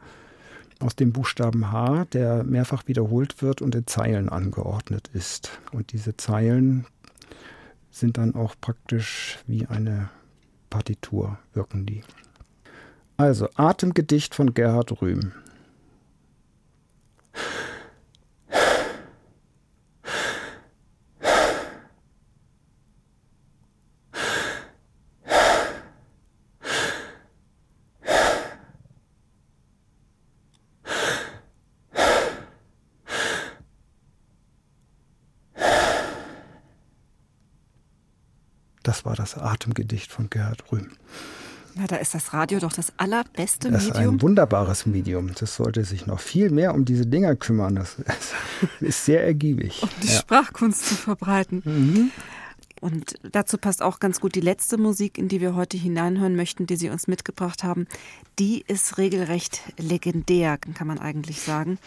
aus 0.80 0.96
dem 0.96 1.12
Buchstaben 1.12 1.72
H, 1.72 2.06
der 2.06 2.44
mehrfach 2.44 2.86
wiederholt 2.86 3.42
wird 3.42 3.60
und 3.60 3.74
in 3.74 3.86
Zeilen 3.86 4.28
angeordnet 4.28 5.10
ist. 5.12 5.50
Und 5.72 5.92
diese 5.92 6.16
Zeilen 6.16 6.86
sind 7.90 8.18
dann 8.18 8.34
auch 8.34 8.54
praktisch 8.60 9.38
wie 9.46 9.66
eine 9.66 10.10
Partitur, 10.70 11.38
wirken 11.52 11.86
die. 11.86 12.02
Also 13.16 13.48
Atemgedicht 13.54 14.34
von 14.34 14.52
Gerhard 14.52 15.00
Rühm. 15.00 15.32
Das 39.36 39.44
Atemgedicht 39.44 40.12
von 40.12 40.30
Gerhard 40.30 40.64
Rühm. 40.72 40.88
Na, 41.74 41.86
da 41.86 41.96
ist 41.96 42.14
das 42.14 42.32
Radio 42.32 42.58
doch 42.58 42.72
das 42.72 42.92
allerbeste 42.96 43.70
das 43.70 43.84
Medium. 43.84 43.92
Das 43.92 44.02
ist 44.02 44.08
ein 44.08 44.22
wunderbares 44.22 44.86
Medium. 44.86 45.32
Das 45.38 45.56
sollte 45.56 45.84
sich 45.84 46.06
noch 46.06 46.20
viel 46.20 46.50
mehr 46.50 46.74
um 46.74 46.86
diese 46.86 47.04
Dinger 47.04 47.36
kümmern. 47.36 47.74
Das 47.76 47.96
ist 48.80 49.04
sehr 49.04 49.24
ergiebig. 49.24 49.82
Um 49.82 49.90
die 50.02 50.08
ja. 50.08 50.14
Sprachkunst 50.14 50.86
zu 50.86 50.94
verbreiten. 50.94 51.62
Mhm. 51.64 52.10
Und 52.80 53.14
dazu 53.30 53.58
passt 53.58 53.82
auch 53.82 54.00
ganz 54.00 54.20
gut 54.20 54.34
die 54.34 54.40
letzte 54.40 54.78
Musik, 54.78 55.18
in 55.18 55.28
die 55.28 55.40
wir 55.42 55.54
heute 55.54 55.76
hineinhören 55.76 56.34
möchten, 56.34 56.66
die 56.66 56.76
Sie 56.76 56.88
uns 56.88 57.08
mitgebracht 57.08 57.62
haben. 57.62 57.86
Die 58.38 58.64
ist 58.66 58.96
regelrecht 58.96 59.60
legendär, 59.78 60.56
kann 60.58 60.86
man 60.86 60.98
eigentlich 60.98 61.40
sagen. 61.40 61.78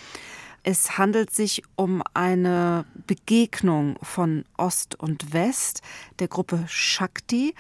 Es 0.64 0.98
handelt 0.98 1.32
sich 1.32 1.64
um 1.76 2.04
eine 2.14 2.86
Begegnung 3.08 3.98
von 4.02 4.46
Ost 4.58 5.00
und 5.00 5.34
West 5.34 5.82
der 6.20 6.28
Gruppe 6.28 6.66
Shakti. 6.68 7.56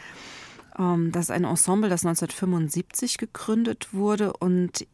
Ähm, 0.77 1.11
das 1.11 1.25
ist 1.25 1.31
ein 1.31 1.43
Ensemble, 1.43 1.89
das 1.89 2.05
1975 2.05 3.17
gegründet 3.17 3.93
wurde 3.93 4.33
und 4.33 4.85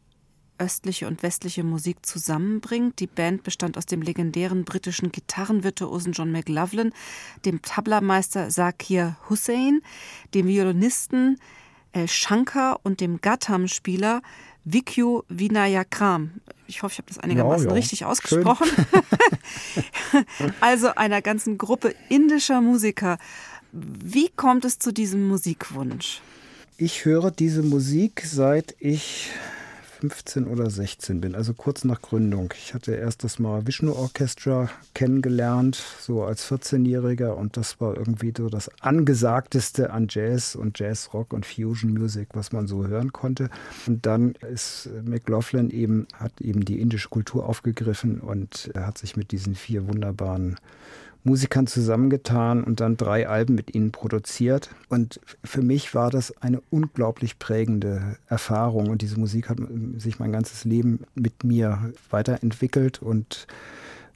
östliche 0.58 1.06
und 1.06 1.22
westliche 1.22 1.64
Musik 1.64 2.04
zusammenbringt. 2.06 2.98
Die 3.00 3.06
Band 3.06 3.42
bestand 3.42 3.76
aus 3.76 3.86
dem 3.86 4.02
legendären 4.02 4.64
britischen 4.64 5.12
Gitarrenvirtuosen 5.12 6.12
John 6.12 6.32
McLaughlin, 6.32 6.92
dem 7.44 7.60
Tablameister 7.62 8.48
Zakir 8.48 9.16
Hussein, 9.28 9.80
dem 10.34 10.46
Violinisten 10.46 11.38
El 11.92 12.08
Shankar 12.08 12.80
und 12.82 13.00
dem 13.00 13.20
Gattam-Spieler 13.20 14.22
Vikyu 14.66 15.22
Vinayakram. 15.28 16.32
Ich 16.66 16.82
hoffe, 16.82 16.94
ich 16.94 16.98
habe 16.98 17.08
das 17.08 17.18
einigermaßen 17.18 17.66
ja, 17.66 17.70
ja. 17.70 17.76
richtig 17.76 18.04
ausgesprochen. 18.04 18.68
also 20.60 20.88
einer 20.88 21.22
ganzen 21.22 21.56
Gruppe 21.56 21.94
indischer 22.08 22.60
Musiker. 22.60 23.18
Wie 23.70 24.28
kommt 24.28 24.64
es 24.64 24.80
zu 24.80 24.92
diesem 24.92 25.28
Musikwunsch? 25.28 26.20
Ich 26.78 27.04
höre 27.04 27.30
diese 27.30 27.62
Musik 27.62 28.24
seit 28.26 28.74
ich 28.80 29.30
15 30.00 30.46
oder 30.46 30.68
16 30.68 31.22
bin, 31.22 31.34
also 31.34 31.54
kurz 31.54 31.84
nach 31.84 32.02
Gründung. 32.02 32.52
Ich 32.58 32.74
hatte 32.74 32.94
erst 32.94 33.24
das 33.24 33.38
Mahavishnu 33.38 33.92
Orchestra 33.92 34.68
kennengelernt, 34.94 35.82
so 36.00 36.22
als 36.22 36.50
14-Jähriger 36.50 37.30
und 37.30 37.56
das 37.56 37.80
war 37.80 37.96
irgendwie 37.96 38.32
so 38.36 38.50
das 38.50 38.70
angesagteste 38.82 39.90
an 39.90 40.08
Jazz 40.10 40.54
und 40.54 40.78
Jazzrock 40.78 41.32
und 41.32 41.46
Fusion 41.46 41.94
Music, 41.94 42.28
was 42.34 42.52
man 42.52 42.66
so 42.66 42.86
hören 42.86 43.12
konnte. 43.12 43.48
Und 43.86 44.04
dann 44.04 44.34
ist 44.52 44.90
McLaughlin 45.04 45.70
eben, 45.70 46.06
hat 46.14 46.40
eben 46.42 46.64
die 46.64 46.80
indische 46.80 47.08
Kultur 47.08 47.48
aufgegriffen 47.48 48.20
und 48.20 48.70
er 48.74 48.86
hat 48.86 48.98
sich 48.98 49.16
mit 49.16 49.32
diesen 49.32 49.54
vier 49.54 49.88
wunderbaren 49.88 50.56
Musikern 51.26 51.66
zusammengetan 51.66 52.62
und 52.62 52.80
dann 52.80 52.96
drei 52.96 53.28
Alben 53.28 53.56
mit 53.56 53.74
ihnen 53.74 53.90
produziert. 53.90 54.70
Und 54.88 55.20
für 55.42 55.60
mich 55.60 55.94
war 55.94 56.10
das 56.10 56.40
eine 56.40 56.62
unglaublich 56.70 57.38
prägende 57.38 58.16
Erfahrung. 58.28 58.88
Und 58.88 59.02
diese 59.02 59.18
Musik 59.18 59.48
hat 59.48 59.58
sich 59.96 60.20
mein 60.20 60.32
ganzes 60.32 60.64
Leben 60.64 61.00
mit 61.14 61.42
mir 61.42 61.92
weiterentwickelt 62.10 63.02
und 63.02 63.48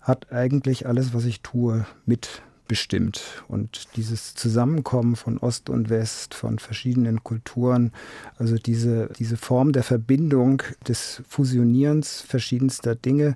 hat 0.00 0.32
eigentlich 0.32 0.86
alles, 0.86 1.12
was 1.12 1.24
ich 1.24 1.40
tue, 1.40 1.84
mitbestimmt. 2.06 3.42
Und 3.48 3.96
dieses 3.96 4.36
Zusammenkommen 4.36 5.16
von 5.16 5.38
Ost 5.38 5.68
und 5.68 5.90
West, 5.90 6.34
von 6.34 6.60
verschiedenen 6.60 7.24
Kulturen, 7.24 7.90
also 8.38 8.54
diese, 8.54 9.10
diese 9.18 9.36
Form 9.36 9.72
der 9.72 9.82
Verbindung, 9.82 10.62
des 10.86 11.22
Fusionierens 11.28 12.20
verschiedenster 12.20 12.94
Dinge, 12.94 13.34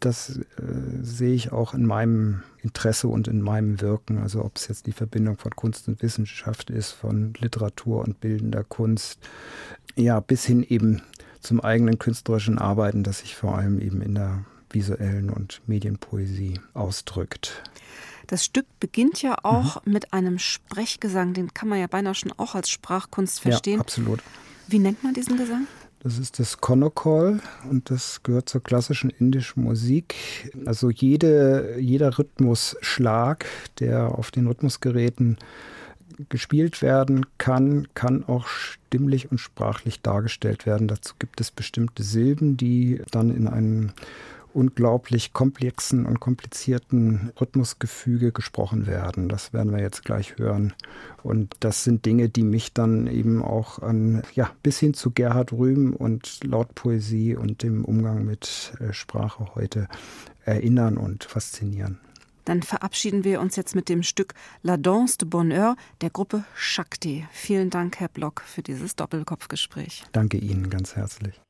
das 0.00 0.38
äh, 0.38 0.42
sehe 1.02 1.34
ich 1.34 1.52
auch 1.52 1.74
in 1.74 1.84
meinem 1.84 2.42
Interesse 2.62 3.08
und 3.08 3.28
in 3.28 3.40
meinem 3.42 3.80
Wirken. 3.80 4.18
Also 4.18 4.44
ob 4.44 4.56
es 4.56 4.68
jetzt 4.68 4.86
die 4.86 4.92
Verbindung 4.92 5.36
von 5.38 5.54
Kunst 5.54 5.88
und 5.88 6.02
Wissenschaft 6.02 6.70
ist, 6.70 6.92
von 6.92 7.34
Literatur 7.38 8.00
und 8.00 8.20
bildender 8.20 8.64
Kunst, 8.64 9.18
ja, 9.96 10.20
bis 10.20 10.44
hin 10.44 10.62
eben 10.62 11.02
zum 11.40 11.60
eigenen 11.60 11.98
künstlerischen 11.98 12.58
Arbeiten, 12.58 13.02
das 13.02 13.20
sich 13.20 13.34
vor 13.34 13.56
allem 13.56 13.80
eben 13.80 14.02
in 14.02 14.14
der 14.14 14.44
visuellen 14.70 15.30
und 15.30 15.62
Medienpoesie 15.66 16.60
ausdrückt. 16.74 17.62
Das 18.26 18.44
Stück 18.44 18.66
beginnt 18.78 19.22
ja 19.22 19.36
auch 19.42 19.84
mhm. 19.84 19.92
mit 19.92 20.12
einem 20.12 20.38
Sprechgesang, 20.38 21.34
den 21.34 21.52
kann 21.52 21.68
man 21.68 21.80
ja 21.80 21.88
beinahe 21.88 22.14
schon 22.14 22.32
auch 22.36 22.54
als 22.54 22.70
Sprachkunst 22.70 23.40
verstehen. 23.40 23.74
Ja, 23.74 23.80
absolut. 23.80 24.22
Wie 24.68 24.78
nennt 24.78 25.02
man 25.02 25.14
diesen 25.14 25.36
Gesang? 25.36 25.66
Das 26.02 26.18
ist 26.18 26.38
das 26.38 26.62
Konokol 26.62 27.40
und 27.68 27.90
das 27.90 28.22
gehört 28.22 28.48
zur 28.48 28.62
klassischen 28.62 29.10
indischen 29.10 29.62
Musik. 29.62 30.14
Also 30.64 30.88
jede, 30.88 31.78
jeder 31.78 32.18
Rhythmusschlag, 32.18 33.44
der 33.80 34.18
auf 34.18 34.30
den 34.30 34.46
Rhythmusgeräten 34.46 35.36
gespielt 36.30 36.80
werden 36.80 37.26
kann, 37.36 37.86
kann 37.92 38.24
auch 38.24 38.46
stimmlich 38.46 39.30
und 39.30 39.38
sprachlich 39.38 40.00
dargestellt 40.00 40.64
werden. 40.64 40.88
Dazu 40.88 41.14
gibt 41.18 41.38
es 41.38 41.50
bestimmte 41.50 42.02
Silben, 42.02 42.56
die 42.56 43.02
dann 43.10 43.34
in 43.34 43.46
einen 43.46 43.92
unglaublich 44.52 45.32
komplexen 45.32 46.06
und 46.06 46.20
komplizierten 46.20 47.32
Rhythmusgefüge 47.40 48.32
gesprochen 48.32 48.86
werden. 48.86 49.28
Das 49.28 49.52
werden 49.52 49.72
wir 49.72 49.80
jetzt 49.80 50.04
gleich 50.04 50.38
hören. 50.38 50.72
Und 51.22 51.54
das 51.60 51.84
sind 51.84 52.06
Dinge, 52.06 52.28
die 52.28 52.42
mich 52.42 52.72
dann 52.72 53.06
eben 53.06 53.42
auch 53.42 53.80
an, 53.80 54.22
ja, 54.34 54.50
bis 54.62 54.78
hin 54.78 54.94
zu 54.94 55.10
Gerhard 55.10 55.52
Rühm 55.52 55.94
und 55.94 56.44
Lautpoesie 56.44 57.36
und 57.36 57.62
dem 57.62 57.84
Umgang 57.84 58.24
mit 58.24 58.72
äh, 58.80 58.92
Sprache 58.92 59.54
heute 59.54 59.88
erinnern 60.44 60.96
und 60.96 61.24
faszinieren. 61.24 62.00
Dann 62.44 62.62
verabschieden 62.62 63.22
wir 63.22 63.40
uns 63.40 63.56
jetzt 63.56 63.74
mit 63.74 63.88
dem 63.88 64.02
Stück 64.02 64.34
La 64.62 64.76
Danse 64.76 65.18
de 65.18 65.28
Bonheur 65.28 65.76
der 66.00 66.10
Gruppe 66.10 66.44
Shakti. 66.54 67.26
Vielen 67.30 67.70
Dank, 67.70 68.00
Herr 68.00 68.08
Block, 68.08 68.40
für 68.40 68.62
dieses 68.62 68.96
Doppelkopfgespräch. 68.96 70.04
Danke 70.12 70.38
Ihnen 70.38 70.70
ganz 70.70 70.96
herzlich. 70.96 71.40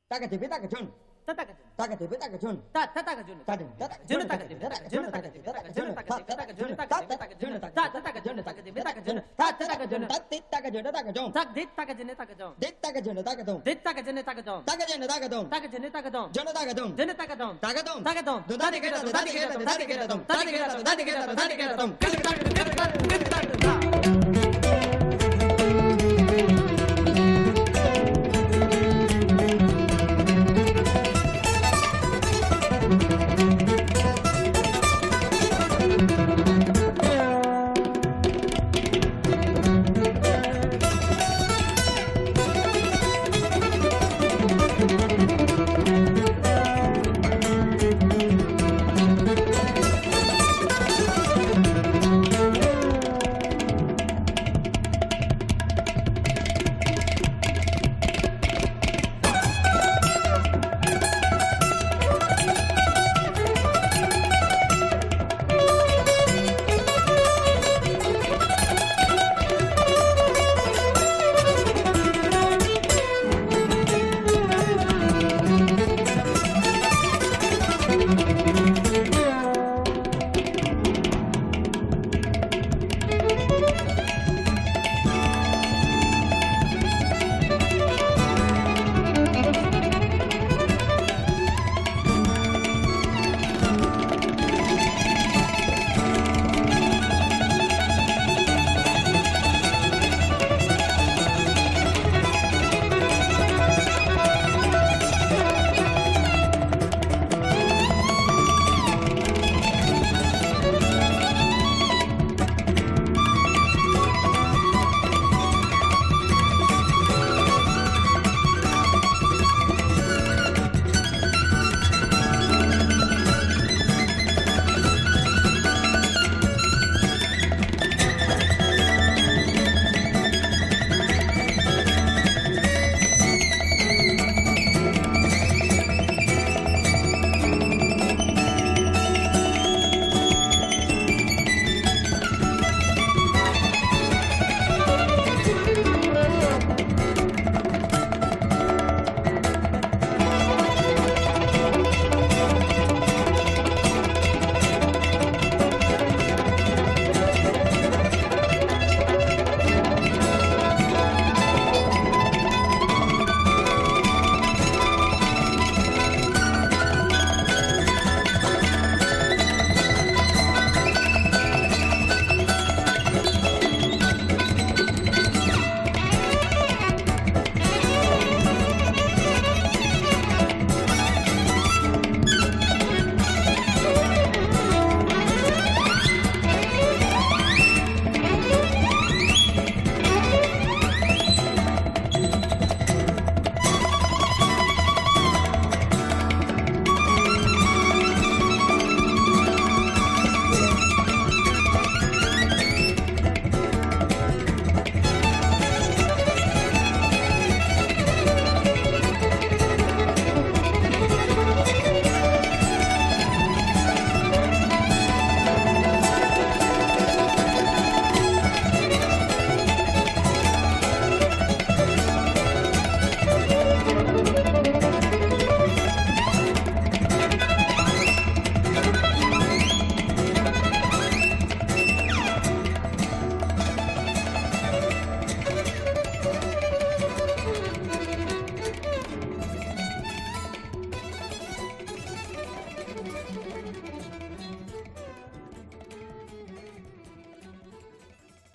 টাকা 1.27 1.95
দেবে 1.99 2.15
টাকা 2.23 2.37
জন 2.43 2.55